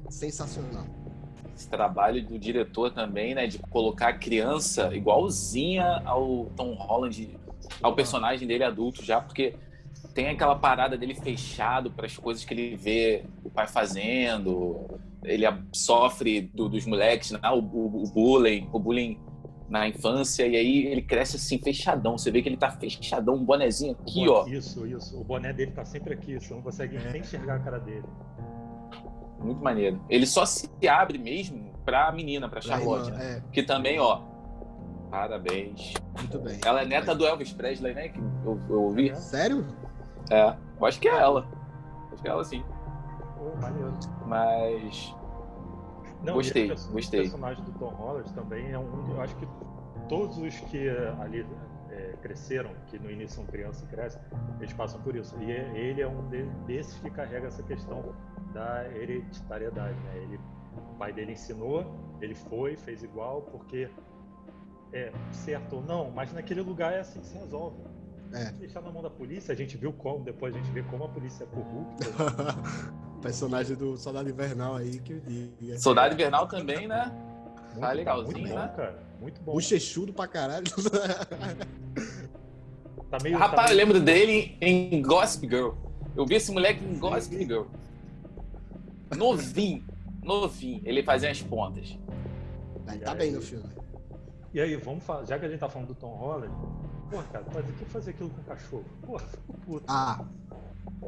Sensacional. 0.10 0.86
Esse 1.56 1.70
trabalho 1.70 2.24
do 2.26 2.38
diretor 2.38 2.92
também, 2.92 3.34
né? 3.34 3.48
De 3.48 3.60
colocar 3.60 4.10
a 4.10 4.14
criança 4.14 4.94
igualzinha 4.94 6.02
ao 6.06 6.46
Tom 6.56 6.74
Holland, 6.74 7.38
ao 7.82 7.94
personagem 7.96 8.48
dele 8.48 8.64
adulto 8.64 9.04
já, 9.04 9.22
porque 9.22 9.56
tem 10.14 10.28
aquela 10.30 10.56
parada 10.56 10.98
dele 10.98 11.16
fechado 11.16 11.92
para 11.92 12.06
as 12.06 12.18
coisas 12.18 12.44
que 12.44 12.54
ele 12.54 12.76
vê 12.76 13.24
o 13.44 13.50
pai 13.50 13.68
fazendo. 13.68 14.86
Ele 15.24 15.46
sofre 15.74 16.42
do- 16.42 16.70
dos 16.70 16.86
moleques, 16.86 17.32
né? 17.32 17.40
o, 17.50 17.56
o- 17.60 18.04
o 18.04 18.08
bullying, 18.10 18.70
o 18.72 18.80
bullying 18.80 19.18
na 19.68 19.88
infância, 19.88 20.46
e 20.46 20.56
aí 20.56 20.86
ele 20.86 21.02
cresce 21.02 21.38
assim, 21.38 21.58
fechadão. 21.58 22.18
Você 22.18 22.30
vê 22.30 22.42
que 22.42 22.50
ele 22.50 22.58
tá 22.58 22.70
fechadão, 22.70 23.34
um 23.36 23.44
bonezinho 23.44 23.94
aqui, 24.00 24.28
ó. 24.30 24.46
Isso, 24.46 24.86
isso. 24.86 25.20
O 25.20 25.24
boné 25.24 25.52
dele 25.54 25.72
tá 25.72 25.84
sempre 25.86 26.14
aqui, 26.14 26.40
você 26.40 26.54
não 26.54 26.62
consegue 26.62 26.98
É. 26.98 27.12
nem 27.12 27.22
enxergar 27.22 27.56
a 27.56 27.60
cara 27.60 27.80
dele. 27.80 28.04
Muito 29.46 29.64
maneiro. 29.64 30.00
Ele 30.10 30.26
só 30.26 30.46
se 30.46 30.70
abre 30.88 31.18
mesmo 31.18 31.72
pra 31.86 32.12
menina, 32.12 32.50
pra 32.50 32.60
Charlotte, 32.62 33.12
Aí, 33.12 33.18
né? 33.18 33.38
É, 33.38 33.44
Que 33.52 33.62
também, 33.64 34.00
ó. 34.00 34.22
Parabéns. 35.12 35.94
muito 36.18 36.40
bem. 36.40 36.60
Ela 36.66 36.82
é 36.82 36.86
neta 36.86 37.14
do 37.16 37.26
Elvis 37.26 37.54
Presley, 37.54 37.94
né? 37.94 38.10
Que 38.10 38.20
eu, 38.20 38.60
eu 38.70 38.82
ouvi. 38.84 39.16
Sério? 39.16 39.66
É. 40.30 40.56
Eu 40.80 40.86
acho 40.86 41.00
que 41.00 41.08
é 41.08 41.16
ela. 41.16 41.48
Acho 42.12 42.22
que 42.22 42.28
é 42.28 42.32
ela 42.32 42.44
sim. 42.44 42.64
Maneiro. 43.62 43.94
Mas. 44.26 45.16
Não, 46.24 46.34
Gostei, 46.34 46.68
gostei. 46.92 47.20
O 47.20 47.24
personagem 47.24 47.64
do 47.64 47.72
Tom 47.74 47.90
Holland 47.90 48.34
também 48.34 48.72
é 48.72 48.80
um. 48.80 49.12
Eu 49.14 49.22
acho 49.22 49.36
que 49.36 49.48
todos 50.10 50.38
os 50.40 50.56
que 50.62 50.90
ali 51.22 51.46
eh, 51.96 52.16
cresceram, 52.22 52.72
que 52.88 53.00
no 53.00 53.10
início 53.10 53.38
são 53.38 53.46
crianças 53.46 53.84
e 53.84 53.88
crescem, 53.88 54.22
eles 54.60 54.74
passam 54.74 55.02
por 55.02 55.16
isso. 55.16 55.36
E 55.42 55.52
é- 55.52 55.72
ele 55.78 56.02
é 56.02 56.08
um 56.08 56.28
de- 56.30 56.46
desses 56.68 56.98
que 57.00 57.10
carrega 57.10 57.48
essa 57.48 57.64
questão 57.64 58.14
da 58.54 58.86
hereditariedade. 58.96 59.96
Né? 59.96 60.18
Ele, 60.24 60.40
o 60.76 60.96
pai 60.98 61.12
dele 61.14 61.32
ensinou, 61.34 61.86
ele 62.22 62.36
foi, 62.36 62.76
fez 62.76 63.04
igual, 63.04 63.42
porque 63.44 63.90
é 64.94 65.12
certo 65.32 65.78
ou 65.78 65.82
não, 65.82 66.12
mas 66.12 66.32
naquele 66.34 66.62
lugar 66.62 66.94
é 66.94 67.00
assim 67.00 67.20
que 67.20 67.28
se 67.28 67.38
resolve. 67.38 67.78
É. 68.34 68.52
Deixar 68.54 68.82
na 68.82 68.92
mão 68.92 69.02
da 69.02 69.10
polícia, 69.10 69.54
a 69.54 69.56
gente 69.56 69.78
viu 69.78 69.94
como, 69.94 70.24
depois 70.24 70.54
a 70.54 70.58
gente 70.58 70.70
vê 70.72 70.84
como 70.84 71.04
a 71.06 71.10
polícia 71.10 71.44
é 71.44 71.48
corrupta. 71.48 72.06
Personagem 73.22 73.76
do 73.76 73.98
Soldado 73.98 74.30
Invernal 74.30 74.76
aí 74.76 75.00
que 75.00 75.14
eu 75.14 75.20
diga. 75.20 75.80
Soldado 75.80 76.14
Invernal 76.14 76.48
também, 76.48 76.88
né? 76.88 77.12
Muito, 77.76 77.82
Tá 77.88 77.92
legalzinho, 77.94 78.38
muito 78.40 78.50
bom, 78.50 78.60
né? 78.60 78.74
cara. 78.76 79.00
Muito 79.22 79.42
bom. 79.42 79.52
Bochechudo 79.54 80.14
pra 80.14 80.28
caralho. 80.28 80.66
Tá 83.10 83.18
meio, 83.22 83.38
Rapaz, 83.38 83.68
tá 83.68 83.74
eu 83.74 83.76
meio- 83.76 83.88
lembro 83.88 84.00
dele 84.04 84.58
em 84.60 85.02
Gossip 85.02 85.48
Girl. 85.48 85.74
Eu 86.16 86.26
vi 86.26 86.36
esse 86.36 86.52
moleque 86.52 86.84
em 86.84 86.98
Gossip 86.98 87.38
Girl. 87.46 87.66
Novinho. 89.16 89.84
Novinho. 90.24 90.82
Ele 90.84 91.04
fazia 91.04 91.30
as 91.30 91.42
pontas. 91.42 91.98
Mas 92.86 93.00
tá 93.02 93.14
bem 93.14 93.32
no 93.32 93.42
filme. 93.42 93.66
E 94.54 94.60
aí, 94.60 94.76
vamos 94.78 95.04
falar, 95.04 95.26
já 95.26 95.38
que 95.38 95.46
a 95.46 95.50
gente 95.50 95.60
tá 95.60 95.70
falando 95.70 95.90
do 95.90 95.96
Tom 95.96 96.16
Holland, 96.16 96.52
pô, 97.12 97.22
cara, 97.32 97.44
fazer 97.46 97.74
que 97.74 97.86
fazer 97.86 98.12
aquilo 98.12 98.30
com 98.30 98.42
o 98.42 98.44
cachorro? 98.46 98.86
Fico 99.30 99.54
puto. 99.66 99.86
Ah, 99.88 100.24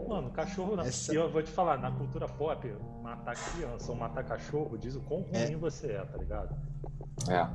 Mano, 0.08 0.32
cachorro 0.32 0.76
não. 0.76 0.84
Essa- 0.84 1.14
eu 1.14 1.30
vou 1.32 1.42
te 1.44 1.52
falar, 1.52 1.78
na 1.78 1.92
cultura 1.92 2.28
pop, 2.28 2.68
matar 3.02 3.36
criança 3.36 3.92
ou 3.92 3.98
matar 3.98 4.24
cachorro 4.24 4.78
diz 4.78 4.96
o 4.96 5.02
quão 5.02 5.22
ruim 5.22 5.56
você 5.58 5.88
é, 5.94 6.04
tá 6.06 6.18
ligado? 6.18 6.50
É. 7.30 7.48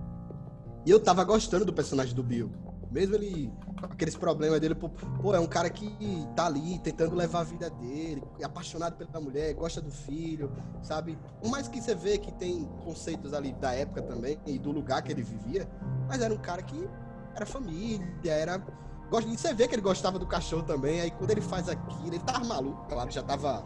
e 0.85 0.91
eu 0.91 0.99
tava 1.01 1.23
gostando 1.23 1.65
do 1.65 1.73
personagem 1.73 2.13
do 2.15 2.23
Bill. 2.25 2.51
Mesmo 2.91 3.15
ele 3.15 3.53
com 3.79 3.87
aqueles 3.87 4.17
problemas 4.17 4.61
dele, 4.61 4.75
pô, 4.75 4.89
pô, 4.91 5.35
é 5.35 5.41
um 5.41 5.47
cara 5.47 5.71
que 5.71 5.97
tá 6.37 6.47
ali 6.47 6.79
tentando 6.81 7.15
levar 7.17 7.41
a 7.41 7.45
vida 7.45 7.71
dele, 7.71 8.23
é 8.41 8.45
apaixonado 8.45 8.97
pela 8.97 9.21
mulher, 9.21 9.55
gosta 9.55 9.81
do 9.81 9.91
filho, 9.91 10.51
sabe? 10.83 11.17
Por 11.41 11.49
mais 11.51 11.69
que 11.69 11.81
você 11.81 11.95
vê 11.95 12.19
que 12.19 12.31
tem 12.33 12.65
conceitos 12.85 13.33
ali 13.33 13.53
da 13.55 13.73
época 13.73 14.03
também 14.03 14.39
e 14.45 14.59
do 14.59 14.71
lugar 14.73 15.03
que 15.03 15.11
ele 15.13 15.23
vivia, 15.23 15.69
mas 16.09 16.21
era 16.21 16.35
um 16.35 16.39
cara 16.39 16.63
que 16.63 16.89
era 17.35 17.47
família, 17.47 18.05
era. 18.33 18.63
Gosta 19.13 19.29
de 19.31 19.37
você 19.37 19.53
vê 19.53 19.69
que 19.69 19.75
ele 19.75 19.83
gostava 19.83 20.19
do 20.19 20.25
cachorro 20.27 20.63
também, 20.63 21.03
aí 21.03 21.11
quando 21.11 21.31
ele 21.31 21.43
faz 21.43 21.69
aquilo, 21.69 22.07
ele 22.07 22.19
tava 22.19 22.43
maluco, 22.47 22.87
claro, 22.89 23.11
já 23.11 23.23
tava 23.23 23.63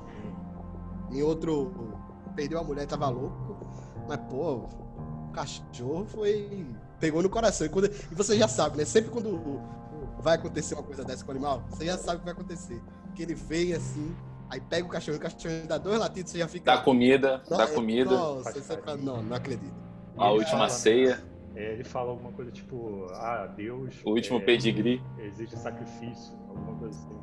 em 1.09 1.23
outro. 1.23 1.73
Perdeu 2.35 2.59
a 2.59 2.65
mulher, 2.65 2.85
tava 2.85 3.09
louco. 3.09 3.57
Mas, 4.09 4.19
pô, 4.29 4.55
o 4.57 5.31
cachorro 5.33 6.05
foi. 6.05 6.67
Pegou 6.99 7.23
no 7.23 7.31
coração. 7.31 7.65
E, 7.65 7.71
quando- 7.71 7.87
e 7.87 8.15
você 8.15 8.37
já 8.37 8.49
sabe, 8.49 8.77
né? 8.77 8.85
Sempre 8.85 9.13
quando 9.13 9.63
vai 10.19 10.35
acontecer 10.35 10.75
uma 10.75 10.83
coisa 10.83 11.05
dessa 11.05 11.25
com 11.25 11.31
o 11.31 11.35
animal, 11.37 11.63
você 11.71 11.87
já 11.87 11.97
sabe 11.97 12.17
o 12.17 12.19
que 12.19 12.25
vai 12.25 12.35
acontecer. 12.35 12.83
Que 13.15 13.23
ele 13.23 13.35
vem 13.35 13.73
assim, 13.73 14.17
aí 14.51 14.61
pega 14.61 14.85
o 14.85 14.91
cachorro, 14.91 15.17
o 15.17 15.21
cachorro 15.21 15.55
dá 15.69 15.79
dois 15.79 16.01
latidos, 16.01 16.33
você 16.33 16.39
já 16.39 16.49
fica. 16.49 16.73
Dá 16.73 16.79
comida, 16.79 17.41
dá 17.49 17.69
comida. 17.69 18.11
Nossa, 18.11 18.53
você 18.53 18.63
fala, 18.63 18.81
carinho. 18.81 19.05
não, 19.07 19.23
não 19.23 19.37
acredito. 19.37 19.75
A 20.19 20.31
última 20.33 20.65
né, 20.65 20.69
ceia, 20.71 21.13
é, 21.13 21.36
ele 21.63 21.85
fala 21.85 22.11
alguma 22.11 22.33
coisa 22.33 22.51
tipo, 22.51 23.07
ah, 23.13 23.47
Deus. 23.57 23.95
o 24.05 24.11
último 24.11 24.39
é, 24.39 24.41
pedigree. 24.43 25.01
Exige 25.19 25.57
sacrifício, 25.57 26.35
alguma 26.49 26.79
coisa 26.79 26.99
assim. 26.99 27.19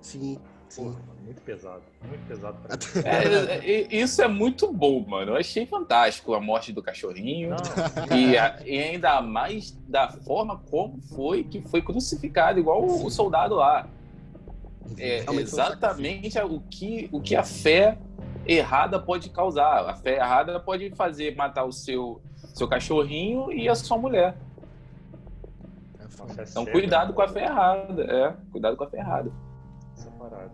Sim, 0.00 0.38
sim. 0.68 0.94
muito 1.24 1.42
pesado, 1.42 1.82
muito 2.06 2.24
pesado 2.28 2.56
pra 2.62 2.76
mim. 2.78 3.02
É, 3.04 3.56
é, 3.56 3.94
isso 3.96 4.22
é 4.22 4.28
muito 4.28 4.72
bom, 4.72 5.04
mano. 5.04 5.32
Eu 5.32 5.36
achei 5.36 5.66
fantástico 5.66 6.32
a 6.34 6.40
morte 6.40 6.72
do 6.72 6.80
cachorrinho. 6.82 7.56
E, 8.16 8.38
a- 8.38 8.60
e 8.64 8.78
ainda 8.78 9.20
mais 9.20 9.72
da 9.88 10.08
forma 10.08 10.58
como 10.70 11.00
foi 11.00 11.42
que 11.42 11.60
foi 11.62 11.82
crucificado, 11.82 12.60
igual 12.60 12.84
o, 12.84 13.06
o 13.06 13.10
soldado 13.10 13.56
lá. 13.56 13.88
É 14.98 15.24
exatamente 15.32 16.38
o 16.38 16.60
que, 16.70 17.08
o 17.10 17.20
que 17.20 17.34
a 17.34 17.42
fé 17.42 17.98
errada 18.46 19.00
pode 19.00 19.30
causar. 19.30 19.88
A 19.90 19.94
fé 19.96 20.14
errada 20.18 20.60
pode 20.60 20.90
fazer 20.90 21.34
matar 21.34 21.64
o 21.64 21.72
seu, 21.72 22.20
seu 22.56 22.66
cachorrinho 22.66 23.52
e 23.52 23.68
a 23.68 23.74
sua 23.74 23.98
mulher. 23.98 24.34
sacrifício. 26.08 26.40
É 26.40 26.44
Então 26.62 26.66
cuidado 26.66 27.12
com 27.12 27.20
a 27.20 27.28
fé 27.28 27.44
errada. 27.44 28.02
É, 28.02 28.34
cuidado 28.50 28.76
com 28.78 28.84
a 28.84 28.88
fé 28.88 28.98
errada. 28.98 29.30
Essa 29.92 30.10
parada. 30.12 30.52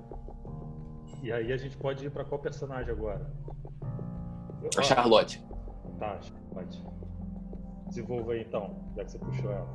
E 1.22 1.30
aí 1.32 1.52
a 1.52 1.56
gente 1.56 1.76
pode 1.76 2.04
ir 2.04 2.10
pra 2.10 2.24
qual 2.24 2.40
personagem 2.40 2.90
agora? 2.90 3.24
A 4.76 4.82
Charlotte. 4.82 5.44
Tá, 6.00 6.18
pode. 6.52 6.84
Desenvolva 7.86 8.32
aí 8.32 8.42
então, 8.42 8.74
já 8.96 9.04
que 9.04 9.12
você 9.12 9.18
puxou 9.18 9.52
ela. 9.52 9.68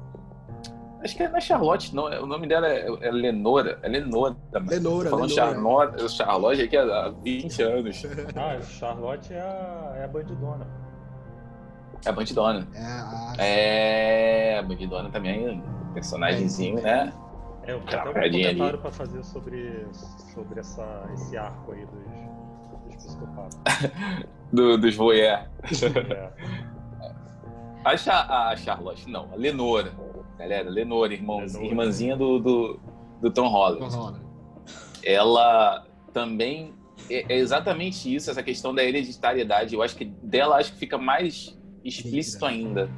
Acho 1.01 1.15
que 1.15 1.23
é 1.23 1.29
na 1.29 1.39
Charlotte, 1.39 1.95
não. 1.95 2.05
O 2.05 2.25
nome 2.25 2.47
dela 2.47 2.67
é, 2.67 2.87
é 2.87 3.11
Lenora. 3.11 3.79
É 3.83 3.87
Lenora. 3.87 4.35
Lenora, 4.51 5.09
Falando 5.09 5.29
Lenora. 5.29 5.91
Charlotte, 5.91 6.09
Charlotte 6.09 6.61
aqui 6.63 6.75
há 6.75 7.09
20 7.09 7.61
anos. 7.61 8.03
Ah, 8.35 8.61
Charlotte 8.61 9.31
é 9.31 9.39
a, 9.39 9.93
é 9.97 10.03
a 10.03 10.07
bandidona. 10.07 10.86
É 12.05 12.09
a 12.09 12.11
bandidona. 12.11 12.67
É, 12.73 12.81
a... 12.81 13.33
É, 13.37 14.59
a 14.59 14.63
bandidona 14.63 15.09
também 15.09 15.45
é 15.45 15.51
um 15.51 15.93
personagemzinho, 15.93 16.81
né? 16.81 17.13
É, 17.63 17.71
eu 17.73 17.81
tenho 17.81 18.01
até 18.01 18.09
um 18.09 18.13
comentário 18.13 18.79
pra 18.79 18.91
fazer 18.91 19.23
sobre, 19.23 19.85
sobre 20.33 20.59
essa, 20.59 21.09
esse 21.13 21.37
arco 21.37 21.71
aí 21.73 21.85
dos, 21.85 22.95
dos 22.95 23.05
psicopatas. 23.05 23.59
Do, 24.53 24.77
dos 24.77 24.95
voyeur. 24.95 25.45
É. 25.61 26.31
A, 27.83 27.97
Cha- 27.97 28.49
a 28.49 28.55
Charlotte, 28.55 29.09
não, 29.09 29.29
a 29.33 29.35
Lenora. 29.35 29.91
Galera, 30.39 30.69
Lenora, 30.69 31.13
irmão, 31.13 31.39
Lenora. 31.39 31.65
irmãzinha 31.65 32.15
do, 32.15 32.39
do, 32.39 32.79
do 33.21 33.29
Tom 33.31 33.47
Holland. 33.49 33.79
Tom 33.79 33.97
Holland. 33.97 34.25
ela 35.03 35.85
também 36.13 36.73
é 37.09 37.25
é 37.33 37.37
exatamente 37.37 38.13
isso, 38.13 38.29
essa 38.31 38.41
questão 38.41 38.73
da 38.73 38.83
hereditariedade. 38.83 39.75
Eu 39.75 39.81
acho 39.81 39.95
que 39.95 40.05
dela 40.05 40.55
acho 40.57 40.71
que 40.73 40.79
fica 40.79 40.97
mais 40.97 41.56
explícito 41.87 42.45
ainda. 42.45 42.89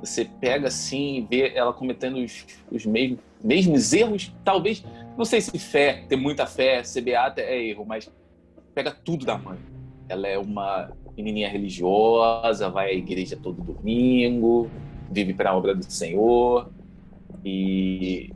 Você 0.00 0.24
pega 0.24 0.68
assim 0.68 1.18
e 1.18 1.20
vê 1.22 1.52
ela 1.54 1.72
cometendo 1.72 2.18
os, 2.18 2.46
os 2.70 2.86
mesmos, 2.86 3.18
mesmos 3.42 3.92
erros, 3.92 4.32
talvez, 4.44 4.84
não 5.16 5.24
sei 5.24 5.40
se 5.40 5.58
fé, 5.58 6.04
ter 6.08 6.16
muita 6.16 6.46
fé, 6.46 6.82
ser 6.84 7.00
beata 7.00 7.40
é 7.40 7.66
erro, 7.66 7.84
mas 7.84 8.10
pega 8.74 8.92
tudo 8.92 9.26
da 9.26 9.36
mãe. 9.36 9.58
Ela 10.08 10.28
é 10.28 10.38
uma 10.38 10.90
menininha 11.16 11.48
religiosa, 11.48 12.70
vai 12.70 12.90
à 12.90 12.94
igreja 12.94 13.36
todo 13.36 13.60
domingo, 13.60 14.70
vive 15.10 15.34
para 15.34 15.50
a 15.50 15.56
obra 15.56 15.74
do 15.74 15.84
Senhor 15.84 16.70
e 17.44 18.30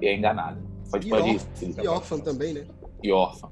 é 0.00 0.14
enganada. 0.14 0.58
Pode, 0.90 1.06
E, 1.06 1.10
pode 1.10 1.30
ir, 1.30 1.40
e 1.82 1.88
órfã 1.88 2.18
também, 2.18 2.54
né? 2.54 2.64
E 3.02 3.10
órfã. 3.10 3.50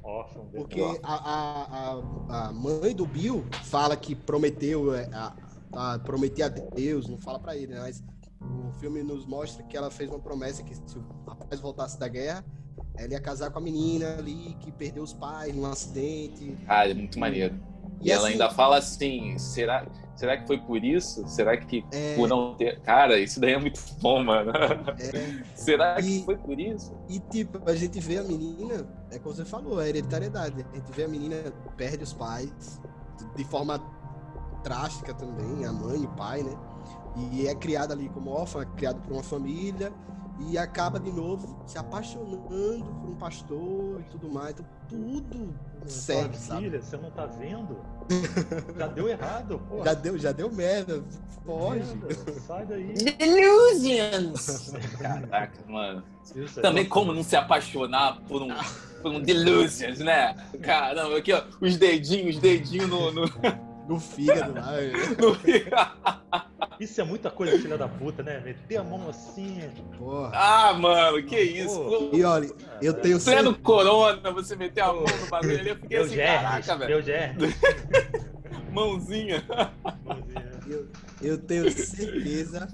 Porque 0.55 0.81
a, 1.03 1.15
a, 1.15 1.95
a, 2.29 2.49
a 2.49 2.53
mãe 2.53 2.95
do 2.95 3.07
Bill 3.07 3.45
fala 3.65 3.97
que 3.97 4.15
prometeu 4.15 4.95
é, 4.95 5.09
a, 5.13 5.35
a, 5.73 5.99
prometer 5.99 6.43
a 6.43 6.49
Deus, 6.49 7.09
não 7.09 7.19
fala 7.19 7.39
pra 7.39 7.57
ele, 7.57 7.69
né? 7.75 7.81
Mas 7.81 8.03
o 8.41 8.73
filme 8.79 9.03
nos 9.03 9.27
mostra 9.27 9.63
que 9.65 9.77
ela 9.77 9.91
fez 9.91 10.09
uma 10.09 10.21
promessa 10.21 10.63
que 10.63 10.75
se 10.75 10.99
o 10.99 11.05
rapaz 11.27 11.61
voltasse 11.61 11.99
da 11.99 12.09
guerra, 12.09 12.45
ela 12.97 13.13
ia 13.13 13.21
casar 13.21 13.51
com 13.51 13.59
a 13.59 13.63
menina 13.63 14.19
ali 14.19 14.57
que 14.61 14.71
perdeu 14.71 15.03
os 15.03 15.13
pais 15.13 15.55
num 15.55 15.67
acidente. 15.67 16.57
Ah, 16.67 16.87
é 16.89 16.95
muito 16.95 17.19
maneiro. 17.19 17.59
E, 18.01 18.09
E 18.09 18.13
ela 18.13 18.23
assim- 18.25 18.33
ainda 18.33 18.51
fala 18.51 18.79
assim: 18.79 19.39
será, 19.39 19.87
será 20.17 20.37
que 20.37 20.47
foi 20.47 20.59
por 20.59 20.83
isso? 20.85 21.27
Será 21.29 21.57
que 21.57 21.85
É, 21.93 22.15
por 22.17 22.29
não 22.29 22.55
ter. 22.57 22.81
Cara, 22.81 23.19
isso 23.19 23.39
daí 23.41 23.53
é 23.53 23.59
muito 23.59 23.81
bom, 24.01 24.23
mano. 24.25 24.53
é, 24.99 25.11
será 25.55 25.95
que 25.97 26.21
E- 26.21 26.25
foi 26.25 26.37
por 26.37 26.59
isso? 26.59 26.95
e 27.09 27.19
tipo, 27.21 27.61
a 27.69 27.75
gente 27.75 28.01
vê 28.01 28.19
a 28.19 28.23
menina, 28.25 28.87
é 29.11 29.19
como 29.19 29.35
você 29.35 29.45
falou, 29.45 29.79
a 29.79 29.89
hereditariedade. 29.89 30.65
A 30.73 30.77
gente 30.77 30.93
vê 30.93 31.05
a 31.05 31.09
menina 31.09 31.37
perde 31.77 32.03
os 32.05 32.13
pais 32.13 32.81
de 33.37 33.45
forma 33.45 33.79
drástica 34.63 35.15
também, 35.15 35.65
a 35.65 35.73
mãe 35.73 36.03
e 36.03 36.07
o 36.07 36.11
pai, 36.11 36.43
né? 36.43 36.53
E 37.17 37.47
é 37.47 37.55
criada 37.55 37.93
ali 37.93 38.09
como 38.09 38.31
órfã, 38.31 38.63
é 38.63 38.67
criada 38.77 38.99
por 39.01 39.13
uma 39.13 39.23
família 39.23 39.93
e 40.49 40.57
acaba 40.57 40.99
de 40.99 41.11
novo 41.11 41.63
se 41.67 41.79
apaixonando 41.79 42.39
por 42.39 43.11
um 43.11 43.17
pastor 43.17 44.01
e 44.01 44.05
tudo 44.11 44.31
mais. 44.31 44.53
Então 44.53 44.67
tudo 44.89 45.55
segue, 45.87 46.21
Fala, 46.21 46.35
sabe? 46.35 46.65
Filha, 46.65 46.83
você 46.83 46.97
não 46.97 47.11
tá 47.11 47.27
vendo? 47.27 47.77
Já 48.77 48.87
deu 48.89 49.09
errado, 49.09 49.61
pô. 49.69 49.85
Já 49.85 49.95
deu, 49.95 50.19
já 50.19 50.33
deu 50.33 50.51
merda, 50.51 51.03
foge. 51.45 51.85
Sai 52.47 52.67
daí. 52.67 52.95
Delusions! 52.95 54.73
Caraca, 54.99 55.59
mano. 55.69 56.03
Isso 56.35 56.59
é 56.59 56.63
Também 56.63 56.89
como 56.89 57.13
não 57.13 57.23
se 57.23 57.37
apaixonar 57.37 58.21
por 58.23 58.43
um, 58.43 58.49
por 59.03 59.13
um 59.13 59.21
delusions, 59.21 59.99
né? 60.01 60.35
Caramba, 60.63 61.19
aqui, 61.19 61.33
ó, 61.33 61.45
os 61.61 61.77
dedinhos, 61.77 62.37
os 62.37 62.43
dedinhos 62.43 62.89
no. 62.89 63.13
no, 63.13 63.25
No 63.91 63.99
fígado 63.99 64.55
lá. 64.55 64.71
no- 65.19 65.37
Isso 66.79 67.01
é 67.01 67.05
muita 67.05 67.29
coisa, 67.29 67.59
filha 67.59 67.77
da 67.77 67.89
puta, 67.89 68.23
né? 68.23 68.39
Meter 68.39 68.77
a 68.77 68.85
mão 68.85 69.09
assim. 69.09 69.59
Porra. 69.99 70.31
Ah, 70.33 70.73
mano, 70.75 71.21
que 71.25 71.41
isso? 71.41 71.75
Pô. 71.75 72.11
E 72.13 72.23
olha, 72.23 72.49
eu 72.81 72.95
tenho 72.95 73.19
Pleno 73.21 73.43
certeza. 73.51 73.59
corona, 73.65 74.31
você 74.31 74.55
meter 74.55 74.83
a 74.83 74.93
mão 74.93 75.03
no 75.03 75.27
bagulho 75.29 75.59
ali, 75.59 75.71
eu 75.71 75.77
fiquei 75.77 75.97
Meu 75.99 76.07
assim, 76.07 76.15
germes, 76.15 76.67
caraca, 76.67 76.77
velho. 76.87 77.05
meu. 77.37 77.51
Mãozinha. 78.73 79.45
Eu, 80.69 80.89
eu 81.21 81.37
tenho 81.39 81.69
certeza, 81.73 82.69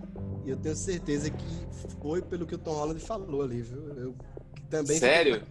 eu 0.45 0.57
tenho 0.59 0.77
certeza 0.77 1.31
que 1.31 1.67
foi 1.99 2.21
pelo 2.21 2.45
que 2.47 2.55
o 2.55 2.59
Tom 2.59 2.73
Holland 2.75 3.01
falou 3.01 3.43
ali, 3.43 3.63
viu? 3.63 3.89
Eu 3.97 4.15
que 4.55 4.63
também 4.69 4.99
Sério? 4.99 5.43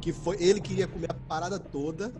que 0.00 0.14
foi 0.14 0.36
ele 0.42 0.60
queria 0.62 0.88
comer 0.88 1.10
a 1.10 1.14
parada 1.28 1.58
toda, 1.58 2.10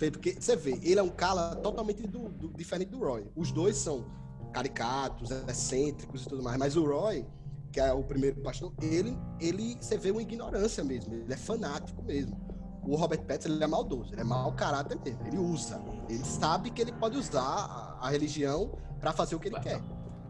fez 0.00 0.10
porque 0.10 0.34
você 0.40 0.56
vê, 0.56 0.80
ele 0.82 0.98
é 0.98 1.02
um 1.02 1.10
cara 1.10 1.54
totalmente 1.56 2.02
do, 2.06 2.30
do- 2.30 2.48
diferente 2.54 2.88
do 2.88 2.98
Roy. 2.98 3.26
Os 3.36 3.52
dois 3.52 3.76
são 3.76 4.06
caricatos, 4.50 5.30
excêntricos 5.30 6.24
e 6.24 6.28
tudo 6.28 6.42
mais, 6.42 6.56
mas 6.58 6.74
o 6.76 6.84
Roy, 6.84 7.26
que 7.70 7.78
é 7.78 7.92
o 7.92 8.02
primeiro 8.02 8.40
pastor, 8.40 8.72
ele 8.82 9.16
ele 9.38 9.76
você 9.78 9.98
vê 9.98 10.10
uma 10.10 10.22
ignorância 10.22 10.82
mesmo, 10.82 11.14
ele 11.14 11.32
é 11.32 11.36
fanático 11.36 12.02
mesmo. 12.02 12.34
O 12.82 12.96
Robert 12.96 13.22
Pattinson 13.24 13.50
ele 13.50 13.62
é 13.62 13.66
maldoso, 13.66 14.14
ele 14.14 14.22
é 14.22 14.24
mau 14.24 14.50
caráter 14.52 14.98
mesmo, 15.04 15.20
ele 15.26 15.36
usa, 15.36 15.78
ele 16.08 16.24
sabe 16.24 16.70
que 16.70 16.80
ele 16.80 16.92
pode 16.92 17.18
usar 17.18 17.42
a, 17.42 17.98
a 18.06 18.10
religião 18.10 18.72
pra 18.98 19.12
fazer 19.12 19.34
o 19.36 19.38
que 19.38 19.48
ele 19.48 19.60
quer. 19.60 19.80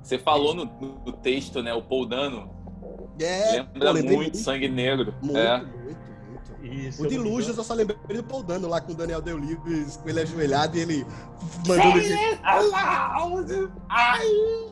Você 0.02 0.18
falou 0.18 0.52
no, 0.52 0.64
no 0.64 1.12
texto, 1.12 1.62
né? 1.62 1.72
O 1.72 1.82
Paul 1.82 2.06
Dano. 2.06 2.50
É, 3.20 3.66
lembra 3.74 4.02
muito 4.02 4.36
Sangue 4.38 4.68
Negro. 4.68 5.14
Muito, 5.22 5.38
é. 5.38 5.62
muito, 5.62 5.99
se 6.92 7.00
O 7.02 7.04
Luz, 7.22 7.46
eu 7.46 7.52
engano- 7.52 7.64
só 7.64 7.74
lembrei 7.74 7.96
do 8.16 8.24
Paul 8.24 8.42
Dano 8.42 8.68
lá 8.68 8.80
com 8.80 8.92
o 8.92 8.94
Daniel 8.94 9.20
Deu-Livres, 9.22 9.96
com 9.96 10.08
ele 10.08 10.20
ajoelhado 10.20 10.76
e 10.76 10.80
ele 10.80 11.06
mandando 11.66 11.98
ele. 11.98 12.38
Aloud! 12.42 13.52
I, 13.90 14.70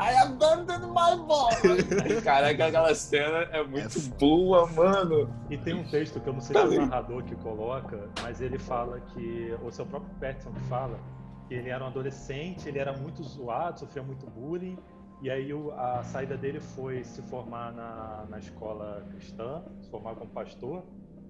I 0.00 0.16
abandoned 0.22 0.86
my 0.86 1.16
boy! 1.26 1.52
Caraca, 2.24 2.66
aquela 2.66 2.94
cena 2.94 3.38
é 3.52 3.62
muito 3.62 4.00
boa, 4.18 4.66
mano. 4.68 5.28
E 5.50 5.58
tem 5.58 5.74
um 5.74 5.84
texto 5.84 6.20
que 6.20 6.28
eu 6.28 6.32
não 6.32 6.40
sei 6.40 6.56
se 6.56 6.62
é 6.62 6.66
o 6.66 6.80
narrador 6.86 7.22
que 7.22 7.34
coloca, 7.36 8.08
mas 8.22 8.40
ele 8.40 8.58
fala 8.58 9.00
que, 9.00 9.54
ou 9.62 9.70
se 9.70 9.80
é 9.80 9.84
o 9.84 9.86
próprio 9.86 10.10
Pattinson 10.18 10.52
que 10.52 10.60
fala, 10.64 10.98
que 11.46 11.54
ele 11.54 11.68
era 11.68 11.84
um 11.84 11.88
adolescente, 11.88 12.68
ele 12.68 12.78
era 12.78 12.92
muito 12.96 13.22
zoado, 13.22 13.80
sofria 13.80 14.02
muito 14.02 14.26
bullying, 14.26 14.78
e 15.22 15.30
aí 15.30 15.52
o- 15.52 15.72
a 15.72 16.02
saída 16.04 16.36
dele 16.36 16.60
foi 16.60 17.02
se 17.04 17.20
formar 17.22 17.72
na, 17.72 18.26
na 18.28 18.38
escola 18.38 19.04
cristã, 19.10 19.62
se 19.80 19.88
formar 19.90 20.14
como 20.14 20.30
pastor, 20.30 20.84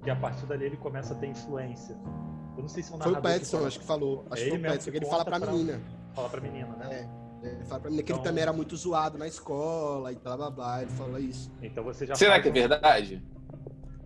e 0.05 0.11
a 0.11 0.17
partir 0.17 0.47
dali 0.47 0.65
ele 0.65 0.77
começa 0.77 1.15
a 1.15 1.17
ter 1.17 1.27
influência. 1.29 1.97
Eu 2.57 2.63
não 2.63 2.69
sei 2.69 2.83
se 2.83 2.93
é 2.93 2.97
um 2.97 2.99
Foi 2.99 3.13
o 3.13 3.17
que 3.17 3.45
fala- 3.47 3.67
acho 3.69 3.79
que 3.81 3.85
falou. 3.87 4.25
Acho 4.31 4.43
É 4.43 4.45
que 4.45 4.51
foi 4.51 4.59
ele 4.59 4.67
o 4.67 4.71
Pattinson, 4.71 4.85
que 4.85 4.91
que 4.91 4.97
ele 5.05 5.07
fala 5.11 5.25
pra 5.25 5.39
pra- 5.41 5.53
menina. 5.53 5.81
Fala 6.15 6.29
pra 6.29 6.41
menina, 6.41 6.69
né? 6.77 7.09
É, 7.43 7.47
ele 7.51 7.65
fala 7.65 7.81
pra 7.81 7.91
menina 7.91 8.03
que 8.03 8.13
ele 8.13 8.19
Então- 8.19 8.31
também 8.31 8.43
era 8.43 8.53
muito 8.53 8.77
zoado 8.77 9.17
na 9.17 9.27
escola 9.29 10.13
e 10.13 10.17
blá 10.17 10.37
blá 10.37 10.51
blá. 10.51 10.83
Ele 10.83 10.91
falou 10.91 11.19
isso. 11.19 11.51
Então 11.63 11.85
você 11.85 12.05
já 12.07 12.15
Será 12.17 12.41
que 12.43 12.49
é 12.49 12.51
um- 12.51 12.55
verdade? 12.55 13.23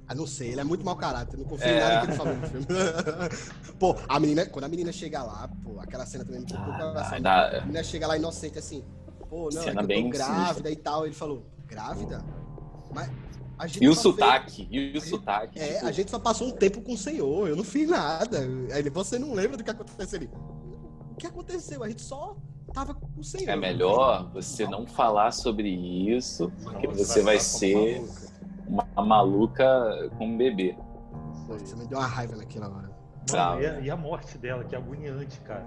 Ah, 0.07 0.15
não 0.15 0.27
sei, 0.27 0.51
ele 0.51 0.61
é 0.61 0.65
muito 0.65 0.85
mau 0.85 0.97
caráter, 0.97 1.39
não 1.39 1.45
confio 1.47 1.67
É. 1.69 1.77
em 1.77 1.81
nada 1.81 2.01
que 2.01 2.07
ele 2.09 2.17
falou 2.19 2.35
no 2.37 2.47
filme. 2.47 2.67
pô, 3.79 3.97
a 4.09 4.21
menina, 4.21 4.45
quando 4.47 4.65
a 4.65 4.69
menina 4.69 4.93
chega 4.93 5.23
lá, 5.23 5.49
pô, 5.65 5.81
aquela 5.81 6.05
cena 6.05 6.25
também 6.25 6.41
me 6.41 6.47
o 6.47 6.49
coração. 6.49 7.21
dá- 7.23 7.59
A 7.59 7.61
menina 7.63 7.83
chega 7.83 8.07
lá 8.07 8.17
inocente 8.17 8.59
assim, 8.59 8.85
pô, 9.33 9.49
não, 9.51 9.61
é 9.63 9.65
Cena 9.65 9.81
eu 9.81 9.87
bem 9.87 10.11
grávida 10.11 10.71
e 10.71 10.77
tal. 10.77 11.07
Ele 11.07 11.15
falou, 11.15 11.43
grávida? 11.67 12.23
Mas 12.95 13.11
a 13.59 13.67
gente 13.67 13.83
E 13.83 13.89
o 13.89 13.93
fez- 13.93 14.03
sotaque, 14.03 14.69
e 14.71 14.99
o 14.99 15.01
sotaque. 15.01 15.59
É, 15.59 15.75
tipo, 15.77 15.87
a 15.87 15.93
gente 15.93 16.11
só 16.11 16.19
passou 16.19 16.49
um 16.49 16.51
tempo 16.53 16.83
com 16.83 16.93
o 16.93 16.97
senhor, 16.99 17.49
eu 17.49 17.57
não 17.57 17.65
fiz 17.65 17.89
nada. 17.89 18.41
Aí 18.73 18.81
ele, 18.81 18.91
você 18.91 19.19
não 19.19 19.33
lembra 19.33 19.57
do 19.57 19.65
que 19.65 19.71
aconteceu 19.71 20.19
ali? 20.19 20.31
O 21.11 21.15
que 21.15 21.27
aconteceu? 21.27 21.83
A 21.83 21.89
gente 21.89 22.03
só 22.03 22.37
tava 22.75 22.93
com 22.95 23.09
o 23.19 23.25
senhor. 23.25 23.49
É 23.49 23.57
melhor 23.57 24.31
você 24.35 24.67
não 24.67 24.87
falar 24.87 25.31
sobre 25.33 25.71
isso, 25.71 26.53
porque 26.63 26.87
Não, 26.87 26.95
você 26.95 27.23
vai 27.23 27.37
como 27.39 27.49
ser 27.49 28.01
maluca. 28.69 28.87
uma 28.95 29.05
maluca 29.07 30.11
com 30.19 30.27
um 30.27 30.37
bebê. 30.37 30.77
Você 31.49 31.75
me 31.77 31.87
deu 31.87 31.99
uma 31.99 32.07
raiva 32.07 32.37
naquela 32.37 32.69
hora. 32.69 32.93
Mano, 33.31 33.63
e, 33.63 33.67
a, 33.67 33.81
e 33.81 33.91
a 33.91 33.97
morte 33.97 34.37
dela, 34.37 34.65
que 34.65 34.75
é 34.75 34.79
agoniante, 34.79 35.41
cara. 35.41 35.65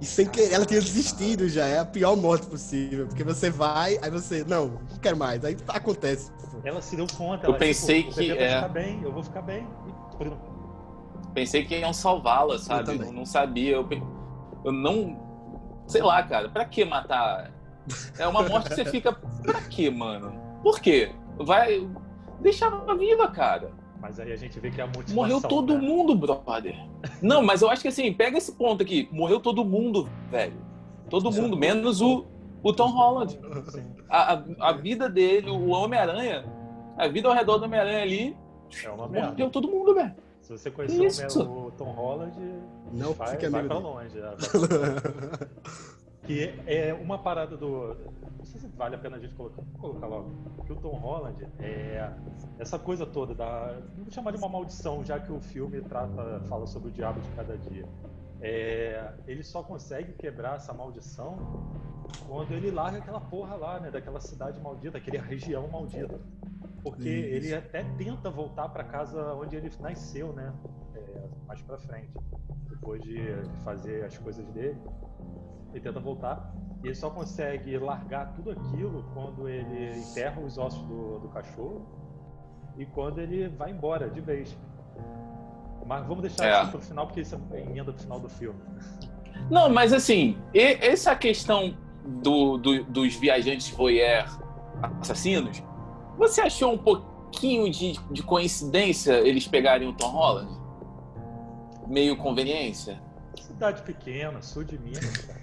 E 0.00 0.06
sem 0.06 0.26
querer, 0.26 0.54
ela 0.54 0.64
tinha 0.64 0.80
desistido 0.80 1.48
já, 1.48 1.66
é 1.66 1.78
a 1.78 1.84
pior 1.84 2.16
morte 2.16 2.46
possível. 2.46 3.06
Porque 3.06 3.22
você 3.22 3.50
vai, 3.50 3.98
aí 4.00 4.10
você, 4.10 4.44
não, 4.44 4.68
não 4.90 4.98
quero 5.00 5.16
mais. 5.16 5.44
Aí 5.44 5.56
acontece. 5.68 6.32
Ela 6.64 6.80
se 6.80 6.96
deu 6.96 7.06
conta. 7.16 7.44
Eu 7.46 7.50
ela, 7.50 7.58
pensei 7.58 8.04
tipo, 8.04 8.14
que 8.14 8.30
é- 8.32 8.54
ficar 8.56 8.68
bem, 8.68 9.00
eu 9.02 9.12
vou 9.12 9.22
ficar 9.22 9.42
bem. 9.42 9.66
E, 9.86 10.30
Pensei 11.34 11.64
que 11.64 11.78
iam 11.78 11.92
salvá-la, 11.92 12.58
sabe? 12.58 12.92
Eu 12.98 13.12
não 13.12 13.24
sabia. 13.24 13.76
Eu, 13.76 13.88
eu 14.64 14.72
não. 14.72 15.82
Sei 15.86 16.02
lá, 16.02 16.22
cara. 16.22 16.48
Pra 16.48 16.64
que 16.64 16.84
matar? 16.84 17.52
É 18.18 18.26
uma 18.26 18.42
morte 18.42 18.68
que 18.70 18.74
você 18.74 18.84
fica. 18.90 19.12
Pra 19.12 19.60
que, 19.62 19.90
mano? 19.90 20.32
Por 20.62 20.80
quê? 20.80 21.12
Vai. 21.38 21.88
Deixa 22.40 22.66
ela 22.66 22.96
viva, 22.96 23.28
cara. 23.28 23.70
Mas 24.00 24.18
aí 24.18 24.32
a 24.32 24.36
gente 24.36 24.58
vê 24.58 24.70
que 24.70 24.80
a 24.80 24.86
motivação. 24.86 25.14
Morreu 25.14 25.40
todo 25.40 25.74
né? 25.74 25.80
mundo, 25.80 26.14
brother. 26.14 26.74
Não, 27.20 27.42
mas 27.42 27.62
eu 27.62 27.68
acho 27.70 27.82
que 27.82 27.88
assim, 27.88 28.12
pega 28.12 28.38
esse 28.38 28.52
ponto 28.52 28.82
aqui. 28.82 29.08
Morreu 29.12 29.38
todo 29.40 29.64
mundo, 29.64 30.08
velho. 30.30 30.54
Todo 31.08 31.30
mundo, 31.30 31.56
menos 31.56 32.00
o. 32.00 32.26
O 32.62 32.74
Tom 32.74 32.90
Holland. 32.90 33.40
Sim, 33.70 33.84
A, 34.08 34.34
a, 34.34 34.68
a 34.68 34.72
vida 34.72 35.08
dele, 35.08 35.48
o 35.50 35.68
Homem-Aranha, 35.68 36.44
a 36.96 37.08
vida 37.08 37.26
ao 37.26 37.34
redor 37.34 37.56
do 37.56 37.64
Homem-Aranha 37.64 38.02
ali, 38.02 38.36
é 38.84 38.90
uma 38.90 39.08
merda. 39.08 39.28
mordeu 39.28 39.50
todo 39.50 39.66
mundo, 39.66 39.94
velho. 39.94 40.14
Se 40.42 40.52
você 40.58 40.70
conhecer 40.70 41.26
o, 41.38 41.68
o 41.68 41.70
Tom 41.70 41.90
Holland, 41.92 42.32
Não 42.92 43.14
vai, 43.14 43.36
vai 43.48 43.64
pra 43.64 43.78
longe. 43.78 44.20
Que 46.30 46.54
é 46.64 46.94
uma 46.94 47.18
parada 47.18 47.56
do. 47.56 47.96
Não 48.38 48.44
sei 48.44 48.60
se 48.60 48.68
vale 48.68 48.94
a 48.94 48.98
pena 48.98 49.16
a 49.16 49.18
gente 49.18 49.34
colocar, 49.34 49.62
colocar 49.78 50.06
logo. 50.06 50.30
Que 50.64 50.72
o 50.72 50.76
Tom 50.76 50.96
Holland 50.96 51.44
é 51.58 52.08
essa 52.56 52.78
coisa 52.78 53.04
toda 53.04 53.34
da. 53.34 53.80
Não 53.96 54.04
vou 54.04 54.12
chamar 54.12 54.30
de 54.30 54.36
uma 54.36 54.48
maldição, 54.48 55.04
já 55.04 55.18
que 55.18 55.32
o 55.32 55.40
filme 55.40 55.80
trata, 55.80 56.40
fala 56.48 56.68
sobre 56.68 56.90
o 56.90 56.92
diabo 56.92 57.20
de 57.20 57.28
cada 57.30 57.58
dia. 57.58 57.84
É, 58.40 59.12
ele 59.26 59.42
só 59.42 59.60
consegue 59.60 60.12
quebrar 60.12 60.56
essa 60.56 60.72
maldição 60.72 61.36
quando 62.28 62.52
ele 62.52 62.70
larga 62.70 62.98
aquela 62.98 63.20
porra 63.20 63.56
lá, 63.56 63.80
né? 63.80 63.90
Daquela 63.90 64.20
cidade 64.20 64.60
maldita, 64.60 64.98
aquela 64.98 65.22
região 65.24 65.66
maldita. 65.66 66.20
Porque 66.84 67.08
Isso. 67.08 67.46
ele 67.48 67.54
até 67.54 67.82
tenta 67.98 68.30
voltar 68.30 68.68
pra 68.68 68.84
casa 68.84 69.34
onde 69.34 69.56
ele 69.56 69.68
nasceu, 69.80 70.32
né? 70.32 70.54
É, 70.94 71.28
mais 71.48 71.60
pra 71.62 71.76
frente. 71.76 72.12
Depois 72.68 73.02
de 73.02 73.18
fazer 73.64 74.04
as 74.04 74.16
coisas 74.16 74.46
dele, 74.52 74.80
ele 75.72 75.80
tenta 75.80 76.00
voltar. 76.00 76.52
E 76.82 76.86
ele 76.88 76.94
só 76.94 77.10
consegue 77.10 77.76
largar 77.78 78.32
tudo 78.34 78.50
aquilo 78.52 79.04
quando 79.12 79.48
ele 79.48 79.98
enterra 79.98 80.40
os 80.40 80.56
ossos 80.56 80.82
do, 80.84 81.18
do 81.18 81.28
cachorro 81.28 81.82
e 82.78 82.86
quando 82.86 83.20
ele 83.20 83.48
vai 83.48 83.70
embora 83.70 84.08
de 84.08 84.20
vez. 84.20 84.56
Mas 85.86 86.06
vamos 86.06 86.22
deixar 86.22 86.46
É. 86.46 86.62
isso 86.62 86.70
pro 86.70 86.80
final, 86.80 87.06
porque 87.06 87.20
isso 87.20 87.38
é 87.52 87.60
emenda 87.60 87.92
pro 87.92 88.00
final 88.02 88.18
do 88.20 88.28
filme. 88.28 88.58
Não, 89.50 89.68
mas 89.68 89.92
assim, 89.92 90.38
e- 90.54 90.78
essa 90.80 91.14
questão 91.16 91.76
do, 92.22 92.56
do- 92.56 92.84
dos 92.84 93.14
viajantes 93.16 93.70
voyeur 93.70 94.24
assassinos, 95.00 95.62
você 96.16 96.40
achou 96.42 96.72
um 96.72 96.78
pouquinho 96.78 97.70
de, 97.70 97.92
de 98.10 98.22
coincidência 98.22 99.12
eles 99.20 99.46
pegarem 99.48 99.88
o 99.88 99.92
Tom 99.92 100.10
Holland? 100.10 100.50
Meio 101.86 102.16
conveniência? 102.16 103.02
Cidade 103.38 103.82
pequena, 103.82 104.40
sul 104.42 104.62
de 104.64 104.78
Minas, 104.78 105.16
cara. 105.26 105.39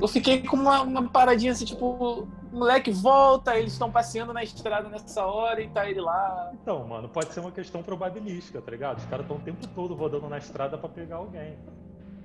Eu 0.00 0.06
fiquei 0.08 0.42
com 0.42 0.56
uma, 0.56 0.82
uma 0.82 1.08
paradinha 1.08 1.52
assim, 1.52 1.64
tipo, 1.64 1.86
o 1.86 2.28
moleque 2.56 2.90
volta, 2.90 3.56
eles 3.58 3.72
estão 3.72 3.90
passeando 3.90 4.32
na 4.32 4.42
estrada 4.42 4.88
nessa 4.88 5.24
hora 5.24 5.62
e 5.62 5.68
tá 5.68 5.88
ele 5.88 6.00
lá. 6.00 6.50
Então, 6.62 6.86
mano, 6.86 7.08
pode 7.08 7.32
ser 7.32 7.40
uma 7.40 7.50
questão 7.50 7.82
probabilística, 7.82 8.60
tá 8.60 8.70
ligado? 8.70 8.98
Os 8.98 9.04
caras 9.06 9.24
estão 9.24 9.38
o 9.38 9.40
tempo 9.40 9.66
todo 9.68 9.94
rodando 9.94 10.28
na 10.28 10.36
estrada 10.38 10.76
pra 10.76 10.88
pegar 10.88 11.16
alguém. 11.16 11.56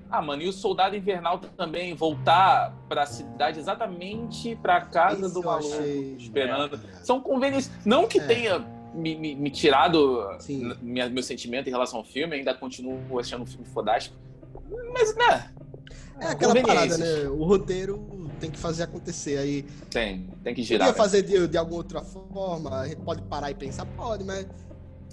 Ah, 0.09 0.21
mano, 0.21 0.41
e 0.41 0.47
o 0.47 0.53
soldado 0.53 0.95
invernal 0.95 1.37
também 1.39 1.93
voltar 1.93 2.73
pra 2.87 3.05
cidade 3.05 3.59
exatamente 3.59 4.55
pra 4.57 4.81
casa 4.81 5.25
Isso 5.25 5.33
do 5.33 5.43
maluco, 5.45 5.73
achei 5.73 6.15
esperando. 6.15 6.77
merda. 6.77 7.03
São 7.03 7.19
conveniências. 7.21 7.85
Não 7.85 8.07
que 8.07 8.19
É. 8.19 8.25
tenha 8.25 8.59
me, 8.93 9.15
me- 9.15 9.35
me 9.35 9.49
tirado 9.51 10.25
minha- 10.81 11.09
meu 11.09 11.21
sentimento 11.23 11.67
em 11.67 11.71
relação 11.71 11.99
ao 11.99 12.05
filme, 12.05 12.35
ainda 12.35 12.53
continuo 12.53 13.19
achando 13.19 13.43
um 13.43 13.45
filme 13.45 13.65
fodástico. 13.65 14.15
Mas, 14.93 15.13
né, 15.15 15.51
É 16.19 16.27
aquela 16.27 16.61
parada, 16.61 16.97
né? 16.97 17.29
O 17.29 17.43
roteiro 17.43 18.29
tem 18.39 18.49
que 18.49 18.57
fazer 18.57 18.83
acontecer. 18.83 19.37
Aí 19.37 19.63
tem, 19.89 20.29
tem 20.43 20.53
que 20.53 20.63
girar. 20.63 20.87
podia 20.87 20.97
né? 20.97 21.05
fazer 21.05 21.21
de, 21.23 21.47
de 21.47 21.57
alguma 21.57 21.77
outra 21.77 22.01
forma, 22.01 22.79
a 22.79 22.87
gente 22.87 23.01
pode 23.01 23.21
parar 23.23 23.51
e 23.51 23.55
pensar, 23.55 23.85
pode, 23.85 24.23
mas 24.23 24.47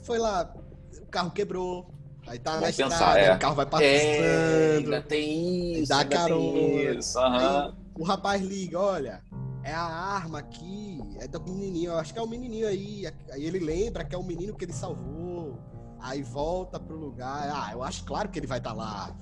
foi 0.02 0.18
lá, 0.18 0.52
o 1.00 1.06
carro 1.06 1.30
quebrou, 1.30 1.90
aí 2.26 2.38
tá 2.38 2.52
na 2.52 2.60
Vamos 2.60 2.70
estrada, 2.70 2.94
pensar, 2.94 3.18
é. 3.18 3.34
o 3.34 3.38
carro 3.38 3.54
vai 3.54 3.66
É, 3.66 3.68
passando, 3.68 4.94
ainda 4.94 5.02
tem 5.02 5.72
isso. 5.80 5.88
Dá 5.88 5.98
ainda 5.98 6.08
tem 6.08 6.18
carona. 6.18 6.98
isso, 6.98 7.18
aham. 7.18 7.76
o 7.98 8.04
rapaz 8.04 8.42
liga, 8.42 8.78
olha, 8.78 9.22
é 9.62 9.72
a 9.72 9.82
arma 9.82 10.38
aqui, 10.38 11.00
é 11.18 11.26
do 11.26 11.40
menininho, 11.42 11.92
eu 11.92 11.98
acho 11.98 12.12
que 12.12 12.18
é 12.18 12.22
o 12.22 12.26
menininho 12.26 12.68
aí, 12.68 13.06
aí 13.30 13.44
ele 13.44 13.58
lembra 13.58 14.04
que 14.04 14.14
é 14.14 14.18
o 14.18 14.22
menino 14.22 14.54
que 14.54 14.64
ele 14.64 14.72
salvou, 14.72 15.58
aí 16.00 16.22
volta 16.22 16.78
pro 16.78 16.96
lugar, 16.96 17.50
ah, 17.50 17.72
eu 17.72 17.82
acho 17.82 18.04
claro 18.04 18.28
que 18.28 18.38
ele 18.38 18.46
vai 18.46 18.58
estar 18.58 18.74
lá, 18.74 19.16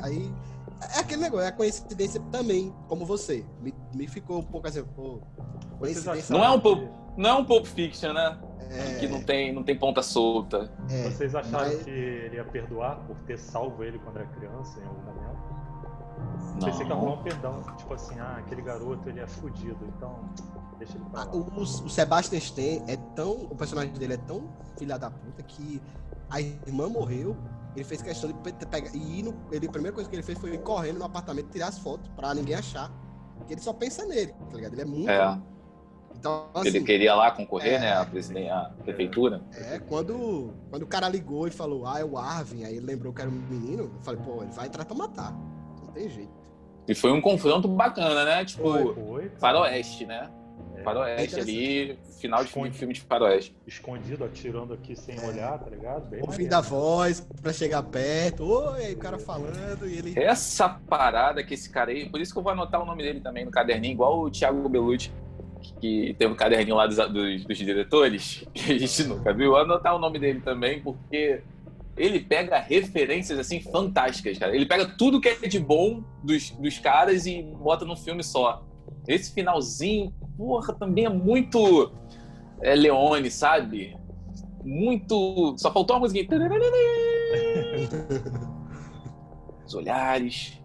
aí 0.00 0.32
é 0.96 0.98
aquele 1.00 1.22
negócio, 1.22 1.44
é 1.44 1.48
a 1.48 1.52
coincidência 1.52 2.20
também, 2.32 2.74
como 2.88 3.04
você, 3.06 3.44
me, 3.60 3.74
me 3.94 4.06
ficou 4.06 4.38
um 4.38 4.42
pouco 4.42 4.66
assim, 4.68 4.84
pô, 4.84 5.20
coincidência... 5.78 6.34
Não 6.36 6.44
é 6.44 6.50
um 6.50 6.60
pouco- 6.60 6.88
Não 7.16 7.30
é 7.30 7.34
um 7.34 7.44
Pulp 7.44 7.66
Fiction, 7.66 8.12
né? 8.12 8.38
É, 8.70 8.98
Que 8.98 9.06
não 9.06 9.22
tem, 9.22 9.52
não 9.52 9.62
tem 9.62 9.78
ponta 9.78 10.02
solta. 10.02 10.70
é, 10.90 11.04
Vocês 11.10 11.34
acharam 11.34 11.68
mas- 11.68 11.82
que 11.84 11.90
ele 11.90 12.36
ia 12.36 12.44
perdoar 12.44 12.96
por 13.06 13.16
ter 13.26 13.38
salvo 13.38 13.84
ele 13.84 13.98
quando 14.00 14.16
era 14.16 14.26
criança 14.26 14.80
em 14.80 14.84
algum 14.86 15.02
momento? 15.02 15.34
Não. 16.54 16.60
Pensei 16.60 16.86
que 16.86 16.92
rolar 16.92 17.14
um 17.14 17.22
perdão. 17.22 17.62
Tipo 17.76 17.94
assim, 17.94 18.18
ah, 18.18 18.36
aquele 18.38 18.62
garoto 18.62 19.08
ele 19.08 19.20
é 19.20 19.26
fudido, 19.26 19.78
então 19.96 20.18
deixa 20.78 20.96
ele 20.96 21.04
pra 21.10 21.22
Ah, 21.22 21.24
lá. 21.24 21.32
o, 21.34 21.60
o 21.60 21.66
Sebastian 21.90 22.38
Stan 22.38 22.84
é 22.88 22.96
tão. 23.14 23.32
O 23.50 23.54
personagem 23.56 23.92
dele 23.92 24.14
é 24.14 24.18
tão 24.18 24.48
filha 24.78 24.98
da 24.98 25.10
puta 25.10 25.42
que 25.42 25.80
a 26.30 26.40
irmã 26.40 26.88
morreu. 26.88 27.36
Ele 27.74 27.84
fez 27.84 28.00
questão 28.02 28.30
de 28.30 28.34
pe- 28.38 28.52
pegar. 28.66 28.90
E 28.94 29.20
ir 29.20 29.22
no, 29.22 29.34
ele, 29.50 29.66
a 29.66 29.70
primeira 29.70 29.94
coisa 29.94 30.08
que 30.08 30.14
ele 30.16 30.22
fez 30.22 30.38
foi 30.38 30.54
ir 30.54 30.58
correndo 30.58 30.98
no 30.98 31.04
apartamento 31.04 31.48
tirar 31.50 31.68
as 31.68 31.78
fotos 31.78 32.08
pra 32.16 32.32
ninguém 32.34 32.54
achar. 32.54 32.90
Porque 33.36 33.54
ele 33.54 33.60
só 33.60 33.72
pensa 33.72 34.04
nele, 34.06 34.32
tá 34.48 34.56
ligado? 34.56 34.72
Ele 34.74 34.82
é 34.82 34.84
muito. 34.84 35.10
É. 35.10 35.38
Então, 36.16 36.46
ele 36.58 36.68
assim, 36.68 36.84
queria 36.84 37.14
lá 37.14 37.30
concorrer, 37.32 37.74
é. 37.74 37.78
né? 37.80 37.92
A, 37.96 38.04
presiden- 38.06 38.48
a 38.48 38.70
prefeitura. 38.82 39.42
é, 39.52 39.78
quando, 39.80 40.54
quando 40.70 40.82
o 40.82 40.86
cara 40.86 41.08
ligou 41.08 41.46
e 41.48 41.50
falou, 41.50 41.86
ah, 41.86 41.98
é 41.98 42.04
o 42.04 42.16
Arvin, 42.16 42.64
aí 42.64 42.76
ele 42.76 42.86
lembrou 42.86 43.12
que 43.12 43.20
era 43.20 43.28
um 43.28 43.34
menino, 43.34 43.82
eu 43.84 44.02
falei, 44.02 44.20
pô, 44.24 44.42
ele 44.42 44.52
vai 44.52 44.66
entrar 44.68 44.84
pra 44.84 44.94
matar. 44.94 45.32
Não 45.82 45.88
tem 45.92 46.08
jeito. 46.08 46.32
E 46.86 46.94
foi 46.94 47.10
um 47.10 47.20
confronto 47.20 47.66
bacana, 47.66 48.24
né? 48.24 48.44
Tipo, 48.44 48.62
Foi. 48.62 48.94
Foi, 48.94 49.28
faroeste, 49.38 50.06
né? 50.06 50.30
Faroeste 50.84 51.40
ali, 51.40 51.98
final 52.20 52.44
de 52.44 52.50
filme, 52.50 52.94
de 52.94 53.00
faroeste. 53.00 53.54
escondido, 53.66 54.24
atirando 54.24 54.74
aqui 54.74 54.94
sem 54.96 55.16
É. 55.18 55.26
olhar, 55.26 55.58
tá 55.58 55.70
ligado? 55.70 56.08
Bem 56.08 56.20
Ouvindo 56.20 56.50
maneiro. 56.52 56.56
a 56.56 56.60
voz 56.60 57.26
pra 57.42 57.52
chegar 57.52 57.82
perto, 57.84 58.44
oi, 58.44 58.92
o 58.92 58.98
cara 58.98 59.18
falando 59.18 59.86
e 59.88 59.96
ele. 59.98 60.14
Essa 60.18 60.68
parada 60.68 61.42
que 61.42 61.54
esse 61.54 61.70
cara 61.70 61.90
aí, 61.90 62.08
por 62.08 62.20
isso 62.20 62.32
que 62.32 62.38
eu 62.38 62.42
vou 62.42 62.52
anotar 62.52 62.82
o 62.82 62.86
nome 62.86 63.02
dele 63.02 63.20
também 63.20 63.44
no 63.44 63.50
caderninho, 63.50 63.92
igual 63.92 64.20
o 64.20 64.30
Thiago 64.30 64.68
Belucci, 64.68 65.10
que 65.80 66.14
teve 66.18 66.32
um 66.32 66.36
caderninho 66.36 66.76
lá 66.76 66.86
dos, 66.86 66.96
dos- 66.96 67.44
dos 67.44 67.58
diretores, 67.58 68.44
que 68.52 68.72
a 68.72 68.78
gente 68.78 69.04
nunca 69.04 69.32
viu. 69.32 69.50
Vou 69.50 69.60
anotar 69.60 69.94
o 69.94 69.98
nome 69.98 70.18
dele 70.18 70.40
também, 70.40 70.80
porque 70.80 71.40
ele 71.96 72.20
pega 72.20 72.58
referências 72.58 73.38
assim 73.38 73.60
fantásticas, 73.60 74.36
cara. 74.38 74.54
Ele 74.54 74.66
pega 74.66 74.84
tudo 74.84 75.20
que 75.20 75.28
é 75.28 75.34
de 75.46 75.58
bom 75.60 76.02
dos, 76.22 76.50
dos 76.50 76.78
caras 76.78 77.24
e 77.24 77.42
bota 77.42 77.84
num 77.84 77.96
filme 77.96 78.22
só. 78.22 78.64
Esse 79.06 79.32
finalzinho, 79.32 80.12
porra, 80.36 80.74
também 80.74 81.06
é 81.06 81.08
muito 81.08 81.92
é, 82.60 82.74
Leone, 82.74 83.30
sabe? 83.30 83.96
Muito. 84.64 85.54
Só 85.58 85.72
faltou 85.72 85.96
uma 85.96 86.00
musiquinha. 86.00 86.28
Os 89.66 89.74
olhares. 89.74 90.60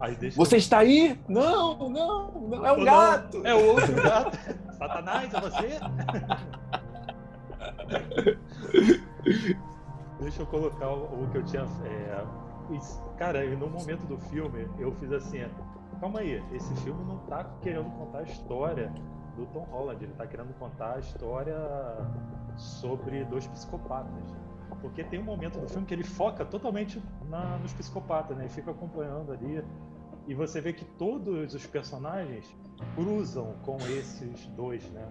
Aí 0.00 0.14
deixa 0.14 0.36
Você 0.36 0.56
está 0.58 0.78
aí? 0.78 1.18
Não, 1.28 1.90
não, 1.90 2.30
não, 2.30 2.64
é 2.66 2.72
um 2.72 2.78
Ou 2.78 2.84
gato. 2.84 3.38
não, 3.38 3.46
É 3.50 3.54
o 3.54 3.66
outro 3.66 3.94
gato. 3.94 4.38
Satanás, 4.78 5.34
é 5.34 5.40
você? 5.40 5.80
Deixa 10.20 10.42
eu 10.42 10.46
colocar 10.46 10.88
o, 10.88 11.24
o 11.24 11.28
que 11.30 11.38
eu 11.38 11.44
tinha. 11.44 11.62
é, 11.84 12.24
cara, 13.16 13.44
no 13.56 13.68
momento 13.68 14.04
do 14.06 14.18
filme, 14.18 14.68
eu 14.78 14.92
fiz 15.00 15.12
assim: 15.12 15.44
calma 16.00 16.20
aí, 16.20 16.42
esse 16.52 16.74
filme 16.76 17.04
não 17.04 17.18
tá 17.26 17.44
querendo 17.62 17.90
contar 17.96 18.18
a 18.20 18.22
história 18.22 18.92
do 19.36 19.46
Tom 19.46 19.64
Holland, 19.70 20.02
ele 20.04 20.14
tá 20.14 20.26
querendo 20.26 20.52
contar 20.58 20.96
a 20.96 20.98
história 20.98 21.56
sobre 22.56 23.24
dois 23.24 23.46
psicopatas. 23.46 24.12
Porque 24.80 25.02
tem 25.02 25.18
um 25.18 25.24
momento 25.24 25.58
do 25.58 25.68
filme 25.68 25.86
que 25.86 25.94
ele 25.94 26.04
foca 26.04 26.44
totalmente 26.44 27.02
na- 27.28 27.58
nos 27.58 27.72
psicopatas, 27.72 28.36
né? 28.36 28.44
Ele 28.44 28.52
fica 28.52 28.70
acompanhando 28.70 29.32
ali. 29.32 29.62
E 30.26 30.34
você 30.34 30.60
vê 30.60 30.72
que 30.72 30.84
todos 30.84 31.54
os 31.54 31.66
personagens 31.66 32.46
cruzam 32.94 33.54
com 33.64 33.76
esses 33.98 34.46
dois, 34.48 34.88
né? 34.90 35.08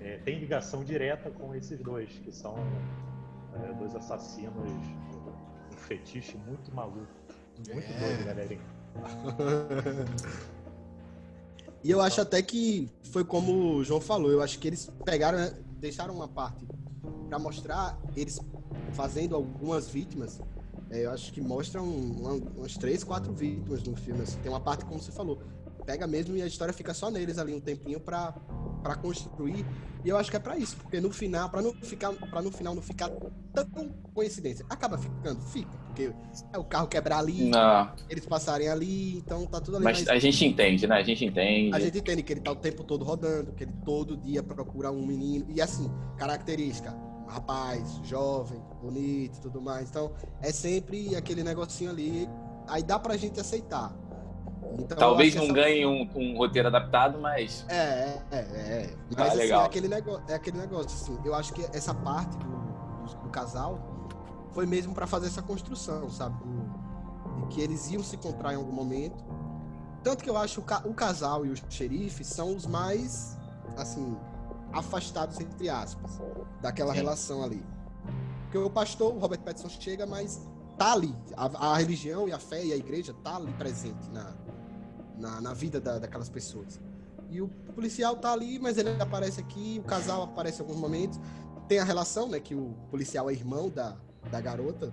É, 0.00 0.16
tem 0.18 0.38
ligação 0.38 0.82
direta 0.82 1.30
com 1.30 1.54
esses 1.54 1.80
dois, 1.80 2.10
que 2.18 2.32
são 2.32 2.54
é, 3.54 3.72
dois 3.74 3.94
assassinos, 3.94 4.68
um 5.70 5.76
fetiche 5.76 6.36
muito 6.38 6.74
maluco. 6.74 7.06
Muito 7.72 7.86
É. 7.92 7.98
doido, 8.00 8.24
galera. 8.26 8.58
E 11.82 11.90
eu 11.90 12.00
acho 12.00 12.20
até 12.20 12.40
que 12.40 12.88
foi 13.12 13.24
como 13.24 13.76
o 13.76 13.84
João 13.84 14.00
falou, 14.00 14.30
eu 14.30 14.40
acho 14.40 14.58
que 14.58 14.66
eles 14.68 14.90
pegaram, 15.04 15.36
né, 15.38 15.52
deixaram 15.78 16.14
uma 16.14 16.26
parte 16.26 16.66
pra 17.28 17.38
mostrar 17.38 18.00
eles 18.16 18.40
fazendo 18.94 19.34
algumas 19.34 19.86
vítimas. 19.86 20.40
É, 20.90 21.04
eu 21.04 21.10
acho 21.10 21.30
que 21.32 21.40
mostram 21.42 21.84
uma- 21.86 22.32
umas 22.56 22.78
três, 22.78 23.04
quatro 23.04 23.32
vítimas 23.34 23.82
no 23.82 23.94
filme. 23.96 24.22
assim. 24.22 24.38
Tem 24.38 24.50
uma 24.50 24.60
parte 24.60 24.84
como 24.86 24.98
você 25.00 25.12
falou, 25.12 25.42
pega 25.84 26.06
mesmo 26.06 26.36
e 26.36 26.42
a 26.42 26.46
história 26.46 26.72
fica 26.72 26.94
só 26.94 27.10
neles 27.10 27.38
ali 27.38 27.54
um 27.54 27.60
tempinho 27.60 28.00
pra, 28.00 28.32
pra 28.82 28.96
construir. 28.96 29.64
E 30.04 30.08
eu 30.08 30.18
acho 30.18 30.30
que 30.30 30.36
é 30.36 30.40
pra 30.40 30.58
isso, 30.58 30.76
porque 30.76 31.00
no 31.00 31.10
final, 31.10 31.48
pra 31.48 31.62
não 31.62 31.72
ficar, 31.72 32.12
para 32.12 32.42
no 32.42 32.50
final 32.50 32.74
não 32.74 32.82
ficar 32.82 33.10
tão 33.54 33.88
coincidência, 34.12 34.64
acaba 34.68 34.98
ficando, 34.98 35.40
fica, 35.40 35.70
porque 35.86 36.12
é 36.52 36.58
o 36.58 36.64
carro 36.64 36.86
quebrar 36.88 37.18
ali, 37.20 37.48
Não, 37.48 37.90
eles 38.10 38.26
passarem 38.26 38.68
ali, 38.68 39.16
então 39.16 39.46
tá 39.46 39.60
tudo 39.60 39.76
ali. 39.76 39.84
mas 39.84 40.06
a 40.08 40.18
gente 40.18 40.44
entende, 40.44 40.86
né? 40.86 40.96
A 40.96 41.02
gente 41.02 41.24
entende. 41.24 41.74
a 41.74 41.80
gente 41.80 41.98
entende 41.98 42.22
que 42.22 42.34
ele 42.34 42.40
tá 42.40 42.52
o 42.52 42.56
tempo 42.56 42.84
todo 42.84 43.02
rodando, 43.02 43.52
que 43.52 43.64
ele 43.64 43.72
todo 43.84 44.14
dia 44.16 44.42
procura 44.42 44.90
um 44.90 45.06
menino. 45.06 45.46
E 45.48 45.62
assim, 45.62 45.90
característica, 46.18 46.94
rapaz, 47.26 48.00
jovem, 48.04 48.60
bonito 48.82 49.40
tudo 49.40 49.60
mais. 49.60 49.88
Então, 49.88 50.12
é 50.42 50.52
sempre 50.52 51.16
aquele 51.16 51.42
negocinho 51.42 51.90
ali. 51.90 52.28
Aí 52.66 52.82
dá 52.82 52.98
pra 52.98 53.16
gente 53.16 53.40
aceitar. 53.40 53.94
Então, 54.78 54.96
Talvez 54.96 55.34
não 55.34 55.48
ganhe 55.48 55.84
um, 55.86 56.08
um 56.14 56.36
roteiro 56.36 56.68
adaptado, 56.68 57.18
mas. 57.20 57.64
É, 57.68 57.74
é, 57.74 58.22
é, 58.30 58.38
é. 58.38 58.96
Mas 59.10 59.18
Ah, 59.18 59.24
assim, 59.28 59.36
legal. 59.38 59.62
É, 59.62 59.66
aquele 59.66 59.88
negócio, 59.88 60.22
é 60.28 60.34
aquele 60.34 60.58
negócio, 60.58 60.86
assim. 60.86 61.18
Eu 61.24 61.34
acho 61.34 61.52
que 61.52 61.64
essa 61.76 61.94
parte 61.94 62.36
do, 62.38 62.46
do, 62.46 63.14
do 63.24 63.28
casal 63.30 63.78
foi 64.52 64.66
mesmo 64.66 64.94
pra 64.94 65.06
fazer 65.06 65.26
essa 65.26 65.42
construção, 65.42 66.08
sabe? 66.10 66.36
De 67.40 67.46
que 67.48 67.60
eles 67.60 67.90
iam 67.90 68.02
se 68.02 68.16
encontrar 68.16 68.52
em 68.52 68.56
algum 68.56 68.72
momento. 68.72 69.22
Tanto 70.02 70.22
que 70.22 70.30
eu 70.30 70.36
acho 70.36 70.60
o, 70.60 70.64
ca- 70.64 70.82
o 70.84 70.92
casal 70.94 71.46
e 71.46 71.50
o 71.50 71.54
xerife 71.70 72.24
são 72.24 72.54
os 72.54 72.66
mais, 72.66 73.38
assim, 73.76 74.16
afastados, 74.72 75.40
entre 75.40 75.68
aspas, 75.68 76.20
daquela 76.60 76.92
Sim. 76.92 76.98
relação 77.00 77.42
ali. 77.42 77.64
Porque 78.44 78.58
o 78.58 78.68
pastor, 78.70 79.14
o 79.14 79.18
Robert 79.18 79.40
Pattinson, 79.40 79.68
chega, 79.68 80.04
mas 80.06 80.46
tá 80.76 80.92
ali. 80.92 81.14
A, 81.36 81.72
a 81.72 81.76
religião 81.78 82.28
e 82.28 82.32
a 82.32 82.38
fé 82.38 82.64
e 82.64 82.72
a 82.72 82.76
igreja 82.76 83.14
tá 83.24 83.36
ali 83.36 83.52
presente 83.54 84.10
na, 84.10 84.34
na, 85.18 85.40
na 85.40 85.54
vida 85.54 85.80
da- 85.80 85.98
daquelas 85.98 86.28
pessoas. 86.28 86.80
E 87.30 87.40
o 87.40 87.48
policial 87.74 88.16
tá 88.16 88.32
ali, 88.32 88.58
mas 88.58 88.78
ele 88.78 88.90
aparece 89.00 89.40
aqui, 89.40 89.80
o 89.82 89.86
casal 89.86 90.22
aparece 90.22 90.60
em 90.60 90.64
alguns 90.64 90.78
momentos. 90.80 91.18
Tem 91.68 91.78
a 91.78 91.84
relação, 91.84 92.28
né, 92.28 92.38
que 92.38 92.54
o 92.54 92.74
policial 92.90 93.28
é 93.30 93.32
irmão 93.32 93.68
da, 93.70 93.96
da 94.30 94.40
garota. 94.40 94.92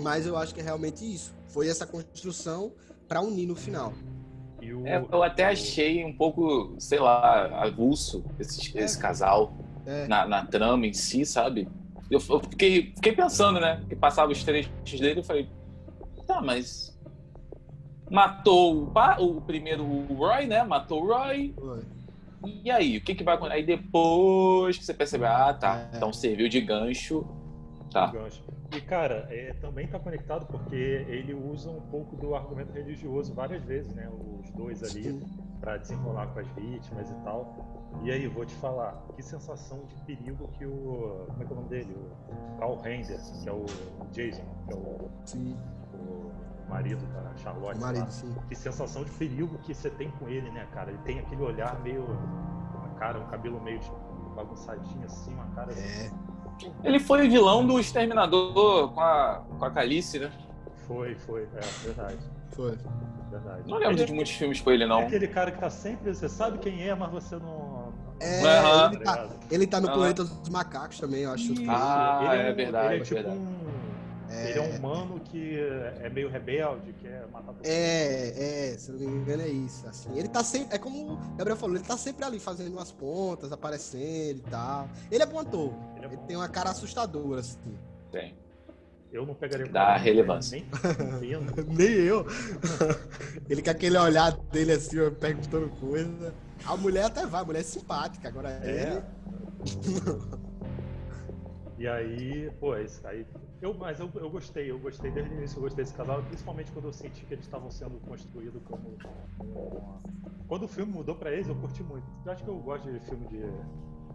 Mas 0.00 0.26
eu 0.26 0.36
acho 0.36 0.54
que 0.54 0.60
é 0.60 0.62
realmente 0.62 1.04
isso. 1.04 1.34
Foi 1.48 1.68
essa 1.68 1.86
construção 1.86 2.72
pra 3.08 3.20
unir 3.20 3.46
no 3.46 3.56
final. 3.56 3.92
E 4.60 4.72
o- 4.72 4.86
É, 4.86 4.98
eu 5.10 5.22
até 5.22 5.46
achei 5.46 6.04
um 6.04 6.14
pouco, 6.16 6.74
sei 6.78 6.98
lá, 6.98 7.62
avulso 7.64 8.24
esse, 8.38 8.76
esse 8.78 8.98
casal 8.98 9.52
É. 9.86 10.06
na, 10.06 10.26
na 10.26 10.44
trama 10.46 10.86
em 10.86 10.92
si, 10.92 11.24
sabe? 11.24 11.68
Eu, 12.10 12.20
eu 12.28 12.40
fiquei, 12.40 12.92
fiquei 12.94 13.12
pensando, 13.12 13.58
né? 13.58 13.84
Que 13.88 13.96
passava 13.96 14.30
os 14.30 14.44
trechos 14.44 15.00
dele, 15.00 15.20
eu 15.20 15.24
falei, 15.24 15.48
tá, 16.26 16.40
mas. 16.42 16.95
Matou 18.10 18.84
o, 18.84 18.86
pa- 18.90 19.16
o 19.18 19.40
primeiro 19.40 19.84
o 19.84 20.14
Roy, 20.14 20.46
né? 20.46 20.62
Matou 20.62 21.02
o 21.02 21.06
Roy. 21.12 21.54
Foi. 21.58 21.84
E 22.44 22.70
aí, 22.70 22.98
o 22.98 23.00
que, 23.04 23.14
que 23.14 23.24
vai 23.24 23.34
acontecer? 23.34 23.58
Aí 23.58 23.66
depois 23.66 24.78
que 24.78 24.84
você 24.84 24.94
percebe, 24.94 25.24
ah, 25.24 25.52
tá. 25.52 25.88
É. 25.92 25.96
Então 25.96 26.12
serviu 26.12 26.48
de 26.48 26.60
gancho. 26.60 27.26
Tá. 27.90 28.06
gancho. 28.08 28.44
E, 28.76 28.80
cara, 28.80 29.26
é, 29.30 29.54
também 29.54 29.86
tá 29.86 29.98
conectado 29.98 30.46
porque 30.46 30.74
ele 30.74 31.32
usa 31.32 31.70
um 31.70 31.80
pouco 31.80 32.16
do 32.16 32.34
argumento 32.34 32.72
religioso 32.72 33.32
várias 33.32 33.62
vezes, 33.64 33.94
né? 33.94 34.08
Os 34.10 34.50
dois 34.50 34.82
ali, 34.82 35.20
pra 35.60 35.76
desenrolar 35.76 36.26
com 36.28 36.40
as 36.40 36.48
vítimas 36.48 37.08
e 37.10 37.14
tal. 37.24 37.90
E 38.04 38.10
aí, 38.10 38.26
vou 38.26 38.44
te 38.44 38.54
falar, 38.56 39.02
que 39.14 39.22
sensação 39.22 39.84
de 39.86 39.94
perigo 40.04 40.48
que 40.58 40.66
o. 40.66 41.26
Como 41.28 41.42
é 41.42 41.46
que 41.46 41.52
é 41.52 41.54
o 41.54 41.56
nome 41.56 41.68
dele? 41.68 41.96
O 42.28 42.58
Carl 42.58 42.76
Render, 42.76 43.18
que 43.42 43.48
é 43.48 43.52
o 43.52 43.64
Jason, 44.12 44.44
que 44.66 44.72
é 44.72 44.76
o, 44.76 45.10
Sim. 45.24 45.56
o 45.94 46.30
marido 46.68 47.04
da 47.12 47.34
Charlotte. 47.42 47.76
O 47.78 47.80
lá. 47.80 47.86
marido, 47.86 48.10
sim. 48.10 48.34
Que 48.48 48.54
sensação 48.54 49.04
de 49.04 49.10
perigo 49.12 49.58
que 49.58 49.74
você 49.74 49.90
tem 49.90 50.10
com 50.12 50.28
ele, 50.28 50.50
né, 50.50 50.66
cara? 50.72 50.90
Ele 50.90 50.98
tem 51.04 51.18
aquele 51.18 51.42
olhar 51.42 51.78
meio. 51.80 52.04
Uma 52.04 52.88
cara, 52.98 53.18
um 53.18 53.26
cabelo 53.26 53.60
meio 53.62 53.80
bagunçadinho 54.34 55.04
assim, 55.04 55.32
uma 55.34 55.46
cara. 55.54 55.72
É. 55.72 56.10
Ele 56.84 56.98
foi 56.98 57.28
vilão 57.28 57.66
do 57.66 57.78
Exterminador 57.78 58.90
com 58.92 59.00
a, 59.00 59.42
com 59.58 59.64
a 59.64 59.70
Calice, 59.70 60.18
né? 60.18 60.30
Foi, 60.86 61.14
foi, 61.16 61.42
é 61.54 61.60
verdade. 61.84 62.16
Foi. 62.50 62.78
verdade. 63.30 63.62
Não 63.68 63.76
lembro 63.78 63.96
Ele 63.96 64.04
de 64.06 64.12
muitos 64.12 64.32
filmes 64.32 64.60
com 64.60 64.70
ele, 64.70 64.84
é 64.84 64.86
não. 64.86 65.00
aquele 65.00 65.28
cara 65.28 65.50
que 65.50 65.58
tá 65.58 65.68
sempre. 65.68 66.14
Você 66.14 66.28
sabe 66.28 66.58
quem 66.58 66.82
é, 66.88 66.94
mas 66.94 67.10
você 67.10 67.36
não. 67.36 67.92
É, 68.20 68.42
Aham. 68.42 68.92
ele, 68.94 69.04
tá, 69.04 69.28
ele 69.50 69.66
tá 69.66 69.80
no 69.80 69.88
Aham. 69.88 69.96
planeta 69.96 70.24
dos 70.24 70.48
macacos 70.48 70.98
também, 70.98 71.22
eu 71.22 71.32
acho. 71.32 71.52
Ah, 71.68 72.30
ele 72.32 72.48
é 72.48 72.52
um- 72.52 72.56
verdade, 72.56 72.86
Ele 72.86 72.94
é 72.94 72.96
é 72.96 73.02
tipo 73.02 73.14
verdade. 73.16 73.36
um. 73.38 73.85
É. 74.36 74.50
Ele 74.50 74.58
é 74.58 74.62
um 74.62 74.76
humano 74.76 75.20
que 75.20 75.58
é 76.02 76.08
meio 76.10 76.28
rebelde, 76.28 76.92
quer 76.94 77.26
matar 77.28 77.46
todo 77.46 77.56
mundo. 77.56 77.66
É, 77.66 78.72
é, 78.72 78.78
se 78.78 78.92
não 78.92 78.98
me 78.98 79.06
engano 79.06 79.42
é 79.42 79.48
isso. 79.48 79.86
Assim. 79.88 80.16
Ele 80.16 80.28
tá 80.28 80.44
sempre. 80.44 80.74
É 80.74 80.78
como 80.78 81.14
o 81.14 81.16
Gabriel 81.36 81.56
falou, 81.56 81.76
ele 81.76 81.84
tá 81.84 81.96
sempre 81.96 82.24
ali 82.24 82.38
fazendo 82.38 82.72
umas 82.72 82.92
pontas, 82.92 83.50
aparecendo 83.52 84.38
e 84.38 84.50
tal. 84.50 84.88
Ele 85.10 85.22
é 85.22 85.26
bom 85.26 85.38
ator. 85.38 85.72
Ele 85.96 86.04
é 86.04 86.08
Ele 86.08 86.16
tem 86.26 86.36
uma 86.36 86.48
cara 86.48 86.70
assustadora, 86.70 87.40
assim. 87.40 87.58
Tem. 88.12 88.34
Eu 89.12 89.24
não 89.24 89.34
pegaria 89.34 89.66
Dá 89.66 89.84
coragem, 89.86 90.04
relevância. 90.04 90.58
Nem. 91.20 91.40
Nem 91.74 91.86
eu. 91.86 92.26
ele 93.48 93.62
com 93.62 93.70
aquele 93.70 93.96
olhar 93.96 94.32
dele 94.52 94.72
assim, 94.72 94.96
perguntando 95.18 95.68
coisa. 95.80 96.34
A 96.64 96.76
mulher 96.76 97.04
até 97.04 97.24
vai, 97.24 97.40
a 97.40 97.44
mulher 97.44 97.60
é 97.60 97.62
simpática. 97.62 98.28
Agora 98.28 98.50
É. 98.62 98.92
ele. 98.92 100.22
E 101.78 101.86
aí, 101.86 102.50
pô, 102.58 102.76
esse 102.76 103.06
aí. 103.06 103.26
Eu, 103.62 103.72
mas 103.74 103.98
eu, 104.00 104.10
eu 104.16 104.28
gostei, 104.30 104.70
eu 104.70 104.78
gostei 104.78 105.10
desde 105.10 105.32
o 105.32 105.36
início, 105.38 105.56
eu 105.58 105.62
gostei 105.62 105.82
desse 105.84 105.96
casal, 105.96 106.22
principalmente 106.22 106.70
quando 106.72 106.86
eu 106.86 106.92
senti 106.92 107.24
que 107.24 107.32
eles 107.34 107.44
estavam 107.46 107.70
sendo 107.70 107.98
construídos 108.06 108.62
como. 108.64 108.96
Quando 110.46 110.64
o 110.64 110.68
filme 110.68 110.92
mudou 110.92 111.14
pra 111.14 111.32
eles, 111.32 111.48
eu 111.48 111.54
curti 111.56 111.82
muito. 111.82 112.06
Eu 112.24 112.32
acho 112.32 112.44
que 112.44 112.50
eu 112.50 112.58
gosto 112.58 112.90
de 112.92 113.00
filme 113.00 113.26
de. 113.28 113.42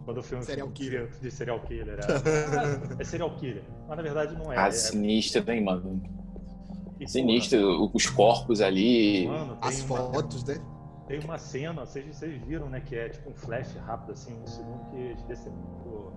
Quando 0.04 0.18
o 0.18 0.22
filme 0.22 0.44
Serial 0.44 0.68
killer. 0.70 1.08
de, 1.12 1.20
de 1.20 1.30
serial 1.30 1.60
killer. 1.60 1.98
É, 2.00 3.00
é 3.02 3.04
serial 3.04 3.34
killer. 3.36 3.64
Mas 3.88 3.96
na 3.96 4.02
verdade 4.02 4.34
não 4.36 4.52
é. 4.52 4.56
Ah, 4.58 4.68
é, 4.68 4.70
sinistro, 4.70 5.50
hein, 5.50 5.62
mano? 5.64 6.00
e, 6.98 7.06
Sinistro, 7.08 7.90
os 7.92 8.06
corpos 8.06 8.60
ali. 8.60 9.26
Mano, 9.26 9.56
tem 9.56 9.68
As 9.68 9.80
uma- 9.82 9.96
fotos, 9.96 10.44
né? 10.44 10.54
Tem 11.06 11.18
uma 11.20 11.36
cena, 11.36 11.84
vocês, 11.84 12.06
vocês 12.16 12.40
viram, 12.44 12.68
né? 12.68 12.80
Que 12.80 12.94
é 12.94 13.08
tipo 13.08 13.30
um 13.30 13.34
flash 13.34 13.74
rápido, 13.74 14.12
assim, 14.12 14.40
um 14.40 14.46
segundo 14.46 14.90
que 14.90 14.96
eles 14.96 15.46
um 15.46 16.12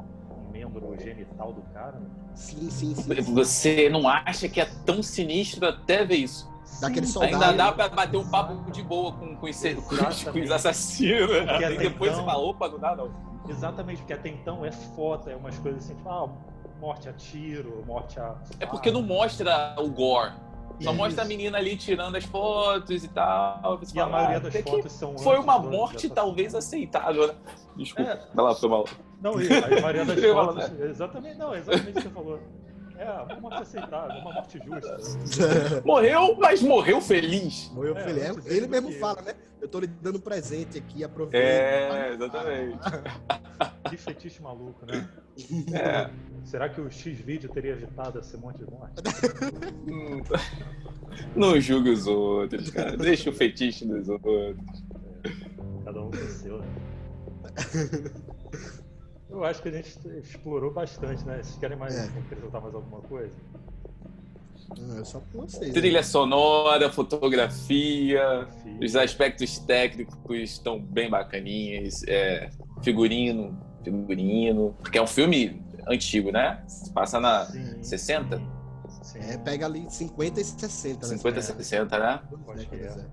membro 0.56 0.96
genital 0.98 1.52
do 1.52 1.62
cara. 1.74 2.00
Sim, 2.34 2.70
sim, 2.70 2.96
sim. 2.96 3.22
Você 3.34 3.90
não 3.90 4.08
acha 4.08 4.48
que 4.48 4.62
é 4.62 4.66
tão 4.86 5.04
sinistro 5.04 5.68
até 5.68 6.06
ver 6.06 6.16
isso? 6.16 6.50
Daquele 6.80 7.06
soldado. 7.08 7.36
Ainda 7.44 7.52
dá 7.54 7.72
pra 7.72 7.90
bater 7.90 8.18
um 8.18 8.30
papo 8.30 8.72
de 8.72 8.82
boa 8.82 9.12
com, 9.14 9.36
com, 9.36 9.48
esse- 9.48 9.76
com 9.76 9.96
os, 9.96 10.24
com 10.24 10.40
os 10.40 10.52
assassinos. 10.52 11.30
E 11.32 11.78
depois 11.78 12.12
então- 12.12 12.24
você 12.24 12.32
fala, 12.32 12.40
opa, 12.44 12.70
não 12.70 12.80
dá 12.80 12.96
não. 12.96 13.12
Exatamente, 13.48 13.98
porque 14.00 14.14
até 14.14 14.30
então 14.30 14.66
é 14.66 14.72
foto, 14.72 15.30
é 15.30 15.36
umas 15.36 15.58
coisas 15.60 15.84
assim, 15.86 15.96
tipo, 15.96 16.10
ah, 16.10 16.28
morte 16.82 17.08
a 17.08 17.14
tiro, 17.14 17.84
morte 17.86 18.20
a. 18.20 18.36
É 18.60 18.66
porque 18.66 18.90
não 18.92 19.02
mostra 19.04 19.76
o 19.78 19.88
gore. 19.90 20.32
Só 20.82 20.90
Isso. 20.90 20.94
mostra 20.94 21.22
a 21.24 21.26
menina 21.26 21.58
ali 21.58 21.78
tirando 21.78 22.16
as 22.18 22.26
fotos 22.26 23.04
e 23.04 23.08
tal. 23.08 23.78
Você 23.80 23.96
E 23.96 24.00
a 24.00 24.04
fala, 24.04 24.12
maioria 24.18 24.38
ah, 24.38 24.40
das 24.42 24.56
fotos 24.62 24.92
são. 24.92 25.18
Foi 25.20 25.38
uma 25.40 25.58
morte 25.60 26.10
talvez 26.10 26.54
aceitável, 26.56 27.28
né? 27.28 27.36
Desculpa. 27.78 28.12
É. 28.12 28.20
Vai 28.34 28.46
lá, 28.46 28.56
foi 28.56 28.68
mal. 28.68 28.86
Não, 29.22 29.42
e 29.42 29.48
a 29.52 29.82
maioria 29.82 30.06
das 30.06 30.20
fotos. 30.24 30.80
Exatamente, 30.80 31.38
não, 31.38 31.56
exatamente 31.56 31.90
o 31.90 31.94
que 31.94 32.02
você 32.02 32.10
falou. 32.10 32.40
É, 32.98 33.10
uma 33.12 33.40
morte 33.42 33.62
aceitável, 33.62 34.22
uma 34.22 34.34
morte 34.34 34.60
justa. 34.64 35.82
Morreu, 35.84 36.38
mas 36.40 36.62
morreu 36.62 37.02
feliz. 37.02 37.70
Morreu 37.74 37.98
É, 37.98 38.04
feliz. 38.04 38.46
Ele 38.46 38.68
mesmo 38.68 38.92
fala, 38.94 39.22
né? 39.22 39.34
Eu 39.60 39.68
tô 39.68 39.80
lhe 39.80 39.88
dando 39.88 40.20
presente 40.20 40.78
aqui, 40.78 41.04
aproveita. 41.04 41.38
É, 41.46 42.14
exatamente. 42.14 42.80
Que 43.90 43.98
fetiche 43.98 44.42
maluco, 44.42 44.84
né? 44.86 45.08
É. 45.72 46.10
Será 46.44 46.68
que 46.68 46.82
o 46.82 46.90
X-Vídeo 46.90 47.48
teria 47.50 47.72
evitado 47.72 48.20
esse 48.20 48.36
monte 48.36 48.58
de 48.58 48.72
morte? 48.72 48.96
Não 51.36 51.60
julgue 51.62 51.92
os 51.92 52.08
outros, 52.08 52.72
cara. 52.72 52.98
Deixa 52.98 53.30
o 53.30 53.34
fetiche 53.34 53.86
dos 53.86 54.10
outros. 54.10 54.58
Cada 55.86 56.02
um 56.02 56.10
com 56.10 56.18
o 56.18 56.28
seu, 56.28 56.58
né? 56.60 56.68
Eu 59.36 59.44
acho 59.44 59.62
que 59.62 59.68
a 59.68 59.72
gente 59.72 60.00
explorou 60.24 60.72
bastante, 60.72 61.26
né? 61.26 61.44
Vocês 61.44 61.58
querem 61.58 61.78
mais 61.78 61.94
É. 61.98 62.04
acrescentar 62.06 62.62
mais 62.62 62.74
alguma 62.74 63.02
coisa? 63.02 63.34
Não, 64.80 65.00
é 65.00 65.04
só 65.04 65.20
pra 65.20 65.42
vocês. 65.42 65.74
Trilha 65.74 66.02
sonora, 66.04 66.90
fotografia, 66.90 68.48
Fih, 68.64 68.80
os 68.86 68.96
aspectos 68.96 69.60
técnicos 69.60 70.38
estão 70.40 70.80
bem 70.80 71.10
bacaninhas. 71.10 72.02
É, 72.08 72.50
figurino, 72.82 73.60
figurino. 73.84 74.74
Porque 74.82 74.98
é 74.98 75.02
um 75.02 75.08
filme 75.08 75.62
antigo, 75.86 76.32
né? 76.32 76.64
Passa 76.94 77.20
na 77.20 77.46
sim, 77.46 77.84
60? 77.84 78.42
Sim. 79.04 79.20
É, 79.20 79.38
pega 79.38 79.66
ali 79.66 79.86
50 79.90 80.40
e 80.40 80.44
60, 80.46 81.08
né? 81.08 81.18
50, 81.18 81.40
É, 81.40 81.42
60, 81.42 82.00
né? 82.00 82.22
duas 82.30 82.58
Acho 82.60 82.70
que 82.70 82.76
décadas, 82.78 83.04
é. 83.04 83.08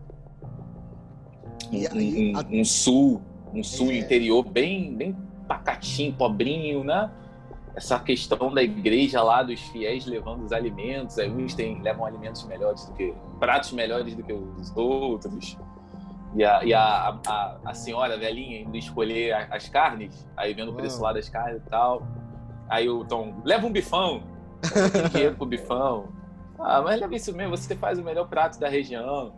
é. 1.87 1.93
Um, 1.93 2.01
E 2.01 2.35
um- 2.37 2.61
um 2.61 2.65
sul, 2.65 3.21
um 3.53 3.63
sul 3.65 3.91
É. 3.91 3.99
interior 3.99 4.43
bem, 4.49 4.95
bem 4.95 5.17
pacatinho, 5.57 6.13
pobrinho, 6.15 6.85
né? 6.85 7.11
Essa 7.75 7.99
questão 7.99 8.53
da 8.53 8.63
igreja 8.63 9.23
lá, 9.23 9.43
dos 9.43 9.61
fiéis 9.61 10.05
levando 10.07 10.45
os 10.45 10.53
alimentos, 10.53 11.19
aí 11.19 11.31
uns 11.31 11.55
tem, 11.55 11.81
levam 11.81 12.05
alimentos 12.05 12.45
melhores 12.45 12.85
do 12.87 12.93
que. 12.95 13.15
pratos 13.41 13.73
melhores 13.73 14.15
do 14.15 14.23
que 14.23 14.33
os 14.33 14.75
outros. 14.77 15.57
E 16.35 16.45
a, 16.45 16.65
e 16.65 16.73
a, 16.73 17.19
a, 17.27 17.57
a 17.65 17.75
senhora 17.75 18.17
velhinha 18.19 18.61
indo 18.63 18.77
escolher 18.77 19.33
a- 19.33 19.49
as 19.57 19.69
carnes, 19.69 20.27
aí 20.37 20.55
vendo 20.55 20.71
o 20.73 20.75
preço 20.75 20.97
Uau. 20.97 21.05
lá 21.05 21.13
das 21.13 21.29
carnes 21.29 21.63
e 21.63 21.69
tal. 21.71 22.07
Aí 22.69 22.89
o 22.89 23.05
Tom, 23.05 23.41
leva 23.45 23.67
um 23.67 23.73
bifão. 23.73 24.23
Tem 24.93 25.09
dinheiro 25.11 25.37
pro 25.37 25.45
bifão. 25.47 26.09
Ah, 26.59 26.81
mas 26.83 27.01
leva 27.01 27.15
isso 27.15 27.35
mesmo, 27.35 27.57
você 27.57 27.75
faz 27.75 27.99
o 27.99 28.03
melhor 28.05 28.29
prato 28.29 28.59
da 28.61 28.69
região. 28.69 29.35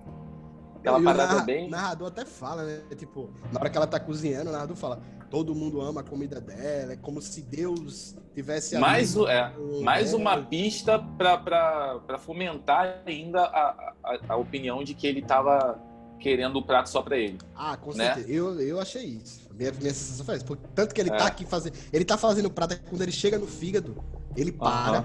Aquela 0.79 0.99
E 0.99 1.01
o 1.01 1.05
parada 1.05 1.33
narra- 1.35 1.45
bem. 1.45 1.69
narrador 1.71 2.09
até 2.09 2.25
fala, 2.25 2.63
né? 2.65 2.83
Tipo, 2.97 3.31
na 3.53 3.59
hora 3.61 3.71
que 3.71 3.77
ela 3.77 3.87
tá 3.87 3.99
cozinhando, 3.99 4.51
o 4.51 4.53
narrador 4.53 4.77
fala: 4.77 5.01
todo 5.35 5.53
mundo 5.53 5.81
ama 5.81 6.01
a 6.01 6.05
comida 6.05 6.41
dela, 6.41 6.93
é 6.93 6.97
como 6.97 7.21
se 7.21 7.43
Deus 7.43 8.15
tivesse. 8.33 8.79
Mais, 8.79 9.17
o- 9.17 9.27
é, 9.27 9.53
mais 9.83 10.15
uma 10.15 10.41
pista 10.41 10.97
pra 10.97 12.17
fomentar 12.21 13.03
ainda 13.05 13.41
a, 13.43 13.95
a, 14.05 14.19
a 14.29 14.37
opinião 14.37 14.85
de 14.85 14.95
que 14.95 15.09
ele 15.09 15.21
tava 15.23 15.77
querendo 16.21 16.61
o 16.61 16.63
prato 16.63 16.89
só 16.89 17.03
pra 17.03 17.19
ele. 17.19 17.39
Ah, 17.53 17.77
com 17.77 17.93
né? 17.95 18.15
certeza. 18.15 18.31
Eu, 18.33 18.61
eu 18.61 18.81
achei 18.81 19.03
isso. 19.03 19.49
Minha, 19.53 19.73
minha 19.73 19.93
sensação 19.93 20.25
foi 20.25 20.37
essa. 20.37 20.45
Tanto 20.73 20.95
que 20.95 21.01
ele 21.01 21.11
É. 21.11 21.17
tá 21.17 21.27
aqui 21.27 21.45
fazendo. 21.45 21.77
Ele 21.93 22.05
tá 22.05 22.17
fazendo 22.17 22.47
o 22.47 22.51
prato, 22.51 22.81
quando 22.89 23.03
ele 23.03 23.11
chega 23.11 23.37
no 23.37 23.49
fígado, 23.49 23.97
ele 24.37 24.53
para. 24.53 25.05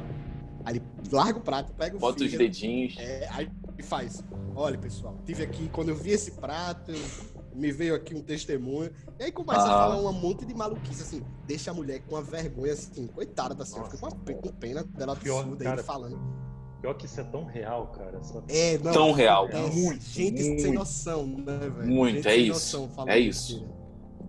Aí 0.65 0.75
ele 0.77 0.83
larga 1.11 1.39
o 1.39 1.41
prato, 1.41 1.73
pega 1.73 1.95
o 1.95 1.99
Bota 1.99 2.23
os 2.23 2.31
dedinhos. 2.31 2.95
É, 2.97 3.27
aí 3.31 3.49
faz. 3.83 4.23
Olha, 4.55 4.77
pessoal, 4.77 5.17
tive 5.25 5.43
aqui, 5.43 5.69
quando 5.69 5.89
eu 5.89 5.95
vi 5.95 6.11
esse 6.11 6.31
prato, 6.31 6.91
me 7.53 7.71
veio 7.71 7.95
aqui 7.95 8.13
um 8.15 8.21
testemunho. 8.21 8.91
E 9.19 9.23
aí 9.23 9.31
começa 9.31 9.61
a 9.61 9.63
Ah. 9.85 9.89
falar 9.89 10.09
um 10.09 10.13
monte 10.13 10.45
de 10.45 10.53
maluquice, 10.53 11.01
assim. 11.01 11.21
Deixa 11.47 11.71
a 11.71 11.73
mulher 11.73 12.01
com 12.01 12.15
uma 12.15 12.21
vergonha, 12.21 12.73
assim, 12.73 13.07
coitada 13.07 13.55
da 13.55 13.65
senhora. 13.65 13.89
Fica 13.89 14.01
com, 14.01 14.07
uma 14.07 14.15
pe- 14.23 14.33
com 14.35 14.49
pena 14.49 14.83
dela 14.83 15.15
Pior, 15.15 15.39
absurda 15.41 15.63
cara. 15.63 15.75
ele 15.77 15.83
falando. 15.83 16.19
Pior 16.81 16.93
que 16.93 17.05
isso 17.05 17.19
é 17.19 17.23
tão 17.25 17.43
real, 17.45 17.87
cara. 17.87 18.23
Só... 18.23 18.41
É, 18.47 18.77
não. 18.77 18.91
Tão 18.93 19.11
real. 19.11 19.49
É, 19.49 19.61
Muito, 19.69 20.01
gente 20.03 20.41
sem 20.41 20.55
muito. 20.55 20.73
noção, 20.73 21.25
né, 21.27 21.57
velho? 21.59 21.87
Muito, 21.87 22.15
Gente 22.17 22.27
é 22.27 22.31
sem 22.31 22.41
isso, 22.43 22.51
noção 22.53 22.89
falando 22.89 23.11
é 23.11 23.19
isso. 23.19 23.53
mentira. 23.59 23.78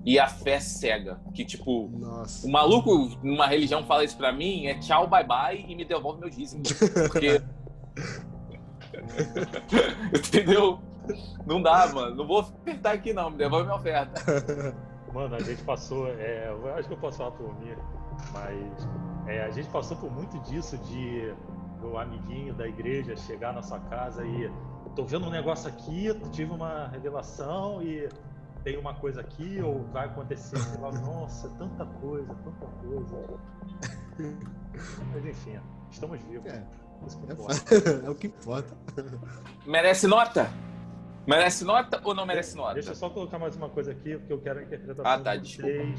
E 0.05 0.19
a 0.19 0.27
fé 0.27 0.59
cega. 0.59 1.21
Que, 1.35 1.45
tipo, 1.45 1.89
Nossa. 1.93 2.47
o 2.47 2.51
maluco 2.51 3.11
numa 3.23 3.47
religião 3.47 3.85
fala 3.85 4.03
isso 4.05 4.17
pra 4.17 4.33
mim, 4.33 4.67
é 4.67 4.79
tchau, 4.79 5.07
bye 5.07 5.27
bye 5.27 5.65
e 5.69 5.77
me 5.77 5.85
devolve 5.85 6.21
meu 6.21 6.31
dízimo. 6.31 6.63
Porque. 7.09 7.43
Entendeu? 10.17 10.81
Não 11.47 11.61
dá, 11.61 11.87
mano. 11.93 12.17
Não 12.17 12.27
vou 12.27 12.41
ofertar 12.41 12.95
aqui, 12.95 13.13
não. 13.13 13.31
Me 13.31 13.37
devolve 13.37 13.65
minha 13.65 13.77
oferta. 13.77 14.23
Mano, 15.13 15.35
a 15.35 15.41
gente 15.41 15.63
passou. 15.65 16.09
É, 16.09 16.49
eu 16.49 16.75
acho 16.75 16.89
que 16.89 16.95
eu 16.95 16.99
posso 16.99 17.19
falar 17.19 17.33
por 17.33 17.53
mim, 17.61 17.75
mas 18.33 18.89
é, 19.27 19.43
a 19.43 19.51
gente 19.51 19.69
passou 19.69 19.97
por 19.97 20.11
muito 20.11 20.39
disso 20.41 20.79
de 20.79 21.35
do 21.81 21.97
amiguinho 21.97 22.55
da 22.55 22.69
igreja 22.69 23.17
chegar 23.17 23.55
na 23.55 23.63
sua 23.63 23.81
casa 23.81 24.25
e 24.25 24.51
tô 24.95 25.05
vendo 25.05 25.27
um 25.27 25.31
negócio 25.31 25.69
aqui, 25.69 26.09
tive 26.31 26.53
uma 26.53 26.89
revelação 26.89 27.83
e 27.83 28.09
tem 28.63 28.77
uma 28.77 28.95
coisa 28.95 29.21
aqui, 29.21 29.61
ou 29.61 29.85
vai 29.93 30.07
acontecer, 30.07 30.59
sei 30.59 30.81
lá, 30.81 30.93
nossa, 30.93 31.49
tanta 31.51 31.85
coisa, 31.87 32.35
tanta 32.35 32.67
coisa. 32.67 33.41
Mas 35.13 35.25
enfim, 35.25 35.59
estamos 35.91 36.21
vivos. 36.23 36.47
É. 36.47 36.81
É, 37.01 38.05
é 38.07 38.11
o 38.11 38.15
que 38.15 38.27
importa. 38.27 38.77
Merece 39.67 40.07
nota? 40.07 40.51
Merece 41.27 41.65
nota 41.65 42.01
ou 42.05 42.15
não 42.15 42.27
merece 42.27 42.57
nota? 42.57 42.75
Deixa 42.75 42.91
eu 42.91 42.95
só 42.95 43.09
colocar 43.09 43.39
mais 43.39 43.57
uma 43.57 43.69
coisa 43.69 43.93
aqui, 43.93 44.17
porque 44.19 44.33
eu 44.33 44.41
quero 44.41 44.59
a 44.59 44.63
interpretação 44.63 45.05
Ah, 45.07 45.19
tá, 45.19 45.37
de 45.37 45.57
vocês. 45.57 45.99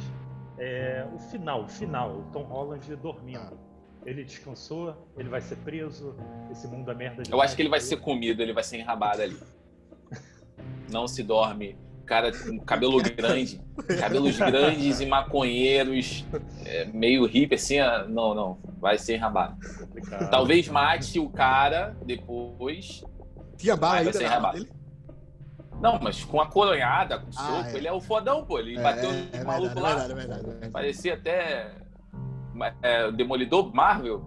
É, 0.57 1.07
o 1.13 1.17
final, 1.17 1.63
o 1.63 1.67
final, 1.67 2.19
o 2.19 2.23
Tom 2.31 2.43
Holland 2.43 2.95
dormindo. 2.97 3.57
Ele 4.05 4.23
descansou, 4.23 4.95
ele 5.17 5.29
vai 5.29 5.41
ser 5.41 5.57
preso, 5.57 6.15
esse 6.51 6.67
mundo 6.67 6.89
é 6.89 6.95
merda 6.95 7.23
de 7.23 7.31
Eu 7.31 7.41
acho 7.41 7.55
que 7.55 7.61
ele 7.61 7.69
vai 7.69 7.79
ser 7.79 7.97
comido, 7.97 8.41
ele 8.41 8.53
vai 8.53 8.63
ser 8.63 8.77
enrabado 8.77 9.21
ali. 9.21 9.37
Não 10.91 11.07
se 11.07 11.23
dorme. 11.23 11.77
Cara 12.11 12.29
com 12.33 12.59
cabelo 12.59 13.01
grande, 13.01 13.61
cabelos 13.97 14.37
grandes 14.37 14.99
e 14.99 15.05
maconheiros, 15.05 16.25
é, 16.65 16.83
meio 16.83 17.25
hippie 17.25 17.55
assim, 17.55 17.79
ah, 17.79 18.05
não, 18.05 18.35
não, 18.35 18.59
vai 18.81 18.97
ser 18.97 19.15
enrabado. 19.15 19.55
complicado. 19.79 20.29
Talvez 20.29 20.67
mate 20.67 21.17
o 21.19 21.29
cara 21.29 21.95
depois. 22.03 23.01
Tinha 23.55 23.77
bala 23.77 23.93
Vai 23.93 23.99
ainda 24.01 24.11
ser 24.11 24.25
rabado. 24.25 24.57
dele? 24.57 24.73
Não, 25.79 25.97
mas 26.01 26.21
com 26.25 26.41
a 26.41 26.47
coronhada, 26.47 27.17
com 27.17 27.27
o 27.27 27.33
Ah, 27.33 27.47
soco, 27.63 27.69
é. 27.69 27.77
ele 27.77 27.87
é 27.87 27.93
o 27.93 28.01
fodão, 28.01 28.43
pô. 28.43 28.59
Ele 28.59 28.77
É, 28.77 28.83
bateu 28.83 29.09
é 29.09 29.39
no 29.39 29.45
maluco 29.45 29.75
verdade, 29.75 29.79
é 29.79 29.81
lá, 29.81 30.03
é 30.03 30.13
verdade, 30.13 30.41
é 30.41 30.49
verdade. 30.49 30.71
parecia 30.73 31.13
até 31.13 31.71
é, 32.81 33.05
o 33.05 33.13
Demolidor 33.13 33.73
Marvel. 33.73 34.21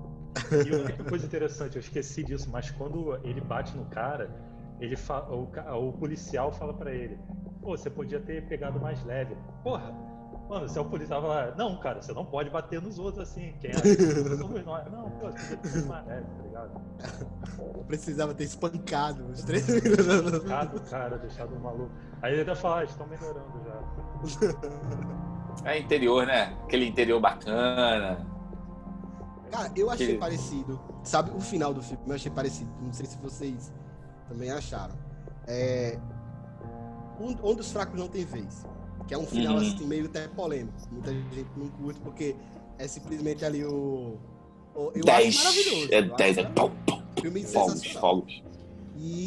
E 0.67 0.75
outra 0.75 1.05
coisa 1.05 1.27
interessante, 1.27 1.77
eu 1.77 1.81
esqueci 1.81 2.25
disso, 2.25 2.49
mas 2.51 2.71
quando 2.71 3.21
ele 3.23 3.43
bate 3.43 3.77
no 3.77 3.85
cara, 3.85 4.31
ele 4.81 4.97
fa- 4.97 5.29
o, 5.31 5.93
policial 5.93 6.51
fala 6.51 6.75
pra 6.75 6.93
ele: 6.93 7.19
Pô, 7.65 7.77
você 7.77 7.89
podia 7.89 8.21
ter 8.21 8.47
pegado 8.47 8.79
mais 8.79 9.03
leve. 9.05 9.35
Porra, 9.63 9.91
mano, 10.51 10.69
se 10.69 10.79
é 10.79 10.83
o 10.83 10.85
policial 10.85 11.23
fala: 11.23 11.55
Não, 11.57 11.79
cara, 11.81 12.03
você 12.03 12.13
não 12.13 12.27
pode 12.27 12.51
bater 12.51 12.81
nos 12.81 12.99
outros 12.99 13.27
assim. 13.31 13.55
Quem 13.59 13.71
é? 13.71 13.75
Somos 14.37 14.63
nós. 14.65 14.93
Não, 14.93 15.11
pô, 15.13 15.31
você 15.33 15.39
podia 15.39 15.57
ter 15.57 15.69
sido 15.69 15.89
mais 15.89 16.07
leve, 16.07 16.27
tá 16.27 16.43
ligado? 16.43 16.81
Eu 17.59 17.85
precisava 17.89 18.35
ter 18.35 18.45
espancado 18.45 19.25
os 19.29 19.43
três. 19.43 19.65
Cada 20.47 20.79
cara, 20.81 21.17
deixado 21.19 21.55
um 21.57 21.61
maluco. 21.61 21.91
Aí 22.21 22.35
ele 22.35 22.43
até 22.43 22.55
fala: 22.55 22.81
ah, 22.81 22.85
estão 22.85 23.07
melhorando 23.07 23.63
já. 23.65 25.65
É 25.71 25.79
interior, 25.79 26.27
né? 26.27 26.55
Aquele 26.65 26.87
interior 26.87 27.19
bacana. 27.21 28.27
Cara, 29.51 29.73
eu 29.75 29.89
achei 29.91 30.09
Que- 30.15 30.19
parecido. 30.19 30.79
Sabe, 31.03 31.31
o 31.35 31.41
final 31.41 31.73
do 31.73 31.83
filme 31.83 32.03
eu 32.09 32.15
achei 32.15 32.31
parecido. 32.31 32.71
Não 32.83 32.93
sei 32.93 33.07
se 33.07 33.17
vocês 33.19 33.73
também 34.29 34.51
acharam. 34.51 34.95
É. 35.47 35.99
Um, 37.21 37.37
onde 37.43 37.61
os 37.61 37.71
fracos 37.71 37.99
não 37.99 38.09
tem 38.09 38.25
vez. 38.25 38.65
Que 39.07 39.15
é 39.15 39.19
um 39.19 39.27
final 39.27 39.57
Uhum. 39.57 39.61
assim, 39.61 39.87
meio 39.87 40.07
até 40.07 40.27
polêmico. 40.29 40.73
Muita 40.91 41.13
gente 41.13 41.47
não 41.57 41.69
curte 41.69 42.01
porque 42.01 42.35
é 42.79 42.89
simplesmente 42.89 43.45
ali 43.45 43.65
o. 43.65 44.19
o- 44.75 44.91
eu 44.95 45.05
Dez. 45.05 45.29
acho 45.37 45.39
maravilhoso. 45.45 45.89
É 45.93 45.99
eu 46.01 46.05
acho 46.07 46.17
10, 46.17 46.39
é 46.39 46.45
pum, 46.45 46.71
pum, 46.87 47.03
Filme 47.21 47.43
fogos, 47.45 47.73
sensacional. 47.75 48.01
fogos. 48.01 48.43
E 48.97 49.27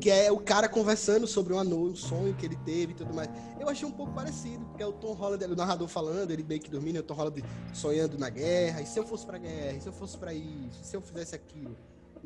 que 0.00 0.10
é 0.10 0.30
o 0.30 0.38
cara 0.38 0.68
conversando 0.68 1.26
sobre 1.26 1.54
uma 1.54 1.62
um 1.62 1.96
sonho 1.96 2.34
que 2.34 2.44
ele 2.44 2.56
teve 2.64 2.92
e 2.92 2.94
tudo 2.94 3.14
mais. 3.14 3.28
Eu 3.58 3.66
achei 3.68 3.88
um 3.88 3.90
pouco 3.90 4.12
parecido, 4.12 4.64
porque 4.66 4.82
é 4.82 4.86
o 4.86 4.92
Tom 4.92 5.14
Holland, 5.14 5.42
o 5.44 5.56
narrador 5.56 5.88
falando, 5.88 6.30
ele 6.30 6.44
meio 6.44 6.60
que 6.60 6.70
dormindo, 6.70 6.96
é 6.96 7.00
o 7.00 7.02
Tom 7.02 7.14
Holland 7.14 7.42
sonhando 7.72 8.18
na 8.18 8.28
guerra, 8.28 8.82
e 8.82 8.86
se 8.86 8.98
eu 8.98 9.06
fosse 9.06 9.24
pra 9.26 9.38
guerra, 9.38 9.72
e 9.78 9.80
se 9.80 9.88
eu 9.88 9.92
fosse 9.92 10.18
pra 10.18 10.34
isso, 10.34 10.80
e 10.82 10.86
se 10.86 10.94
eu 10.94 11.00
fizesse 11.00 11.34
aquilo. 11.34 11.74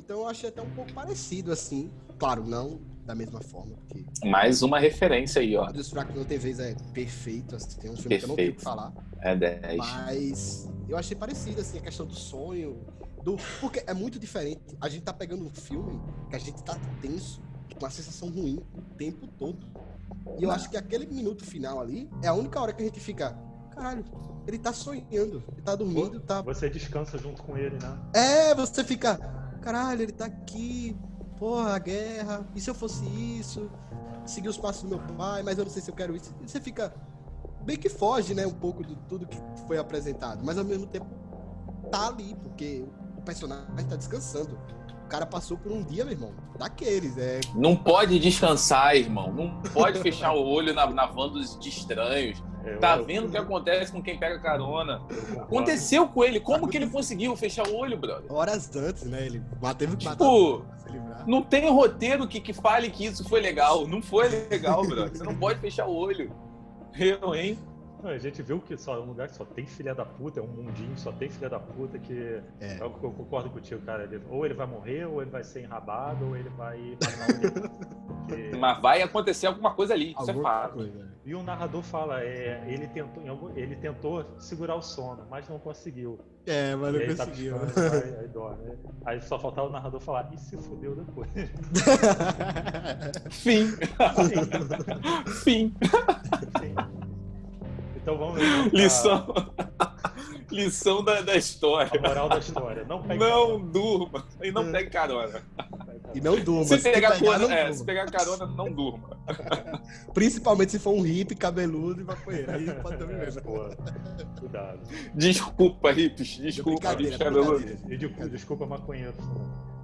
Então 0.01 0.20
eu 0.20 0.28
achei 0.28 0.48
até 0.48 0.62
um 0.62 0.70
pouco 0.70 0.92
parecido, 0.92 1.53
assim. 1.53 1.90
Claro, 2.18 2.44
não 2.44 2.80
da 3.05 3.14
mesma 3.14 3.40
forma, 3.40 3.74
porque 3.76 4.05
Mais 4.24 4.62
uma 4.62 4.78
referência 4.78 5.40
aí, 5.42 5.57
ó. 5.57 5.68
o 5.68 5.72
dos 5.72 5.90
fracos 5.90 6.14
vez 6.26 6.61
é 6.61 6.76
perfeito, 6.92 7.57
assim, 7.57 7.80
tem 7.80 7.90
um 7.90 7.96
filme 7.96 8.18
que 8.18 8.24
eu 8.24 8.28
não 8.28 8.36
tenho 8.36 8.53
o 8.53 8.55
que 8.55 8.62
Perfeito. 8.62 8.62
falar. 8.62 8.92
É 9.20 9.34
10. 9.34 9.76
Mas 9.78 10.70
eu 10.88 10.96
achei 10.96 11.16
parecido, 11.16 11.61
assim, 11.61 11.78
a 11.78 11.80
questão 11.80 12.07
do 12.07 12.14
sonho. 12.14 12.78
Do... 13.24 13.36
Porque 13.61 13.82
é 13.86 13.92
muito 13.92 14.18
diferente. 14.18 14.76
A 14.80 14.88
gente 14.88 15.03
tá 15.03 15.12
pegando 15.12 15.44
um 15.44 15.51
filme 15.51 16.01
que 16.28 16.36
a 16.36 16.38
gente 16.38 16.62
tá 16.62 16.78
tenso, 17.03 17.42
com 17.74 17.84
uma 17.84 17.90
sensação 17.90 18.28
ruim 18.30 18.62
o 18.74 18.82
tempo 18.96 19.26
todo. 19.38 19.66
E 20.38 20.44
eu 20.44 20.51
acho 20.51 20.70
que 20.70 20.76
aquele 20.76 21.07
minuto 21.07 21.44
final 21.44 21.80
ali 21.80 22.09
é 22.22 22.28
a 22.28 22.34
única 22.34 22.61
hora 22.61 22.72
que 22.72 22.82
a 22.82 22.86
gente 22.86 23.01
fica. 23.01 23.36
Caralho, 23.74 24.05
ele 24.46 24.59
tá 24.59 24.72
sonhando, 24.72 25.42
ele 25.53 25.62
tá 25.64 25.74
dormindo, 25.74 26.20
tá. 26.20 26.42
Você 26.42 26.70
descansa 26.70 27.18
junto 27.18 27.42
com 27.42 27.57
ele, 27.57 27.76
né? 27.78 27.98
É, 28.14 28.55
você 28.55 28.84
fica. 28.84 29.18
Caralho, 29.61 30.03
ele 30.03 30.13
tá 30.13 30.27
aqui. 30.27 30.97
Porra, 31.39 31.75
a 31.75 31.79
guerra. 31.79 32.47
E 32.55 32.61
se 32.61 32.69
eu 32.69 32.75
fosse 32.75 33.05
isso? 33.07 33.71
Seguir 34.27 34.49
os 34.49 34.59
passos 34.59 34.83
do 34.83 34.89
meu 34.89 34.99
pai, 35.17 35.43
mas 35.43 35.59
eu 35.59 35.65
não 35.65 35.73
sei 35.73 35.83
se 35.83 35.91
eu 35.91 35.95
quero 35.95 36.15
isso. 36.15 36.35
E 36.43 36.49
você 36.49 36.61
fica. 36.61 36.93
Bem 37.63 37.77
que 37.77 37.89
foge, 37.89 38.35
né? 38.35 38.47
Um 38.47 38.55
pouco 38.55 38.85
de 38.85 38.97
tudo 39.09 39.27
que 39.27 39.39
foi 39.67 39.79
apresentado. 39.79 40.43
Mas 40.45 40.57
ao 40.57 40.65
mesmo 40.65 40.87
tempo 40.87 41.07
tá 41.91 42.09
ali, 42.09 42.35
porque 42.43 42.85
o 43.17 43.23
personagem 43.23 43.87
tá 43.89 43.97
descansando. 43.97 44.59
O 45.11 45.13
cara 45.13 45.27
passou 45.27 45.57
por 45.59 45.73
um 45.73 45.83
dia, 45.83 46.05
meu 46.05 46.13
irmão. 46.13 46.33
Daqueles, 46.57 47.19
é. 47.19 47.41
Não 47.57 47.75
pode 47.75 48.17
descansar, 48.21 48.95
irmão. 48.95 49.33
Não 49.33 49.61
pode 49.73 49.99
fechar 49.99 50.33
o 50.35 50.47
olho 50.47 50.73
na, 50.73 50.87
na 50.89 51.05
van 51.07 51.29
dos 51.31 51.59
de 51.59 51.69
estranhos. 51.69 52.41
Eu- 52.65 52.79
Tá 52.79 52.97
eu- 52.97 53.05
vendo 53.05 53.27
o 53.27 53.29
que 53.33 53.37
acontece 53.37 53.91
com 53.91 54.01
quem 54.01 54.17
pega 54.17 54.39
carona? 54.39 55.03
Aconteceu 55.37 56.07
com 56.07 56.23
ele. 56.23 56.39
Como 56.39 56.69
que 56.69 56.77
ele 56.77 56.87
conseguiu 56.87 57.35
fechar 57.35 57.67
o 57.67 57.75
olho, 57.75 57.99
brother? 57.99 58.33
Horas 58.33 58.71
antes, 58.77 59.03
né? 59.03 59.27
Ele 59.27 59.43
teve 59.77 59.97
que 59.97 60.09
Tipo, 60.09 60.65
não 61.27 61.43
tem 61.43 61.69
roteiro 61.69 62.29
que, 62.29 62.39
que 62.41 62.53
fale 62.53 62.89
que 62.89 63.07
isso 63.07 63.29
foi 63.29 63.41
legal. 63.41 63.89
Não 63.89 64.01
foi 64.01 64.29
legal, 64.49 64.87
brother. 64.87 65.11
Você 65.17 65.25
não 65.25 65.35
pode 65.35 65.59
fechar 65.59 65.87
o 65.89 65.93
olho. 65.93 66.33
Eu, 66.97 67.35
hein? 67.35 67.59
Não, 68.03 68.11
a 68.11 68.18
gente 68.18 68.42
viu 68.42 68.61
que 68.61 68.76
só 68.76 68.96
é 68.96 69.01
um 69.01 69.05
lugar 69.07 69.28
que 69.28 69.34
só 69.34 69.44
tem 69.44 69.66
filha 69.66 69.94
da 69.94 70.05
puta, 70.05 70.40
é 70.40 70.42
um 70.42 70.46
mundinho, 70.46 70.96
só 70.98 71.12
tem 71.12 71.28
filha 71.28 71.48
da 71.51 71.59
puta 71.61 71.98
que. 71.98 72.40
É. 72.61 72.76
Eu, 72.80 72.86
eu 73.03 73.11
concordo 73.12 73.51
contigo, 73.51 73.80
cara. 73.82 74.05
Ele- 74.05 74.22
ou 74.30 74.44
ele 74.44 74.55
vai 74.55 74.66
morrer, 74.66 75.05
ou 75.07 75.20
ele 75.20 75.30
vai 75.30 75.44
ser 75.44 75.62
enrabado, 75.62 76.26
ou 76.26 76.36
ele 76.36 76.48
vai. 76.51 76.96
Porque- 76.98 78.51
Mas 78.59 78.80
vai 78.80 79.03
acontecer 79.03 79.46
alguma 79.48 79.74
coisa 79.74 79.92
ali. 79.94 80.14
Isso 80.18 80.30
é 80.30 80.34
fato. 80.34 80.74
coisa. 80.74 81.11
E 81.26 81.34
o 81.34 81.42
narrador 81.42 81.82
fala, 81.82 82.22
é, 82.22 82.64
ele, 82.66 82.86
tentou, 82.88 83.53
ele 83.55 83.76
tentou 83.76 84.24
segurar 84.38 84.74
o 84.76 84.80
sono, 84.82 85.26
mas 85.30 85.46
não 85.48 85.59
conseguiu. 85.59 86.18
É, 86.46 86.74
mas 86.74 86.92
não 86.94 87.01
aí 87.01 87.14
tá 87.14 87.26
conseguiu. 87.26 87.59
piscando, 87.59 87.94
aí, 88.05 88.16
aí 88.22 88.28
dorme. 88.28 88.72
Aí 89.05 89.20
só 89.20 89.38
faltava 89.38 89.68
o 89.68 89.70
narrador 89.70 90.01
falar, 90.01 90.30
e 90.32 90.38
se 90.38 90.57
fudeu 90.57 90.96
depois. 90.96 91.28
Fim. 93.30 93.66
Fim. 95.42 95.74
Sim. 96.59 96.74
Então 98.03 98.18
vamos. 98.18 98.34
pra- 98.34 98.70
Lição. 98.72 99.26
Lição 100.51 101.05
da, 101.05 101.20
da 101.20 101.36
história. 101.36 101.92
A 101.96 102.09
moral 102.09 102.28
da 102.28 102.38
história. 102.38 102.84
Não 102.84 103.01
pegue 103.03 103.20
Não 103.20 103.61
durma 103.61 104.26
e 104.42 104.51
não 104.51 104.72
pegue 104.72 104.90
carona. 104.90 105.40
E 106.12 106.20
não 106.20 106.34
durma. 106.40 106.64
Se 106.64 106.78
pegar, 106.78 107.12
pegar, 107.12 107.20
carona, 107.20 107.38
não 107.46 107.53
é, 107.55 107.61
durma. 107.62 107.74
se 107.74 107.84
pegar 107.84 108.11
carona, 108.11 108.46
não 108.46 108.72
durma. 108.72 109.16
Principalmente 110.12 110.72
se 110.72 110.80
for 110.80 110.90
um 110.92 111.03
hippie, 111.03 111.36
cabeludo 111.36 112.01
e 112.01 112.05
maconheiro. 112.05 112.51
Aí 112.51 112.68
pode 112.82 112.96
dormir 112.96 113.14
É, 113.14 113.18
mesmo. 113.26 113.42
cuidado. 114.40 114.80
Desculpa, 115.14 115.92
hips. 115.92 116.38
Desculpa, 116.38 116.92
hips 116.94 117.16
cabeludo. 117.16 117.59
brincadeira. 117.61 117.94
E 117.94 117.96
de- 117.96 118.28
desculpa, 118.30 118.66
maconheiro. 118.66 119.14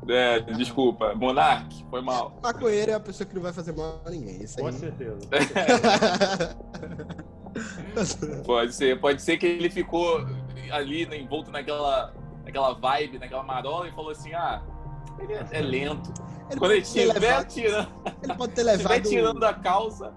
É, 0.08 0.40
desculpa. 0.40 1.14
Monark, 1.14 1.84
foi 1.90 2.02
mal. 2.02 2.40
Maconheiro 2.42 2.90
é 2.90 2.94
a 2.94 3.00
pessoa 3.00 3.24
que 3.26 3.34
não 3.36 3.42
vai 3.42 3.52
fazer 3.52 3.72
mal 3.72 4.02
a 4.04 4.10
ninguém. 4.10 4.42
Isso 4.42 4.58
Com 4.58 4.66
aí. 4.66 4.72
certeza. 4.72 5.16
Pode 8.44 8.74
ser, 8.74 9.00
pode 9.00 9.22
ser 9.22 9.36
que 9.38 9.46
ele 9.46 9.70
ficou 9.70 10.24
ali 10.70 11.04
envolto 11.16 11.50
naquela, 11.50 12.12
naquela 12.44 12.74
vibe, 12.74 13.18
naquela 13.18 13.42
marola 13.42 13.88
e 13.88 13.92
falou 13.92 14.11
assim: 14.11 14.32
ah, 14.34 14.62
ele 15.18 15.32
é, 15.34 15.46
é 15.52 15.61
lento. 15.61 16.12
Ele 16.50 16.61
Quando 16.61 16.72
ele 16.72 16.82
estiver 16.82 17.12
levado- 17.14 17.48
tirando, 17.48 17.88
ele 18.22 18.34
pode 18.34 18.52
ter 18.52 18.62
levado. 18.62 19.02
tirando 19.09 19.44
a 19.44 19.54
calça, 19.54 20.12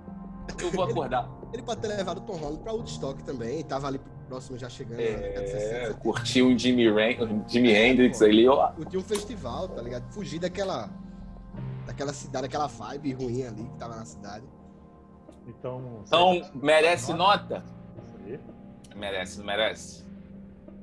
eu 0.62 0.72
vou 0.72 0.84
acordar. 0.84 1.30
Ele 1.52 1.64
pode 1.64 1.82
ter 1.82 1.88
levado 1.88 2.18
o 2.20 2.22
Tom 2.22 2.34
Holland 2.38 2.60
pra 2.62 2.74
Woodstock 2.74 3.24
também. 3.24 3.64
Tava 3.64 3.88
ali 3.88 4.00
próximo 4.28 4.56
já 4.58 4.70
chegando. 4.70 5.00
na 5.00 5.18
década 5.18 5.46
de 5.46 5.52
60, 5.52 5.76
É, 5.76 5.80
70. 5.88 5.94
curtiu 6.00 6.48
um 6.48 6.58
Jimi, 6.58 6.92
Ren- 6.92 7.44
Jimi 7.48 7.72
Hendrix 7.72 8.22
ali, 8.22 8.48
ó. 8.48 8.68
Curtir 8.74 8.98
um 8.98 9.02
festival, 9.02 9.68
tá 9.70 9.82
ligado? 9.82 10.12
Fugir 10.14 10.38
daquela. 10.40 10.90
Daquela 11.88 12.14
cidade, 12.14 12.46
aquela 12.46 12.68
vibe 12.68 13.14
ruim 13.14 13.44
ali 13.44 13.64
que 13.64 13.78
tava 13.80 13.96
na 13.96 14.06
cidade. 14.06 14.46
Então, 15.50 16.04
Então, 16.06 16.42
merece 16.56 17.14
nota? 17.14 17.64
Isso 18.06 18.16
aí. 18.26 18.40
Merece, 18.96 19.40
não 19.40 19.46
merece? 19.46 20.06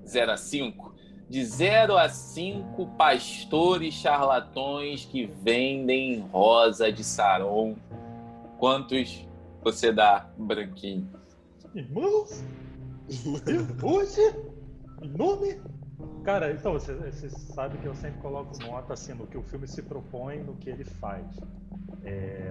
0 0.07 0.33
a 0.33 0.37
5? 0.37 0.95
De 1.29 1.45
0 1.45 1.97
a 1.97 2.09
5 2.09 2.87
pastores 2.97 3.95
charlatões 3.95 5.05
que 5.05 5.27
vendem 5.27 6.21
rosa 6.33 6.93
de 6.93 7.03
saron. 7.03 7.77
Quantos 8.59 9.27
você 9.63 9.93
dá, 9.93 10.29
branquinho? 10.37 11.09
Irmãos, 11.75 12.45
hoje, 13.83 14.21
em 15.03 15.09
nome. 15.09 15.61
Cara, 16.27 16.51
então, 16.51 16.73
você, 16.73 16.93
você 16.93 17.31
sabe 17.31 17.79
que 17.79 17.87
eu 17.87 17.95
sempre 17.95 18.21
coloco 18.21 18.61
nota 18.61 18.95
assim 18.95 19.15
no 19.15 19.29
que 19.29 19.39
o 19.39 19.43
filme 19.45 19.65
se 19.69 19.81
propõe, 19.81 20.43
no 20.43 20.57
que 20.57 20.69
ele 20.69 20.83
faz. 20.83 21.25
É, 22.03 22.51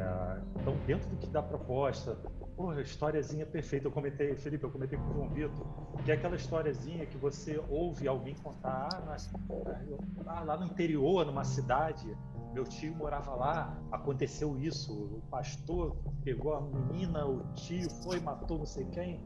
então, 0.62 0.78
dentro 0.88 1.10
do 1.10 1.18
que 1.18 1.28
dá 1.28 1.44
proposta, 1.44 2.18
porra, 2.56 2.80
historiazinha 2.80 3.46
perfeita. 3.46 3.88
Eu 3.88 3.92
comentei, 3.92 4.34
Felipe, 4.38 4.64
eu 4.64 4.72
comentei 4.72 4.98
com 4.98 5.04
o 5.10 5.14
João 5.14 5.28
Vitor, 5.28 5.66
que 6.06 6.10
é 6.10 6.14
aquela 6.14 6.38
historiazinha 6.38 7.06
que 7.06 7.18
você 7.18 7.62
ouve 7.70 8.08
alguém 8.08 8.34
contar, 8.36 8.88
ah, 8.94 9.18
ah, 10.26 10.44
lá 10.44 10.56
no 10.56 10.68
interior, 10.68 11.26
numa 11.26 11.44
cidade, 11.44 12.16
meu 12.54 12.64
tio 12.64 12.96
morava 12.96 13.36
lá, 13.36 13.78
aconteceu 13.92 14.58
isso, 14.58 14.94
o 14.94 15.22
pastor 15.30 15.98
pegou 16.24 16.54
a 16.54 16.62
menina, 16.62 17.26
o 17.26 17.44
tio 17.56 17.90
foi, 18.06 18.22
matou 18.22 18.58
não 18.58 18.66
sei 18.66 18.86
quem. 18.86 19.20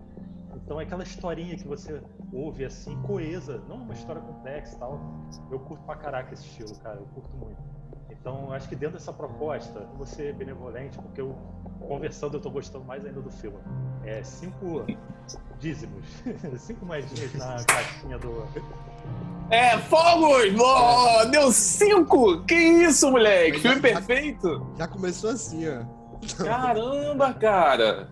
Então 0.56 0.80
é 0.80 0.84
aquela 0.84 1.04
historinha 1.04 1.56
que 1.56 1.68
você 1.68 2.02
ouve 2.32 2.66
assim, 2.66 3.00
coesa, 3.04 3.64
não 3.68 3.78
uma 3.78 3.94
história 3.94 4.22
complexa 4.40 4.76
e 4.76 4.80
tal. 4.80 5.00
Eu 5.52 5.60
curto 5.60 5.84
pra 5.84 5.96
caraca 5.96 6.34
esse 6.34 6.46
estilo, 6.46 6.76
cara, 6.80 6.98
eu 6.98 7.06
curto 7.14 7.30
muito. 7.38 7.62
Então 8.10 8.52
acho 8.52 8.68
que 8.68 8.76
dentro 8.76 8.98
dessa 8.98 9.14
proposta, 9.14 9.80
eu 9.80 9.98
vou 9.98 10.06
ser 10.06 10.34
benevolente, 10.34 10.98
porque 10.98 11.22
eu, 11.22 11.36
conversando, 11.88 12.36
eu 12.38 12.42
tô 12.42 12.50
gostando 12.50 12.84
mais 12.84 13.06
ainda 13.06 13.22
do 13.22 13.32
filme. 13.32 13.58
É 14.04 14.24
cinco 14.24 14.86
dízimos, 15.60 16.06
cinco 16.58 16.86
moedinhas 16.86 17.34
na 17.36 17.64
caixinha 17.64 18.18
do. 18.18 18.48
É, 19.50 19.78
fogos! 19.78 20.54
Oh, 20.60 21.26
deu 21.26 21.52
5! 21.52 22.44
Que 22.46 22.56
isso, 22.56 23.10
moleque? 23.10 23.60
Filme 23.60 23.82
perfeito! 23.82 24.68
Já 24.78 24.88
começou 24.88 25.32
assim, 25.32 25.66
ó. 25.68 26.44
Caramba, 26.44 27.34
cara! 27.34 28.10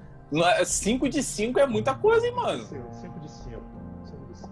5 0.65 1.07
de 1.07 1.21
5 1.21 1.59
é 1.59 1.67
muita 1.67 1.93
coisa, 1.93 2.25
hein, 2.25 2.33
mano? 2.33 2.65
Cinco 2.65 2.89
de 3.19 3.29
cinco. 3.31 3.61
Cinco 4.03 4.25
de 4.25 4.37
cinco. 4.37 4.51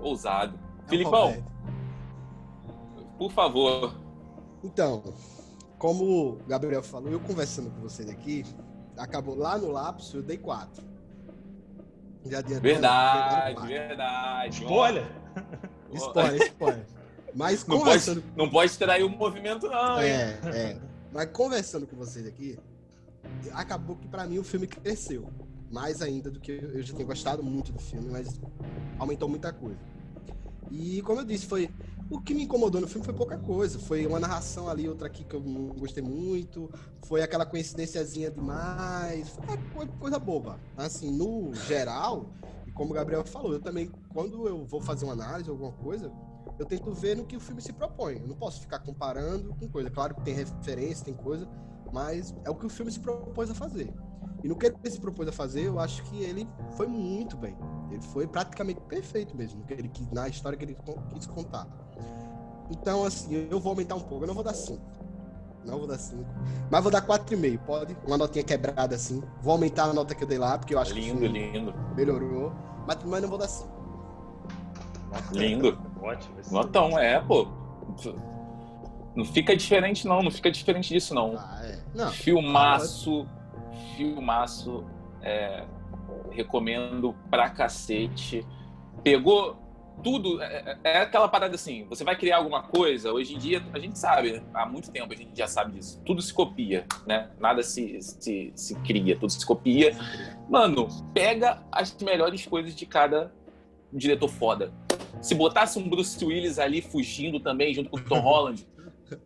Ousado. 0.00 0.69
É 0.90 0.98
Filipão, 0.98 1.44
por 3.16 3.30
favor. 3.30 3.94
Então, 4.62 5.02
como 5.78 6.04
o 6.04 6.36
Gabriel 6.46 6.82
falou, 6.82 7.10
eu 7.10 7.20
conversando 7.20 7.70
com 7.70 7.80
vocês 7.80 8.08
aqui, 8.08 8.44
acabou 8.96 9.36
lá 9.36 9.56
no 9.56 9.70
lapso, 9.70 10.18
eu 10.18 10.22
dei 10.22 10.36
quatro. 10.36 10.84
Já 12.26 12.38
adiantando, 12.38 12.62
Verdade, 12.62 13.66
dei 13.66 13.78
verdade. 13.78 14.62
Spoiler! 14.62 15.06
quatro. 15.34 15.96
Spoiler, 15.96 16.42
spoiler. 16.48 16.86
Mas 17.34 17.66
Não 17.66 17.78
conversando. 17.78 18.22
pode, 18.22 18.36
não 18.36 18.50
pode 18.50 18.78
trair 18.78 19.04
o 19.04 19.08
movimento, 19.08 19.68
não, 19.68 20.02
hein? 20.02 20.08
É, 20.10 20.40
é. 20.52 20.80
Mas 21.12 21.30
conversando 21.30 21.86
com 21.86 21.96
vocês 21.96 22.26
aqui, 22.26 22.58
acabou 23.52 23.96
que 23.96 24.08
pra 24.08 24.26
mim 24.26 24.38
o 24.38 24.44
filme 24.44 24.66
cresceu. 24.66 25.28
Mais 25.70 26.02
ainda 26.02 26.30
do 26.30 26.40
que 26.40 26.50
eu 26.50 26.70
eu 26.72 26.82
já 26.82 26.92
tinha 26.92 27.06
gostado 27.06 27.42
muito 27.44 27.70
do 27.72 27.78
filme, 27.78 28.10
mas 28.10 28.40
aumentou 28.98 29.28
muita 29.28 29.52
coisa. 29.52 29.78
E 30.70 31.02
como 31.02 31.20
eu 31.20 31.24
disse, 31.24 31.46
foi. 31.46 31.70
O 32.08 32.20
que 32.20 32.34
me 32.34 32.42
incomodou 32.42 32.80
no 32.80 32.88
filme 32.88 33.04
foi 33.04 33.14
pouca 33.14 33.38
coisa. 33.38 33.78
Foi 33.78 34.04
uma 34.06 34.18
narração 34.18 34.68
ali, 34.68 34.88
outra 34.88 35.06
aqui 35.06 35.22
que 35.24 35.34
eu 35.34 35.40
não 35.40 35.68
gostei 35.78 36.02
muito. 36.02 36.70
Foi 37.02 37.22
aquela 37.22 37.46
coincidênciazinha 37.46 38.30
demais. 38.30 39.28
Foi 39.44 39.56
coi- 39.72 39.86
coisa 39.86 40.18
boba. 40.18 40.58
Assim, 40.76 41.16
no 41.16 41.54
geral, 41.54 42.32
e 42.66 42.72
como 42.72 42.90
o 42.90 42.94
Gabriel 42.94 43.24
falou, 43.24 43.52
eu 43.52 43.60
também, 43.60 43.92
quando 44.12 44.48
eu 44.48 44.64
vou 44.64 44.80
fazer 44.80 45.04
uma 45.04 45.12
análise, 45.12 45.48
alguma 45.48 45.70
coisa, 45.72 46.12
eu 46.58 46.66
tento 46.66 46.92
ver 46.92 47.16
no 47.16 47.24
que 47.24 47.36
o 47.36 47.40
filme 47.40 47.62
se 47.62 47.72
propõe. 47.72 48.18
Eu 48.18 48.26
não 48.26 48.36
posso 48.36 48.60
ficar 48.60 48.80
comparando 48.80 49.54
com 49.54 49.68
coisa. 49.68 49.88
Claro 49.88 50.14
que 50.16 50.22
tem 50.22 50.34
referência, 50.34 51.04
tem 51.04 51.14
coisa, 51.14 51.48
mas 51.92 52.34
é 52.44 52.50
o 52.50 52.56
que 52.56 52.66
o 52.66 52.70
filme 52.70 52.90
se 52.90 52.98
propôs 52.98 53.50
a 53.50 53.54
fazer. 53.54 53.94
E 54.42 54.48
no 54.48 54.56
que 54.56 54.66
ele 54.66 54.76
se 54.90 55.00
propôs 55.00 55.28
a 55.28 55.32
fazer, 55.32 55.62
eu 55.66 55.78
acho 55.78 56.02
que 56.04 56.22
ele 56.22 56.48
foi 56.76 56.86
muito 56.86 57.36
bem. 57.36 57.56
Ele 57.90 58.00
foi 58.02 58.26
praticamente 58.26 58.80
perfeito 58.82 59.36
mesmo, 59.36 59.62
que 59.64 59.72
ele, 59.74 59.90
na 60.12 60.28
história 60.28 60.56
que 60.56 60.64
ele 60.64 60.76
quis 61.12 61.26
contar. 61.26 61.66
Então, 62.70 63.04
assim, 63.04 63.48
eu 63.50 63.58
vou 63.60 63.70
aumentar 63.70 63.96
um 63.96 64.00
pouco. 64.00 64.22
Eu 64.24 64.28
não 64.28 64.34
vou 64.34 64.44
dar 64.44 64.54
5. 64.54 64.80
Não 65.66 65.76
vou 65.78 65.86
dar 65.86 65.98
5. 65.98 66.24
Mas 66.70 66.82
vou 66.82 66.90
dar 66.90 67.02
4,5. 67.02 67.58
Pode? 67.66 67.96
Uma 68.06 68.16
notinha 68.16 68.44
quebrada 68.44 68.94
assim. 68.94 69.22
Vou 69.42 69.52
aumentar 69.52 69.84
a 69.84 69.92
nota 69.92 70.14
que 70.14 70.22
eu 70.24 70.28
dei 70.28 70.38
lá, 70.38 70.56
porque 70.56 70.74
eu 70.74 70.78
acho 70.78 70.94
que 70.94 71.00
o 71.00 71.02
Lindo, 71.02 71.26
lindo. 71.26 71.74
melhorou. 71.96 72.52
Mas, 72.86 72.98
mas 73.04 73.20
não 73.22 73.28
vou 73.28 73.38
dar 73.38 73.48
5. 73.48 73.68
Nossa, 75.10 75.34
Lindo. 75.34 75.78
Ótimo. 76.00 76.40
esse- 76.40 76.52
Notão, 76.54 76.98
é, 76.98 77.20
pô. 77.20 77.46
Não 79.14 79.24
fica 79.24 79.56
diferente, 79.56 80.06
não. 80.06 80.22
Não 80.22 80.30
fica 80.30 80.50
diferente 80.50 80.88
disso, 80.94 81.12
não. 81.14 81.34
Ah, 81.36 81.60
é. 81.64 81.82
Não. 81.92 82.08
Filmaço, 82.10 83.26
filmaço, 83.96 84.84
é, 85.22 85.64
recomendo 86.30 87.14
pra 87.30 87.50
cacete. 87.50 88.46
Pegou 89.02 89.56
tudo, 90.02 90.42
é, 90.42 90.78
é 90.82 90.98
aquela 90.98 91.28
parada 91.28 91.54
assim, 91.54 91.84
você 91.84 92.02
vai 92.04 92.16
criar 92.16 92.38
alguma 92.38 92.62
coisa, 92.62 93.12
hoje 93.12 93.34
em 93.34 93.38
dia 93.38 93.62
a 93.72 93.78
gente 93.78 93.98
sabe, 93.98 94.42
há 94.54 94.66
muito 94.66 94.90
tempo 94.90 95.12
a 95.12 95.16
gente 95.16 95.36
já 95.36 95.46
sabe 95.46 95.72
disso, 95.72 96.00
tudo 96.04 96.22
se 96.22 96.32
copia, 96.32 96.86
né? 97.06 97.30
Nada 97.38 97.62
se, 97.62 98.00
se, 98.00 98.52
se 98.54 98.74
cria, 98.76 99.16
tudo 99.16 99.30
se 99.30 99.44
copia. 99.44 99.96
Mano, 100.48 100.88
pega 101.12 101.62
as 101.70 101.94
melhores 102.02 102.46
coisas 102.46 102.74
de 102.74 102.86
cada 102.86 103.32
diretor 103.92 104.28
foda. 104.28 104.72
Se 105.20 105.34
botasse 105.34 105.78
um 105.78 105.88
Bruce 105.88 106.24
Willis 106.24 106.58
ali 106.58 106.80
fugindo 106.80 107.40
também, 107.40 107.74
junto 107.74 107.90
com 107.90 107.98
o 107.98 108.04
Tom 108.04 108.20
Holland, 108.20 108.66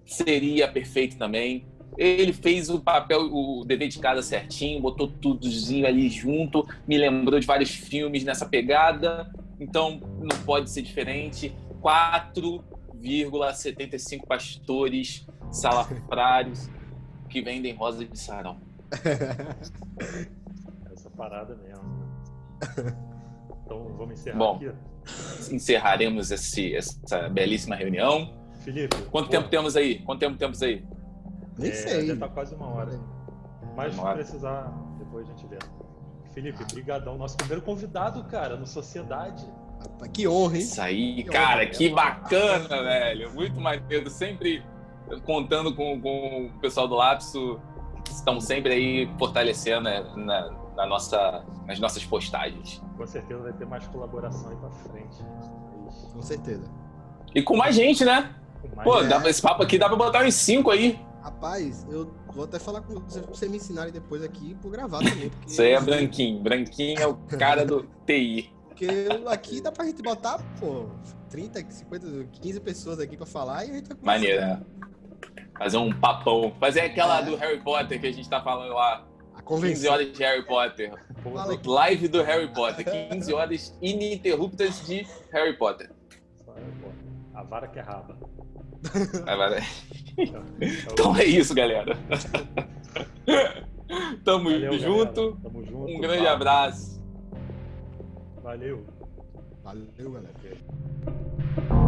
seria 0.05 0.67
perfeito 0.67 1.17
também. 1.17 1.67
Ele 1.97 2.33
fez 2.33 2.69
o 2.71 2.81
papel, 2.81 3.33
o 3.33 3.65
dever 3.65 3.87
de 3.89 3.99
casa 3.99 4.23
certinho, 4.23 4.81
botou 4.81 5.07
tudozinho 5.07 5.87
ali 5.87 6.09
junto, 6.09 6.67
me 6.87 6.97
lembrou 6.99 7.39
de 7.39 7.47
vários 7.47 7.71
filmes 7.71 8.25
nessa 8.25 8.47
pegada, 8.47 9.31
então 9.61 10.01
não 10.19 10.37
pode 10.45 10.71
ser 10.71 10.83
diferente. 10.83 11.55
4,75 11.83 14.27
pastores 14.27 15.27
salafrários 15.51 16.69
que 17.29 17.43
vendem 17.43 17.75
rosa 17.75 18.05
de 18.05 18.19
sarão. 18.19 18.59
Essa 20.93 21.11
parada 21.11 21.57
mesmo. 21.57 21.85
Então 23.65 23.89
vamos 23.97 24.21
encerrar 24.21 24.39
Bom. 24.39 24.57
aqui. 24.57 24.71
Encerraremos 25.53 26.31
esse, 26.31 26.75
essa 26.75 27.29
belíssima 27.29 27.77
reunião. 27.77 28.35
Felipe. 28.61 28.97
Quanto 29.11 29.27
pô, 29.27 29.33
tempo 29.33 29.49
temos 29.49 29.77
aí? 29.77 29.99
Quanto 29.99 30.21
tempo 30.21 30.39
temos 30.39 30.63
aí? 30.63 30.83
Nem 31.59 31.71
é, 31.71 31.75
sei. 31.75 32.07
Já 32.07 32.17
tá 32.17 32.29
quase 32.29 32.55
uma 32.55 32.69
hora. 32.69 32.99
Mas 33.77 33.95
se 33.95 34.01
precisar, 34.01 34.73
depois 34.99 35.27
a 35.29 35.31
gente 35.33 35.47
vê. 35.47 35.59
Felipe, 36.33 36.65
brigadão. 36.73 37.17
Nosso 37.17 37.37
primeiro 37.37 37.63
convidado, 37.63 38.25
cara, 38.25 38.57
no 38.57 38.67
Sociedade. 38.67 39.45
Que 40.13 40.27
honra, 40.27 40.55
hein? 40.57 40.63
Isso 40.63 40.81
aí, 40.81 41.15
Que 41.23 41.25
cara, 41.31 41.63
honra, 41.63 41.67
que 41.67 41.89
bacana, 41.91 42.83
velho. 42.83 43.33
Muito 43.35 43.61
maneiro. 43.61 44.09
Sempre 44.11 44.65
contando 45.25 45.75
com, 45.75 46.01
com 46.01 46.47
o 46.47 46.59
pessoal 46.61 46.89
do 46.89 46.95
Lapso. 46.95 47.61
que 48.05 48.11
Estão 48.13 48.41
sempre 48.41 48.73
aí 48.73 49.11
fortalecendo 49.19 49.83
né, 49.83 50.03
na- 50.17 50.51
na 50.77 50.87
nossa, 50.87 51.45
nas 51.67 51.79
nossas 51.79 52.05
postagens. 52.05 52.83
Com 52.97 53.07
certeza 53.07 53.43
vai 53.43 53.53
ter 53.53 53.65
mais 53.67 53.87
colaboração 53.89 54.51
aí 54.51 54.57
pra 54.57 54.71
frente. 54.71 55.23
Mas, 55.85 56.13
Com 56.13 56.23
certeza. 56.23 56.65
E 57.35 57.43
com 57.43 57.57
mais 57.57 57.75
gente, 57.77 58.05
né? 58.05 58.35
com 58.61 58.75
mais- 58.77 58.89
Pô, 58.89 59.01
é. 59.01 59.07
dá, 59.07 59.29
esse 59.29 59.41
papo 59.41 59.63
aqui 59.63 59.79
dá 59.79 59.87
pra 59.89 59.97
botar 59.97 60.25
uns 60.25 60.35
cinco 60.35 60.71
aí. 60.71 60.99
Rapaz, 61.25 61.87
eu 61.91 62.13
vou 62.35 62.45
até 62.45 62.59
falar 62.59 62.83
com 62.83 63.01
vocês 63.01 63.25
pra 63.25 63.35
vocês 63.35 63.51
me 63.51 63.57
ensinarem 63.57 63.91
depois 63.91 64.23
aqui 64.23 64.55
por 64.61 64.71
gravar 64.71 64.99
também. 64.99 65.31
Porque, 65.31 65.51
Isso 65.51 65.63
aí 65.63 65.73
é 65.73 65.81
Branquinho. 65.81 66.43
Branquinho 66.43 67.01
é 67.01 67.07
o 67.07 67.15
cara 67.15 67.65
do 67.65 67.85
TI. 68.05 68.53
Porque 68.69 68.87
aqui 69.31 69.61
dá 69.63 69.73
pra 69.73 69.87
gente 69.87 70.03
botar, 70.03 70.39
pô, 70.61 70.87
30, 71.31 71.65
50, 71.71 72.25
15 72.43 72.61
pessoas 72.61 72.99
aqui 73.01 73.17
pra 73.17 73.25
falar 73.25 73.65
e 73.65 73.71
a 73.71 73.75
gente 73.75 73.89
vai. 73.89 73.99
Maneiro, 74.19 74.41
né? 74.43 74.63
Fazer 75.57 75.79
um 75.79 75.99
papão. 75.99 76.53
Fazer 76.61 76.81
aquela 76.81 77.21
É. 77.21 77.25
do 77.25 77.37
Harry 77.37 77.61
Potter 77.63 77.99
que 77.99 78.07
a 78.07 78.13
gente 78.13 78.29
tá 78.29 78.43
falando 78.43 78.75
lá. 78.75 79.07
A 79.33 79.37
15 79.37 79.45
convenção. 79.45 79.93
horas 79.95 80.13
de 80.13 80.23
Harry 80.23 80.45
Potter. 80.47 80.93
Fala. 81.23 81.59
Live 81.65 82.09
do 82.09 82.23
Harry 82.23 82.53
Potter. 82.53 82.85
15 83.11 83.33
horas 83.33 83.79
ininterruptas 83.81 84.85
de 84.87 85.07
Harry 85.33 85.57
Potter. 85.57 85.91
A 87.33 87.43
vara 87.45 87.67
que 87.67 87.79
é 87.79 87.83
raba. 87.83 88.19
Então, 90.17 90.43
Então 90.93 91.17
é 91.17 91.25
isso, 91.25 91.55
galera. 91.55 91.97
Tamo 94.25 94.45
valeu, 94.51 94.79
junto. 94.79 95.15
galera. 95.15 95.37
Tamo 95.43 95.65
junto. 95.65 95.91
Um 95.93 96.01
grande 96.01 96.19
Valeu. 96.19 96.33
abraço. 96.33 97.03
Valeu. 98.43 98.85
Valeu, 99.63 100.11
galera. 100.13 101.84